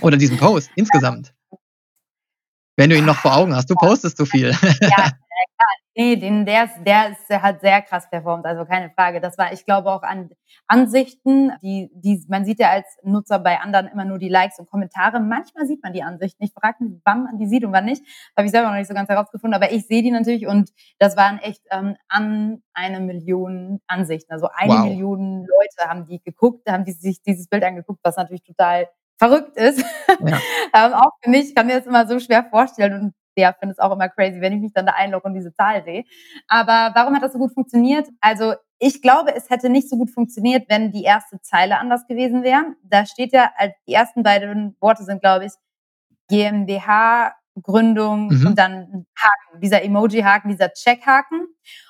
[0.00, 1.34] Oder diesem Post insgesamt?
[2.78, 4.52] Wenn du ihn noch vor Augen hast, du postest so viel.
[4.80, 5.10] Ja.
[5.96, 9.20] Nee, den, der, ist, der, ist, der hat sehr krass performt, also keine Frage.
[9.20, 10.30] Das war, ich glaube, auch an
[10.68, 14.70] Ansichten, die, die, man sieht ja als Nutzer bei anderen immer nur die Likes und
[14.70, 15.18] Kommentare.
[15.18, 16.44] Manchmal sieht man die Ansichten.
[16.44, 18.04] Ich frage mich, wann man die sieht und wann nicht.
[18.36, 20.70] Habe ich selber noch nicht so ganz herausgefunden, aber ich sehe die natürlich und
[21.00, 24.32] das waren echt ähm, an eine Million Ansichten.
[24.32, 24.84] Also eine wow.
[24.84, 28.86] Million Leute haben die geguckt, haben die sich dieses Bild angeguckt, was natürlich total
[29.18, 29.84] verrückt ist.
[30.24, 30.40] Ja.
[30.74, 33.72] ähm, auch für mich, ich kann mir das immer so schwer vorstellen und ja, finde
[33.72, 36.04] es auch immer crazy, wenn ich mich dann da einlogge und diese Zahl sehe.
[36.48, 38.08] Aber warum hat das so gut funktioniert?
[38.20, 42.42] Also ich glaube, es hätte nicht so gut funktioniert, wenn die erste Zeile anders gewesen
[42.42, 42.74] wäre.
[42.82, 45.52] Da steht ja, als die ersten beiden Worte sind, glaube ich,
[46.28, 48.46] GmbH, Gründung mhm.
[48.48, 51.46] und dann Haken, dieser Emoji-Haken, dieser Check-Haken.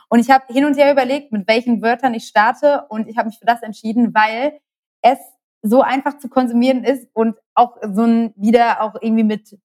[0.09, 3.29] Und ich habe hin und her überlegt, mit welchen Wörtern ich starte und ich habe
[3.29, 4.59] mich für das entschieden, weil
[5.03, 5.19] es
[5.63, 9.59] so einfach zu konsumieren ist und auch so ein wieder auch irgendwie mit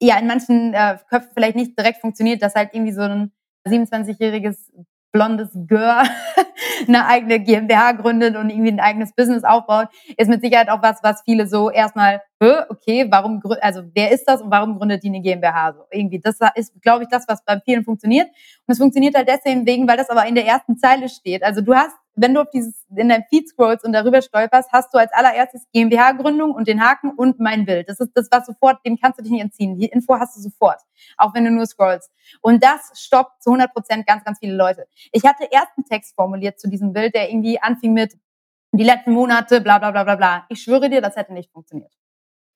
[0.00, 3.32] ja in manchen äh, Köpfen vielleicht nicht direkt funktioniert, dass halt irgendwie so ein
[3.66, 4.70] 27-jähriges
[5.16, 6.02] blondes Girl
[6.88, 11.02] eine eigene GmbH gründet und irgendwie ein eigenes Business aufbaut, ist mit Sicherheit auch was,
[11.02, 12.20] was viele so erstmal,
[12.68, 15.72] okay, warum, also wer ist das und warum gründet die eine GmbH?
[15.72, 18.28] So irgendwie, das ist, glaube ich, das, was bei vielen funktioniert.
[18.28, 21.42] Und es funktioniert halt deswegen, weil das aber in der ersten Zeile steht.
[21.42, 24.92] Also du hast wenn du auf dieses, in deinem Feed scrollst und darüber stolperst, hast
[24.92, 27.88] du als allererstes GmbH-Gründung und den Haken und mein Bild.
[27.88, 29.78] Das ist das, was sofort, dem kannst du dich nicht entziehen.
[29.78, 30.80] Die Info hast du sofort,
[31.18, 32.10] auch wenn du nur scrollst.
[32.40, 34.86] Und das stoppt zu 100 Prozent ganz, ganz viele Leute.
[35.12, 38.16] Ich hatte erst einen Text formuliert zu diesem Bild, der irgendwie anfing mit
[38.72, 40.46] die letzten Monate, bla, bla, bla, bla, bla.
[40.48, 41.92] Ich schwöre dir, das hätte nicht funktioniert.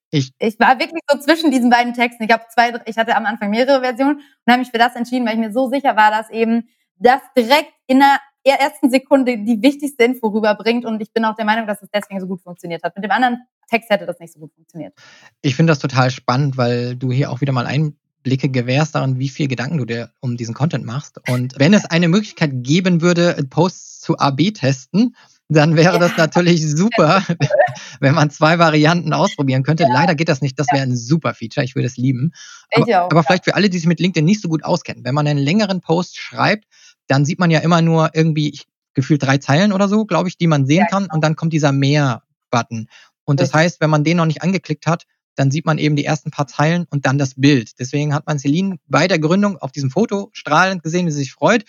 [0.09, 2.23] Ich, ich war wirklich so zwischen diesen beiden Texten.
[2.23, 5.25] Ich habe zwei, ich hatte am Anfang mehrere Versionen und habe mich für das entschieden,
[5.25, 8.19] weil ich mir so sicher war, dass eben das direkt in der
[8.49, 10.85] ersten Sekunde die wichtigste Info rüberbringt.
[10.85, 12.95] Und ich bin auch der Meinung, dass es deswegen so gut funktioniert hat.
[12.95, 13.39] Mit dem anderen
[13.69, 14.93] Text hätte das nicht so gut funktioniert.
[15.41, 19.29] Ich finde das total spannend, weil du hier auch wieder mal Einblicke gewährst daran, wie
[19.29, 21.19] viel Gedanken du dir um diesen Content machst.
[21.29, 25.15] Und wenn es eine Möglichkeit geben würde, Posts zu AB testen,
[25.51, 25.99] dann wäre ja.
[25.99, 27.23] das natürlich super,
[27.99, 29.83] wenn man zwei Varianten ausprobieren könnte.
[29.83, 29.89] Ja.
[29.91, 30.57] Leider geht das nicht.
[30.57, 31.65] Das wäre ein super Feature.
[31.65, 32.31] Ich würde es lieben.
[32.73, 35.13] Aber, auch, aber vielleicht für alle, die sich mit LinkedIn nicht so gut auskennen, wenn
[35.13, 36.65] man einen längeren Post schreibt,
[37.07, 38.59] dann sieht man ja immer nur irgendwie
[38.93, 41.03] gefühlt drei Zeilen oder so, glaube ich, die man sehen ja, kann.
[41.03, 41.15] Genau.
[41.15, 42.87] Und dann kommt dieser Mehr-Button.
[43.25, 46.05] Und das heißt, wenn man den noch nicht angeklickt hat, dann sieht man eben die
[46.05, 47.79] ersten paar Zeilen und dann das Bild.
[47.79, 51.31] Deswegen hat man Celine bei der Gründung auf diesem Foto strahlend gesehen, wie sie sich
[51.31, 51.63] freut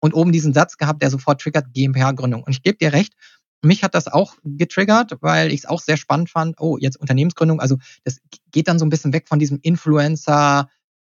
[0.00, 2.44] und oben diesen Satz gehabt, der sofort triggert GmbH-Gründung.
[2.44, 3.14] Und ich gebe dir recht,
[3.60, 6.60] mich hat das auch getriggert, weil ich es auch sehr spannend fand.
[6.60, 7.60] Oh, jetzt Unternehmensgründung.
[7.60, 8.18] Also das
[8.52, 10.68] geht dann so ein bisschen weg von diesem Influencer,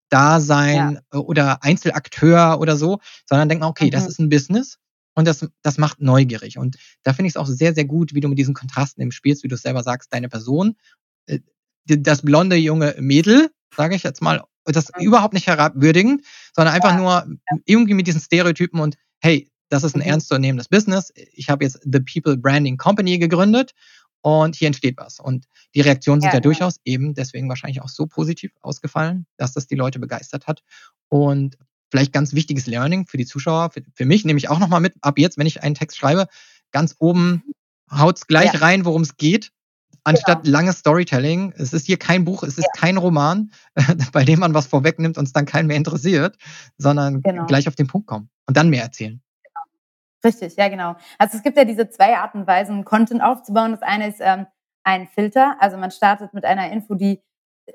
[0.09, 1.19] Dasein ja.
[1.19, 3.91] Äh, oder Einzelakteur oder so, sondern denkt man, okay, mhm.
[3.91, 4.77] das ist ein Business
[5.15, 6.57] und das, das macht neugierig.
[6.57, 9.11] Und da finde ich es auch sehr, sehr gut, wie du mit diesen Kontrasten im
[9.11, 10.75] spielst, wie du es selber sagst, deine Person,
[11.25, 11.39] äh,
[11.85, 15.03] das blonde junge Mädel, sage ich jetzt mal, das mhm.
[15.03, 16.23] überhaupt nicht herabwürdigend,
[16.55, 16.97] sondern einfach ja.
[17.25, 20.07] nur irgendwie mit diesen Stereotypen und hey, das ist ein mhm.
[20.07, 21.11] ernstzunehmendes Business.
[21.33, 23.73] Ich habe jetzt The People Branding Company gegründet
[24.21, 25.19] und hier entsteht was.
[25.19, 25.45] Und
[25.75, 26.53] die Reaktionen sind ja, ja genau.
[26.53, 30.63] durchaus eben deswegen wahrscheinlich auch so positiv ausgefallen, dass das die Leute begeistert hat.
[31.07, 31.57] Und
[31.91, 34.93] vielleicht ganz wichtiges Learning für die Zuschauer, für, für mich nehme ich auch nochmal mit,
[35.01, 36.27] ab jetzt, wenn ich einen Text schreibe,
[36.71, 37.43] ganz oben
[37.91, 38.59] haut's gleich ja.
[38.59, 39.51] rein, worum es geht,
[40.03, 40.57] anstatt genau.
[40.57, 41.53] langes Storytelling.
[41.57, 42.81] Es ist hier kein Buch, es ist ja.
[42.81, 43.51] kein Roman,
[44.11, 46.37] bei dem man was vorwegnimmt und es dann keinen mehr interessiert,
[46.77, 47.45] sondern genau.
[47.45, 49.21] gleich auf den Punkt kommen und dann mehr erzählen.
[50.23, 50.95] Richtig, ja genau.
[51.17, 53.71] Also es gibt ja diese zwei Arten Weisen, Content aufzubauen.
[53.71, 54.47] Das eine ist ähm,
[54.83, 57.21] ein Filter, also man startet mit einer Info, die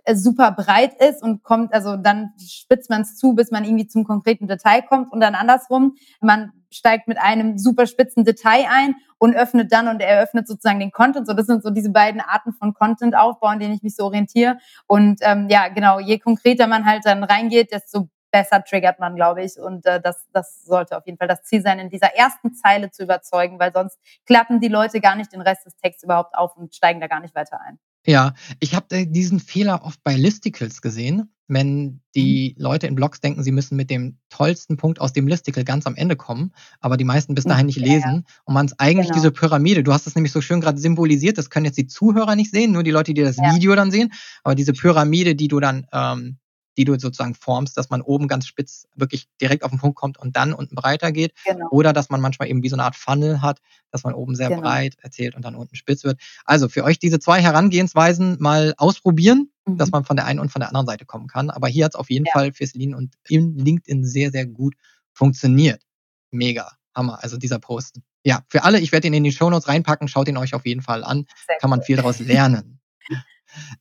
[0.05, 3.87] äh, super breit ist und kommt, also dann spitzt man es zu, bis man irgendwie
[3.87, 8.97] zum konkreten Detail kommt und dann andersrum, man steigt mit einem super spitzen Detail ein
[9.19, 11.27] und öffnet dann und eröffnet sozusagen den Content.
[11.27, 14.59] So, das sind so diese beiden Arten von Content aufbauen, denen ich mich so orientiere.
[14.87, 19.45] Und ähm, ja, genau, je konkreter man halt dann reingeht, desto besser triggert man, glaube
[19.45, 19.61] ich.
[19.61, 22.91] Und äh, das, das sollte auf jeden Fall das Ziel sein, in dieser ersten Zeile
[22.91, 26.57] zu überzeugen, weil sonst klappen die Leute gar nicht den Rest des Texts überhaupt auf
[26.57, 27.79] und steigen da gar nicht weiter ein.
[28.07, 32.63] Ja, ich habe äh, diesen Fehler oft bei Listicles gesehen, wenn die mhm.
[32.63, 35.95] Leute in Blogs denken, sie müssen mit dem tollsten Punkt aus dem Listicle ganz am
[35.95, 39.15] Ende kommen, aber die meisten bis dahin nicht ja, lesen und man es eigentlich genau.
[39.17, 42.35] diese Pyramide, du hast es nämlich so schön gerade symbolisiert, das können jetzt die Zuhörer
[42.35, 43.55] nicht sehen, nur die Leute, die das ja.
[43.55, 44.13] Video dann sehen,
[44.43, 46.39] aber diese Pyramide, die du dann ähm,
[46.77, 50.19] die du sozusagen formst, dass man oben ganz spitz wirklich direkt auf den Punkt kommt
[50.19, 51.33] und dann unten breiter geht.
[51.45, 51.69] Genau.
[51.71, 53.61] Oder dass man manchmal eben wie so eine Art Funnel hat,
[53.91, 54.63] dass man oben sehr genau.
[54.63, 56.21] breit erzählt und dann unten spitz wird.
[56.45, 59.79] Also für euch diese zwei Herangehensweisen mal ausprobieren, mhm.
[59.79, 61.51] dass man von der einen und von der anderen Seite kommen kann.
[61.51, 62.33] Aber hier hat es auf jeden ja.
[62.33, 64.75] Fall fürs Lean und in LinkedIn sehr, sehr gut
[65.13, 65.83] funktioniert.
[66.31, 66.73] Mega.
[66.95, 67.23] Hammer.
[67.23, 68.01] Also dieser Post.
[68.25, 70.83] Ja, für alle, ich werde ihn in die Shownotes reinpacken, schaut ihn euch auf jeden
[70.83, 71.27] Fall an.
[71.47, 72.81] Sehr Kann man viel daraus lernen.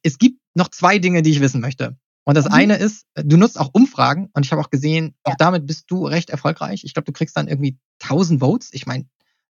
[0.01, 1.97] es gibt noch zwei Dinge, die ich wissen möchte.
[2.25, 2.53] Und das mhm.
[2.53, 5.33] eine ist, du nutzt auch Umfragen und ich habe auch gesehen, ja.
[5.33, 6.83] auch damit bist du recht erfolgreich.
[6.83, 8.69] Ich glaube, du kriegst dann irgendwie 1000 Votes.
[8.73, 9.05] Ich meine,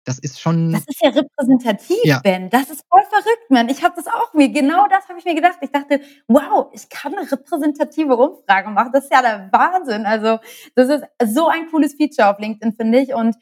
[0.05, 0.71] das ist schon.
[0.71, 2.19] Das ist ja repräsentativ, ja.
[2.19, 2.49] Ben.
[2.49, 3.69] Das ist voll verrückt, Mann.
[3.69, 5.57] Ich habe das auch mir, genau das habe ich mir gedacht.
[5.61, 8.91] Ich dachte, wow, ich kann eine repräsentative Umfrage machen.
[8.93, 10.05] Das ist ja der Wahnsinn.
[10.05, 10.39] Also,
[10.75, 13.13] das ist so ein cooles Feature auf LinkedIn, finde ich.
[13.13, 13.35] Und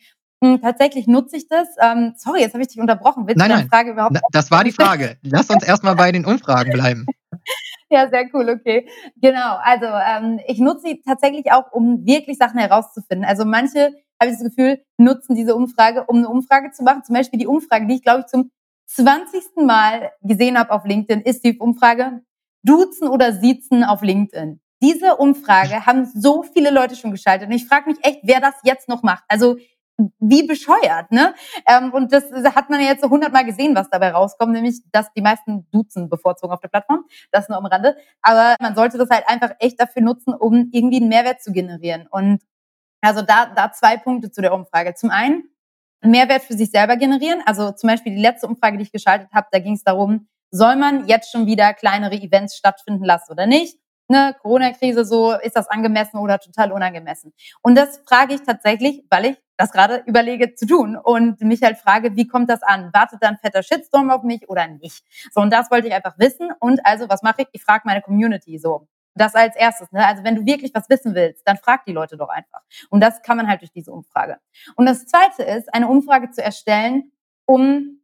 [0.61, 1.67] tatsächlich nutze ich das.
[1.81, 3.27] Ähm, sorry, jetzt habe ich dich unterbrochen.
[3.27, 4.19] Willst nein, du deine Frage überhaupt?
[4.31, 5.17] Das war die Frage.
[5.23, 7.05] Lass uns erstmal bei den Umfragen bleiben.
[7.89, 8.85] Ja, sehr cool, okay.
[9.15, 13.23] Genau, also ähm, ich nutze sie tatsächlich auch, um wirklich Sachen herauszufinden.
[13.23, 17.03] Also manche, habe ich das Gefühl, nutzen diese Umfrage, um eine Umfrage zu machen.
[17.03, 18.51] Zum Beispiel die Umfrage, die ich, glaube ich, zum
[18.87, 19.65] 20.
[19.65, 22.21] Mal gesehen habe auf LinkedIn, ist die Umfrage
[22.63, 24.59] Duzen oder Siezen auf LinkedIn.
[24.81, 27.47] Diese Umfrage haben so viele Leute schon geschaltet.
[27.47, 29.23] Und ich frage mich echt, wer das jetzt noch macht.
[29.27, 29.57] Also
[30.19, 31.33] wie bescheuert, ne?
[31.67, 32.25] Ähm, und das
[32.55, 36.09] hat man ja jetzt so hundertmal gesehen, was dabei rauskommt, nämlich, dass die meisten Duzen
[36.09, 37.05] bevorzugen auf der Plattform.
[37.31, 37.97] Das nur am Rande.
[38.21, 42.07] Aber man sollte das halt einfach echt dafür nutzen, um irgendwie einen Mehrwert zu generieren.
[42.09, 42.41] Und
[43.01, 44.93] also da, da zwei Punkte zu der Umfrage.
[44.93, 45.49] Zum einen,
[46.01, 47.41] Mehrwert für sich selber generieren.
[47.45, 50.75] Also zum Beispiel die letzte Umfrage, die ich geschaltet habe, da ging es darum, soll
[50.75, 53.79] man jetzt schon wieder kleinere Events stattfinden lassen oder nicht?
[54.09, 57.33] Ne, Corona-Krise, so ist das angemessen oder total unangemessen?
[57.61, 61.77] Und das frage ich tatsächlich, weil ich das gerade überlege zu tun und mich halt
[61.77, 62.91] frage, wie kommt das an?
[62.93, 65.03] Wartet da ein fetter Shitstorm auf mich oder nicht?
[65.33, 66.51] So, und das wollte ich einfach wissen.
[66.59, 67.47] Und also, was mache ich?
[67.51, 68.87] Ich frage meine Community so.
[69.15, 69.91] Das als erstes.
[69.91, 70.05] Ne?
[70.05, 72.61] Also wenn du wirklich was wissen willst, dann frag die Leute doch einfach.
[72.89, 74.37] Und das kann man halt durch diese Umfrage.
[74.75, 77.11] Und das Zweite ist, eine Umfrage zu erstellen,
[77.45, 77.97] um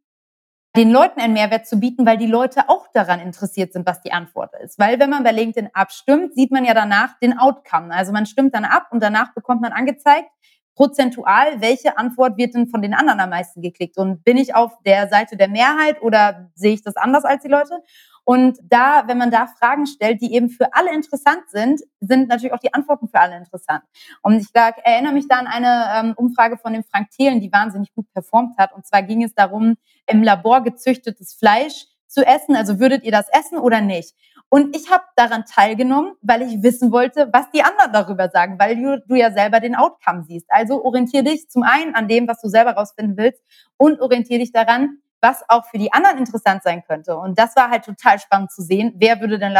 [0.76, 4.12] den Leuten einen Mehrwert zu bieten, weil die Leute auch daran interessiert sind, was die
[4.12, 4.76] Antwort ist.
[4.78, 7.94] Weil wenn man bei LinkedIn abstimmt, sieht man ja danach den Outcome.
[7.94, 10.28] Also man stimmt dann ab und danach bekommt man angezeigt,
[10.74, 13.96] prozentual, welche Antwort wird denn von den anderen am meisten geklickt?
[13.96, 17.48] Und bin ich auf der Seite der Mehrheit oder sehe ich das anders als die
[17.48, 17.80] Leute?
[18.24, 22.54] Und da, wenn man da Fragen stellt, die eben für alle interessant sind, sind natürlich
[22.54, 23.82] auch die Antworten für alle interessant.
[24.22, 27.52] Und ich sag, erinnere mich da an eine ähm, Umfrage von dem Frank Thelen, die
[27.52, 28.72] wahnsinnig gut performt hat.
[28.72, 32.56] Und zwar ging es darum, im Labor gezüchtetes Fleisch zu essen.
[32.56, 34.14] Also würdet ihr das essen oder nicht?
[34.54, 38.76] Und ich habe daran teilgenommen, weil ich wissen wollte, was die anderen darüber sagen, weil
[38.76, 40.46] du, du ja selber den Outcome siehst.
[40.48, 43.42] Also orientiere dich zum einen an dem, was du selber rausfinden willst
[43.78, 47.16] und orientiere dich daran, was auch für die anderen interessant sein könnte.
[47.16, 48.94] Und das war halt total spannend zu sehen.
[48.94, 49.58] Wer würde denn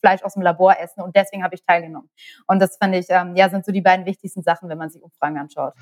[0.00, 1.00] Fleisch aus dem Labor essen?
[1.00, 2.10] Und deswegen habe ich teilgenommen.
[2.46, 5.02] Und das fand ich, ähm, ja, sind so die beiden wichtigsten Sachen, wenn man sich
[5.02, 5.72] Umfragen anschaut.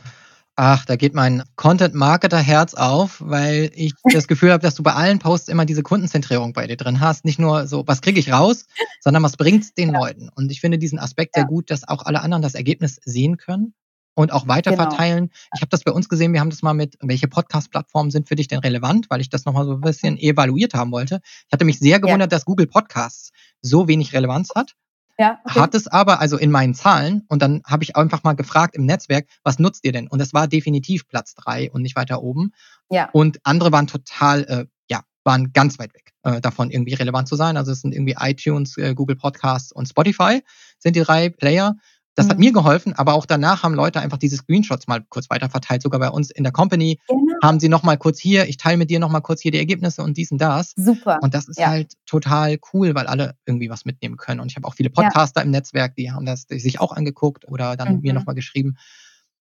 [0.55, 5.19] Ach, da geht mein Content-Marketer-Herz auf, weil ich das Gefühl habe, dass du bei allen
[5.19, 7.25] Posts immer diese Kundenzentrierung bei dir drin hast.
[7.25, 8.67] Nicht nur so, was kriege ich raus,
[9.01, 9.99] sondern was bringt es den ja.
[9.99, 10.29] Leuten.
[10.29, 11.43] Und ich finde diesen Aspekt ja.
[11.43, 13.73] sehr gut, dass auch alle anderen das Ergebnis sehen können
[14.15, 15.29] und auch weiterverteilen.
[15.29, 15.41] Genau.
[15.55, 18.37] Ich habe das bei uns gesehen, wir haben das mal mit, welche Podcast-Plattformen sind für
[18.37, 21.21] dich denn relevant, weil ich das nochmal so ein bisschen evaluiert haben wollte.
[21.25, 22.37] Ich hatte mich sehr gewundert, ja.
[22.37, 23.31] dass Google Podcasts
[23.63, 24.75] so wenig Relevanz hat.
[25.23, 25.61] Ja, okay.
[25.61, 28.87] Hat es aber, also in meinen Zahlen, und dann habe ich einfach mal gefragt im
[28.87, 30.09] Netzwerk, was nutzt ihr denn?
[30.09, 32.51] Und es war definitiv Platz drei und nicht weiter oben.
[32.91, 33.09] Ja.
[33.13, 37.37] Und andere waren total, äh, ja, waren ganz weit weg äh, davon, irgendwie relevant zu
[37.37, 37.57] sein.
[37.57, 40.43] Also es sind irgendwie iTunes, äh, Google Podcasts und Spotify
[40.81, 41.77] sind die drei Player.
[42.15, 42.31] Das mhm.
[42.31, 45.83] hat mir geholfen, aber auch danach haben Leute einfach diese Screenshots mal kurz weiter verteilt.
[45.83, 47.23] Sogar bei uns in der Company genau.
[47.43, 49.59] haben sie noch mal kurz hier, ich teile mit dir noch mal kurz hier die
[49.59, 50.75] Ergebnisse und dies und das.
[50.77, 51.19] Super.
[51.23, 51.69] Und das ist ja.
[51.69, 54.41] halt total cool, weil alle irgendwie was mitnehmen können.
[54.41, 55.45] Und ich habe auch viele Podcaster ja.
[55.45, 58.01] im Netzwerk, die haben das die sich auch angeguckt oder dann mhm.
[58.03, 58.77] mir noch mal geschrieben.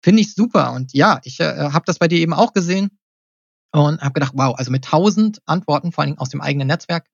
[0.03, 0.73] Finde ich super.
[0.73, 2.91] Und ja, ich äh, habe das bei dir eben auch gesehen
[3.73, 7.07] und habe gedacht, wow, also mit tausend Antworten, vor allem aus dem eigenen Netzwerk,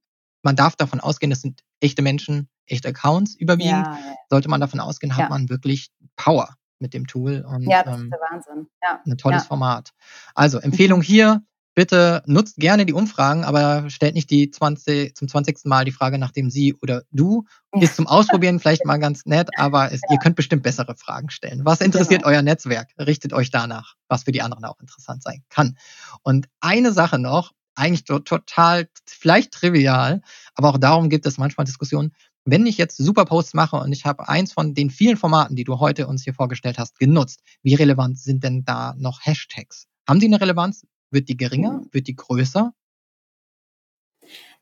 [0.43, 3.87] man darf davon ausgehen, das sind echte Menschen, echte Accounts überwiegend.
[3.87, 4.15] Ja, ja.
[4.31, 5.29] Sollte man davon ausgehen, hat ja.
[5.29, 7.45] man wirklich Power mit dem Tool.
[7.49, 8.67] Und, ja, das ähm, ist der Wahnsinn.
[8.83, 9.01] Ja.
[9.05, 9.93] Ein tolles Format.
[10.35, 11.43] Also Empfehlung hier,
[11.75, 15.61] bitte nutzt gerne die Umfragen, aber stellt nicht die 20, zum 20.
[15.65, 17.45] Mal die Frage nach dem Sie oder Du.
[17.73, 21.65] Ist zum Ausprobieren vielleicht mal ganz nett, aber es, ihr könnt bestimmt bessere Fragen stellen.
[21.65, 22.35] Was interessiert genau.
[22.35, 22.89] euer Netzwerk?
[22.99, 25.77] Richtet euch danach, was für die anderen auch interessant sein kann.
[26.23, 30.21] Und eine Sache noch, eigentlich total, vielleicht trivial,
[30.55, 32.13] aber auch darum gibt es manchmal Diskussionen.
[32.51, 35.65] Wenn ich jetzt super Posts mache und ich habe eins von den vielen Formaten, die
[35.65, 39.87] du heute uns hier vorgestellt hast, genutzt, wie relevant sind denn da noch Hashtags?
[40.09, 40.87] Haben die eine Relevanz?
[41.11, 41.83] Wird die geringer?
[41.93, 42.73] Wird die größer?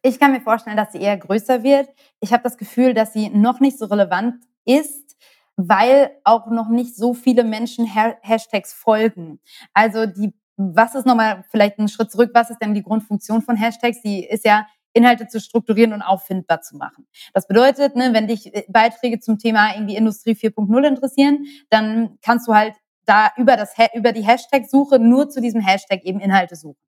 [0.03, 1.89] Ich kann mir vorstellen, dass sie eher größer wird.
[2.19, 4.35] Ich habe das Gefühl, dass sie noch nicht so relevant
[4.65, 5.17] ist,
[5.55, 9.39] weil auch noch nicht so viele Menschen Hashtags folgen.
[9.75, 12.31] Also die was ist nochmal vielleicht ein Schritt zurück?
[12.33, 14.01] Was ist denn die Grundfunktion von Hashtags?
[14.01, 14.67] Die ist ja,
[14.97, 17.07] Inhalte zu strukturieren und auffindbar zu machen.
[17.35, 22.49] Das bedeutet, ne, wenn dich äh, Beiträge zum Thema irgendwie Industrie 4.0 interessieren, dann kannst
[22.49, 22.75] du halt
[23.05, 26.81] da über das über die Hashtag-Suche nur zu diesem Hashtag eben Inhalte suchen.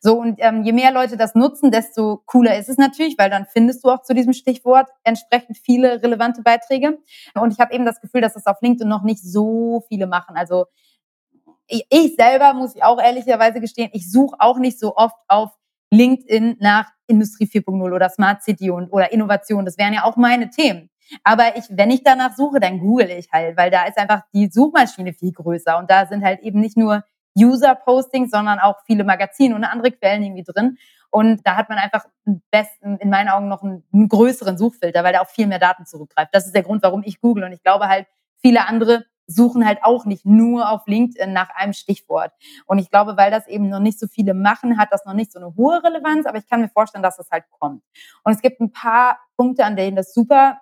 [0.00, 3.46] So und ähm, je mehr Leute das nutzen, desto cooler ist es natürlich, weil dann
[3.46, 6.98] findest du auch zu diesem Stichwort entsprechend viele relevante Beiträge.
[7.34, 10.36] Und ich habe eben das Gefühl, dass das auf LinkedIn noch nicht so viele machen.
[10.36, 10.66] Also
[11.68, 15.50] ich selber muss ich auch ehrlicherweise gestehen, ich suche auch nicht so oft auf
[15.90, 19.64] LinkedIn nach Industrie 4.0 oder Smart City und oder Innovation.
[19.64, 20.90] Das wären ja auch meine Themen.
[21.22, 24.48] Aber ich, wenn ich danach suche, dann google ich halt, weil da ist einfach die
[24.50, 27.04] Suchmaschine viel größer und da sind halt eben nicht nur
[27.38, 30.78] User-Postings, sondern auch viele Magazine und andere Quellen irgendwie drin.
[31.10, 32.04] Und da hat man einfach
[32.50, 36.34] besten, in meinen Augen noch einen, größeren Suchfilter, weil der auf viel mehr Daten zurückgreift.
[36.34, 37.44] Das ist der Grund, warum ich google.
[37.44, 38.06] Und ich glaube halt,
[38.40, 42.32] viele andere suchen halt auch nicht nur auf LinkedIn nach einem Stichwort.
[42.66, 45.32] Und ich glaube, weil das eben noch nicht so viele machen, hat das noch nicht
[45.32, 47.82] so eine hohe Relevanz, aber ich kann mir vorstellen, dass das halt kommt.
[48.24, 50.60] Und es gibt ein paar Punkte, an denen das super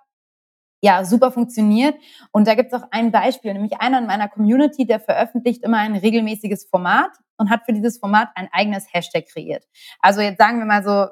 [0.81, 1.95] ja, super funktioniert.
[2.31, 5.79] Und da gibt es auch ein Beispiel, nämlich einer in meiner Community, der veröffentlicht immer
[5.79, 9.63] ein regelmäßiges Format und hat für dieses Format ein eigenes Hashtag kreiert.
[9.99, 11.07] Also jetzt sagen wir mal so,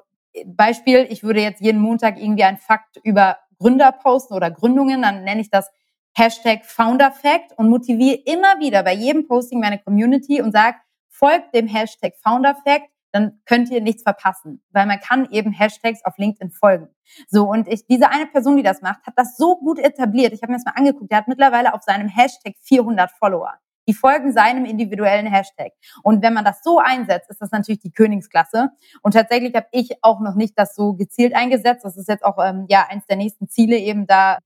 [0.45, 5.23] Beispiel, ich würde jetzt jeden Montag irgendwie einen Fakt über Gründer posten oder Gründungen, dann
[5.23, 5.71] nenne ich das
[6.15, 10.77] Hashtag FounderFact und motiviere immer wieder bei jedem Posting meine Community und sage,
[11.09, 16.17] folgt dem Hashtag FounderFact, dann könnt ihr nichts verpassen, weil man kann eben Hashtags auf
[16.17, 16.89] LinkedIn folgen.
[17.29, 20.33] So und ich, diese eine Person, die das macht, hat das so gut etabliert.
[20.33, 21.11] Ich habe mir das mal angeguckt.
[21.11, 23.53] Der hat mittlerweile auf seinem Hashtag 400 Follower.
[23.87, 25.73] Die folgen seinem individuellen Hashtag.
[26.01, 28.69] Und wenn man das so einsetzt, ist das natürlich die Königsklasse.
[29.01, 31.85] Und tatsächlich habe ich auch noch nicht das so gezielt eingesetzt.
[31.85, 34.39] Das ist jetzt auch ähm, ja eins der nächsten Ziele, eben da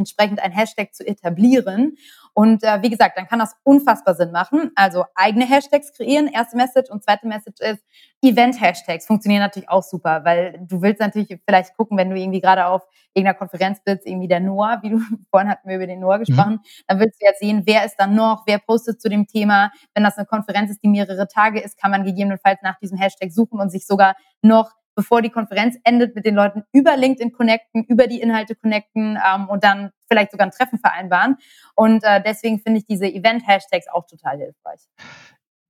[0.00, 1.96] entsprechend ein Hashtag zu etablieren.
[2.32, 4.70] Und äh, wie gesagt, dann kann das unfassbar Sinn machen.
[4.74, 7.82] Also eigene Hashtags kreieren, erste Message und zweite Message ist
[8.22, 9.06] Event-Hashtags.
[9.06, 12.82] Funktionieren natürlich auch super, weil du willst natürlich vielleicht gucken, wenn du irgendwie gerade auf
[13.14, 16.24] irgendeiner Konferenz bist, irgendwie der Noah, wie du vorhin hatten wir über den Noah mhm.
[16.24, 16.84] gesprochen, mhm.
[16.86, 19.72] dann willst du ja sehen, wer ist dann noch, wer postet zu dem Thema.
[19.94, 23.32] Wenn das eine Konferenz ist, die mehrere Tage ist, kann man gegebenenfalls nach diesem Hashtag
[23.32, 24.70] suchen und sich sogar noch
[25.00, 29.48] bevor die Konferenz endet, mit den Leuten über LinkedIn connecten, über die Inhalte connecten ähm,
[29.48, 31.36] und dann vielleicht sogar ein Treffen vereinbaren.
[31.74, 34.80] Und äh, deswegen finde ich diese Event-Hashtags auch total hilfreich.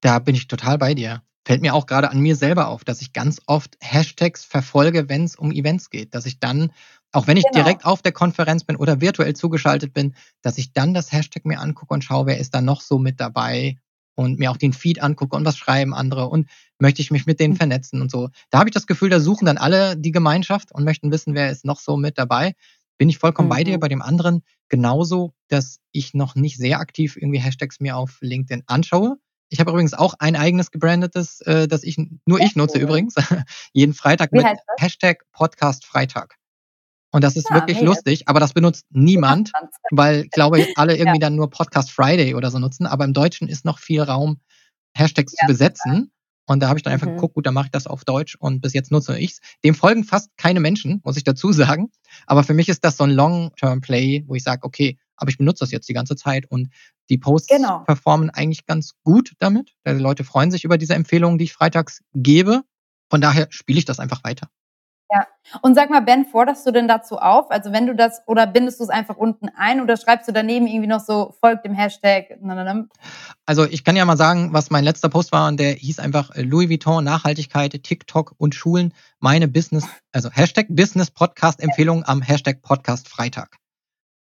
[0.00, 1.22] Da bin ich total bei dir.
[1.46, 5.22] Fällt mir auch gerade an mir selber auf, dass ich ganz oft Hashtags verfolge, wenn
[5.22, 6.12] es um Events geht.
[6.16, 6.72] Dass ich dann,
[7.12, 7.62] auch wenn ich genau.
[7.62, 11.60] direkt auf der Konferenz bin oder virtuell zugeschaltet bin, dass ich dann das Hashtag mir
[11.60, 13.76] angucke und schaue, wer ist da noch so mit dabei
[14.14, 16.48] und mir auch den Feed angucke und was schreiben andere und
[16.78, 17.58] möchte ich mich mit denen mhm.
[17.58, 18.28] vernetzen und so.
[18.50, 21.50] Da habe ich das Gefühl, da suchen dann alle die Gemeinschaft und möchten wissen, wer
[21.50, 22.54] ist noch so mit dabei.
[22.98, 23.54] Bin ich vollkommen mhm.
[23.54, 23.76] bei dir.
[23.76, 23.80] Mhm.
[23.80, 28.64] Bei dem anderen genauso, dass ich noch nicht sehr aktiv irgendwie Hashtags mir auf LinkedIn
[28.66, 29.16] anschaue.
[29.48, 33.14] Ich habe übrigens auch ein eigenes gebrandetes, äh, das ich nur ich nutze übrigens,
[33.72, 34.46] jeden Freitag mit
[34.78, 36.39] Hashtag Podcast Freitag.
[37.12, 37.88] Und das ist ja, wirklich mega.
[37.88, 39.50] lustig, aber das benutzt niemand,
[39.90, 41.26] weil, glaube ich, alle irgendwie ja.
[41.26, 42.86] dann nur Podcast Friday oder so nutzen.
[42.86, 44.40] Aber im Deutschen ist noch viel Raum,
[44.96, 46.12] Hashtags ja, zu besetzen.
[46.46, 47.14] Und da habe ich dann einfach mhm.
[47.14, 49.40] geguckt, gut, dann mache ich das auf Deutsch und bis jetzt nutze ich es.
[49.62, 51.90] Dem folgen fast keine Menschen, muss ich dazu sagen.
[52.26, 55.60] Aber für mich ist das so ein Long-Term-Play, wo ich sage, okay, aber ich benutze
[55.60, 56.70] das jetzt die ganze Zeit und
[57.08, 57.80] die Posts genau.
[57.80, 59.74] performen eigentlich ganz gut damit.
[59.86, 62.62] Die Leute freuen sich über diese Empfehlungen, die ich freitags gebe.
[63.10, 64.48] Von daher spiele ich das einfach weiter.
[65.12, 65.26] Ja.
[65.62, 67.50] Und sag mal, Ben, forderst du denn dazu auf?
[67.50, 70.68] Also wenn du das oder bindest du es einfach unten ein oder schreibst du daneben
[70.68, 72.38] irgendwie noch so, folgt dem Hashtag?
[73.44, 76.30] Also ich kann ja mal sagen, was mein letzter Post war und der hieß einfach
[76.36, 82.22] äh, Louis Vuitton, Nachhaltigkeit, TikTok und Schulen, meine Business, also Hashtag Business Podcast Empfehlung am
[82.22, 83.56] Hashtag Podcast Freitag.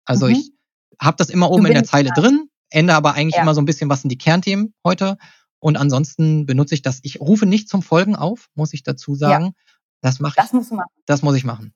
[0.05, 0.33] Also mhm.
[0.33, 0.53] ich
[1.01, 3.43] habe das immer oben in der Zeile drin, ende aber eigentlich ja.
[3.43, 5.17] immer so ein bisschen was sind die Kernthemen heute.
[5.61, 7.01] Und ansonsten benutze ich das.
[7.05, 9.45] Ich rufe nicht zum Folgen auf, muss ich dazu sagen.
[9.47, 9.53] Ja
[10.05, 10.91] das mache Das musst du machen.
[11.07, 11.73] Das muss ich machen.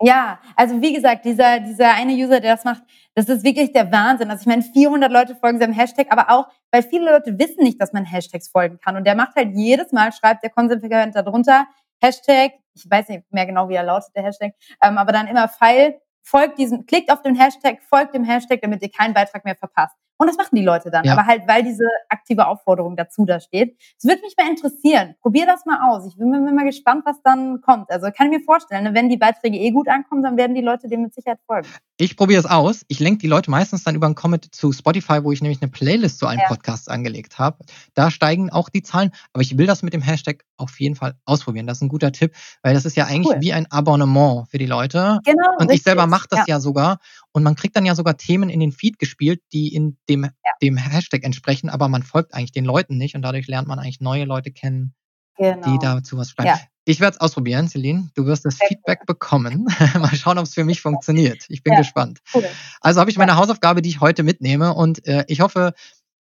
[0.00, 2.84] Ja, also wie gesagt, dieser, dieser eine User, der das macht,
[3.16, 4.30] das ist wirklich der Wahnsinn.
[4.30, 7.80] Also ich meine, 400 Leute folgen seinem Hashtag, aber auch, weil viele Leute wissen nicht,
[7.80, 8.96] dass man Hashtags folgen kann.
[8.96, 11.66] Und der macht halt jedes Mal, schreibt der konsequent darunter,
[12.00, 15.48] Hashtag, ich weiß nicht mehr genau, wie er lautet, der Hashtag, ähm, aber dann immer
[15.48, 19.56] Pfeil, folgt diesem, klickt auf den Hashtag, folgt dem Hashtag, damit ihr keinen Beitrag mehr
[19.56, 19.96] verpasst.
[20.18, 21.04] Und das machen die Leute dann.
[21.04, 21.12] Ja.
[21.12, 23.76] Aber halt, weil diese aktive Aufforderung dazu da steht.
[23.96, 25.14] Es würde mich mal interessieren.
[25.22, 26.06] Probier das mal aus.
[26.06, 27.90] Ich bin, bin mal gespannt, was dann kommt.
[27.90, 30.60] Also kann ich mir vorstellen, ne, wenn die Beiträge eh gut ankommen, dann werden die
[30.60, 31.68] Leute dem mit Sicherheit folgen.
[31.98, 32.84] Ich probiere es aus.
[32.88, 35.70] Ich lenke die Leute meistens dann über einen Comment zu Spotify, wo ich nämlich eine
[35.70, 36.48] Playlist zu allen ja.
[36.48, 37.58] Podcasts angelegt habe.
[37.94, 39.12] Da steigen auch die Zahlen.
[39.32, 41.66] Aber ich will das mit dem Hashtag auf jeden Fall ausprobieren.
[41.66, 43.40] Das ist ein guter Tipp, weil das ist ja eigentlich cool.
[43.40, 45.20] wie ein Abonnement für die Leute.
[45.24, 45.52] Genau.
[45.52, 45.76] Und richtig.
[45.76, 46.56] ich selber mache das ja.
[46.56, 46.98] ja sogar.
[47.32, 50.30] Und man kriegt dann ja sogar Themen in den Feed gespielt, die in dem, ja.
[50.62, 54.00] dem Hashtag entsprechen, aber man folgt eigentlich den Leuten nicht und dadurch lernt man eigentlich
[54.00, 54.94] neue Leute kennen,
[55.36, 55.72] genau.
[55.72, 56.48] die dazu was schreiben.
[56.48, 56.60] Ja.
[56.84, 58.10] Ich werde es ausprobieren, Celine.
[58.14, 59.66] Du wirst das Sehr Feedback bekommen.
[59.98, 61.44] Mal schauen, ob es für mich funktioniert.
[61.48, 61.80] Ich bin ja.
[61.80, 62.20] gespannt.
[62.32, 62.44] Cool.
[62.80, 65.74] Also habe ich meine Hausaufgabe, die ich heute mitnehme und äh, ich hoffe,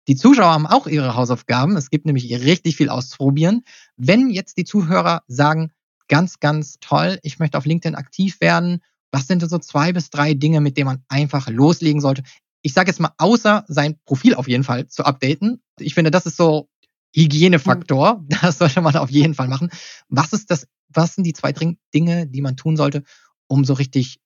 [0.07, 1.75] die Zuschauer haben auch ihre Hausaufgaben.
[1.75, 3.63] Es gibt nämlich richtig viel auszuprobieren.
[3.97, 5.71] Wenn jetzt die Zuhörer sagen,
[6.07, 8.81] ganz, ganz toll, ich möchte auf LinkedIn aktiv werden
[9.11, 12.23] was sind so zwei bis drei Dinge, mit denen man einfach loslegen sollte?
[12.67, 15.63] Ich sage jetzt mal, außer sein Profil auf jeden Fall zu updaten.
[15.79, 16.67] Ich finde, das ist so
[17.15, 18.15] Hygienefaktor.
[18.17, 18.27] Mhm.
[18.41, 19.69] Das sollte man auf jeden Fall machen.
[20.09, 23.03] Was ist das, was sind die zwei Dinge, die man tun sollte,
[23.47, 24.19] um so richtig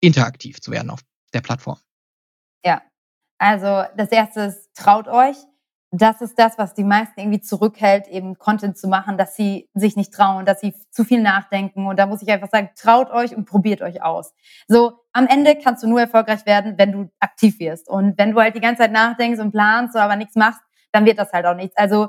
[0.00, 1.00] interaktiv zu werden auf
[1.32, 1.78] der Plattform?
[2.66, 2.82] Ja,
[3.38, 5.36] also das erste ist, traut euch
[5.92, 9.96] das ist das, was die meisten irgendwie zurückhält, eben Content zu machen, dass sie sich
[9.96, 11.86] nicht trauen, dass sie zu viel nachdenken.
[11.86, 14.34] Und da muss ich einfach sagen, traut euch und probiert euch aus.
[14.66, 17.88] So, am Ende kannst du nur erfolgreich werden, wenn du aktiv wirst.
[17.88, 20.60] Und wenn du halt die ganze Zeit nachdenkst und planst, so aber nichts machst,
[20.92, 21.76] dann wird das halt auch nichts.
[21.76, 22.08] Also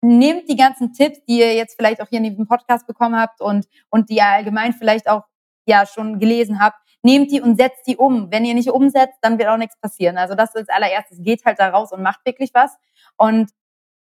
[0.00, 3.40] nehmt die ganzen Tipps, die ihr jetzt vielleicht auch hier in diesem Podcast bekommen habt
[3.40, 5.24] und, und die ihr allgemein vielleicht auch
[5.66, 8.30] ja schon gelesen habt, nehmt die und setzt die um.
[8.30, 10.18] Wenn ihr nicht umsetzt, dann wird auch nichts passieren.
[10.18, 12.76] Also das ist allererstes, geht halt da raus und macht wirklich was.
[13.16, 13.50] Und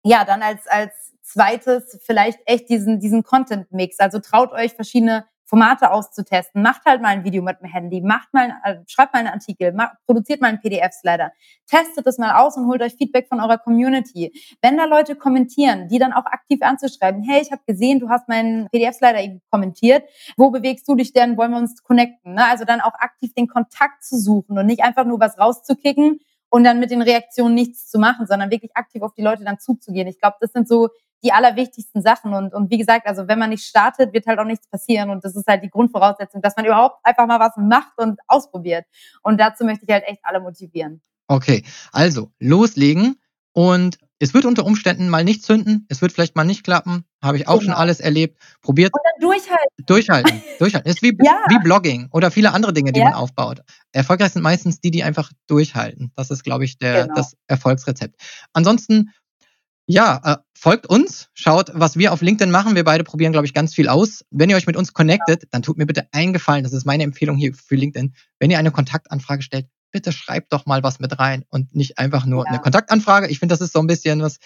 [0.03, 3.99] ja, dann als, als zweites vielleicht echt diesen, diesen Content-Mix.
[3.99, 6.63] Also traut euch verschiedene Formate auszutesten.
[6.63, 9.71] Macht halt mal ein Video mit dem Handy, macht mal, äh, schreibt mal einen Artikel,
[9.71, 11.31] macht, produziert mal einen PDF-Slider,
[11.67, 14.33] testet es mal aus und holt euch Feedback von eurer Community.
[14.63, 18.27] Wenn da Leute kommentieren, die dann auch aktiv anzuschreiben, hey, ich habe gesehen, du hast
[18.27, 19.19] meinen PDF-Slider
[19.51, 22.33] kommentiert, wo bewegst du dich denn, wollen wir uns connecten?
[22.33, 22.43] Ne?
[22.45, 26.63] Also dann auch aktiv den Kontakt zu suchen und nicht einfach nur was rauszukicken und
[26.63, 30.07] dann mit den Reaktionen nichts zu machen, sondern wirklich aktiv auf die Leute dann zuzugehen.
[30.07, 30.89] Ich glaube, das sind so
[31.23, 32.33] die allerwichtigsten Sachen.
[32.33, 35.09] Und, und wie gesagt, also wenn man nicht startet, wird halt auch nichts passieren.
[35.09, 38.85] Und das ist halt die Grundvoraussetzung, dass man überhaupt einfach mal was macht und ausprobiert.
[39.21, 41.01] Und dazu möchte ich halt echt alle motivieren.
[41.27, 43.15] Okay, also loslegen
[43.53, 47.35] und es wird unter Umständen mal nicht zünden, es wird vielleicht mal nicht klappen, habe
[47.35, 47.73] ich auch genau.
[47.73, 48.39] schon alles erlebt.
[48.61, 48.93] Probiert.
[48.93, 49.85] Und dann durchhalten.
[49.85, 50.89] Durchhalten, durchhalten.
[50.89, 51.43] Ist wie, ja.
[51.49, 53.07] wie Blogging oder viele andere Dinge, die ja.
[53.07, 53.63] man aufbaut.
[53.91, 56.13] Erfolgreich sind meistens die, die einfach durchhalten.
[56.15, 57.15] Das ist, glaube ich, der, genau.
[57.15, 58.15] das Erfolgsrezept.
[58.53, 59.09] Ansonsten
[59.85, 62.75] ja, äh, folgt uns, schaut, was wir auf LinkedIn machen.
[62.75, 64.23] Wir beide probieren, glaube ich, ganz viel aus.
[64.31, 66.63] Wenn ihr euch mit uns connectet, dann tut mir bitte einen Gefallen.
[66.63, 68.13] Das ist meine Empfehlung hier für LinkedIn.
[68.39, 72.25] Wenn ihr eine Kontaktanfrage stellt, bitte schreibt doch mal was mit rein und nicht einfach
[72.25, 72.49] nur ja.
[72.49, 73.27] eine Kontaktanfrage.
[73.27, 74.37] Ich finde, das ist so ein bisschen was,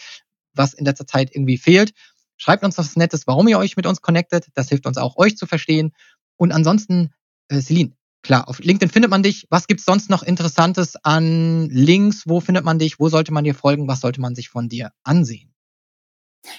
[0.54, 1.94] was in letzter Zeit irgendwie fehlt.
[2.38, 4.48] Schreibt uns was Nettes, warum ihr euch mit uns connectet.
[4.56, 5.94] Das hilft uns auch, euch zu verstehen.
[6.36, 7.14] Und ansonsten,
[7.50, 7.94] äh, Celine,
[8.24, 9.48] Klar, auf LinkedIn findet man dich.
[9.50, 12.24] Was gibt's sonst noch Interessantes an Links?
[12.26, 13.00] Wo findet man dich?
[13.00, 13.88] Wo sollte man dir folgen?
[13.88, 15.54] Was sollte man sich von dir ansehen?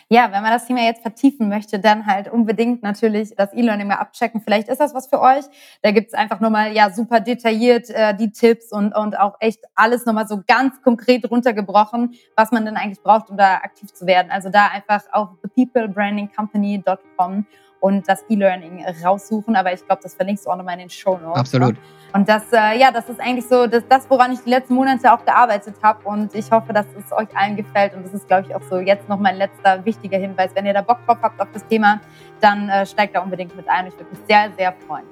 [0.09, 3.97] Ja, wenn man das Thema jetzt vertiefen möchte, dann halt unbedingt natürlich das E-Learning mal
[3.97, 4.41] abchecken.
[4.41, 5.45] Vielleicht ist das was für euch.
[5.83, 10.07] Da gibt's einfach nochmal ja super detailliert äh, die Tipps und, und auch echt alles
[10.07, 14.31] nochmal so ganz konkret runtergebrochen, was man denn eigentlich braucht, um da aktiv zu werden.
[14.31, 17.47] Also da einfach auf thepeoplebrandingcompany.com
[17.81, 19.57] und das E-Learning raussuchen.
[19.57, 21.41] Aber ich glaube, das verlinkst du auch nochmal in den Show Notes.
[21.41, 21.74] Absolut.
[21.74, 21.81] Ne?
[22.12, 25.12] Und das, äh, ja, das ist eigentlich so das, das, woran ich die letzten Monate
[25.12, 26.09] auch gearbeitet habe.
[26.09, 27.95] Und ich hoffe, dass es euch allen gefällt.
[27.95, 30.51] Und das ist, glaube ich, auch so jetzt noch mein letzter wichtiger Hinweis.
[30.55, 32.01] Wenn ihr da Bock drauf habt auf das Thema,
[32.41, 33.87] dann äh, steigt da unbedingt mit ein.
[33.89, 35.05] Ich würde mich sehr, sehr freuen.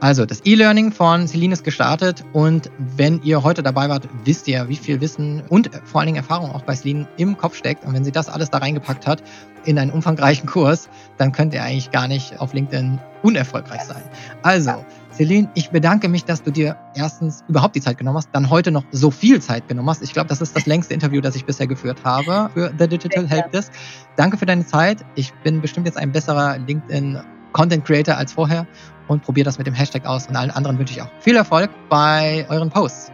[0.00, 4.66] Also, das E-Learning von Celine ist gestartet und wenn ihr heute dabei wart, wisst ihr,
[4.66, 7.84] wie viel Wissen und vor allen Dingen Erfahrung auch bei Celine im Kopf steckt.
[7.84, 9.22] Und wenn sie das alles da reingepackt hat
[9.66, 10.88] in einen umfangreichen Kurs,
[11.18, 14.02] dann könnt ihr eigentlich gar nicht auf LinkedIn unerfolgreich sein.
[14.42, 18.48] Also, Celine, ich bedanke mich, dass du dir erstens überhaupt die Zeit genommen hast, dann
[18.48, 20.02] heute noch so viel Zeit genommen hast.
[20.02, 23.28] Ich glaube, das ist das längste Interview, das ich bisher geführt habe für The Digital
[23.28, 23.70] Help Desk.
[24.16, 25.04] Danke für deine Zeit.
[25.14, 27.20] Ich bin bestimmt jetzt ein besserer LinkedIn
[27.52, 28.66] Content Creator als vorher
[29.08, 30.26] und probiert das mit dem Hashtag aus.
[30.26, 33.12] Und allen anderen wünsche ich auch viel Erfolg bei euren Posts.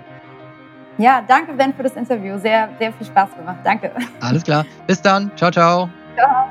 [0.98, 2.38] Ja, danke Ben für das Interview.
[2.38, 3.58] Sehr, sehr viel Spaß gemacht.
[3.64, 3.92] Danke.
[4.20, 4.64] Alles klar.
[4.86, 5.30] Bis dann.
[5.36, 5.90] Ciao, ciao.
[6.16, 6.48] Ciao.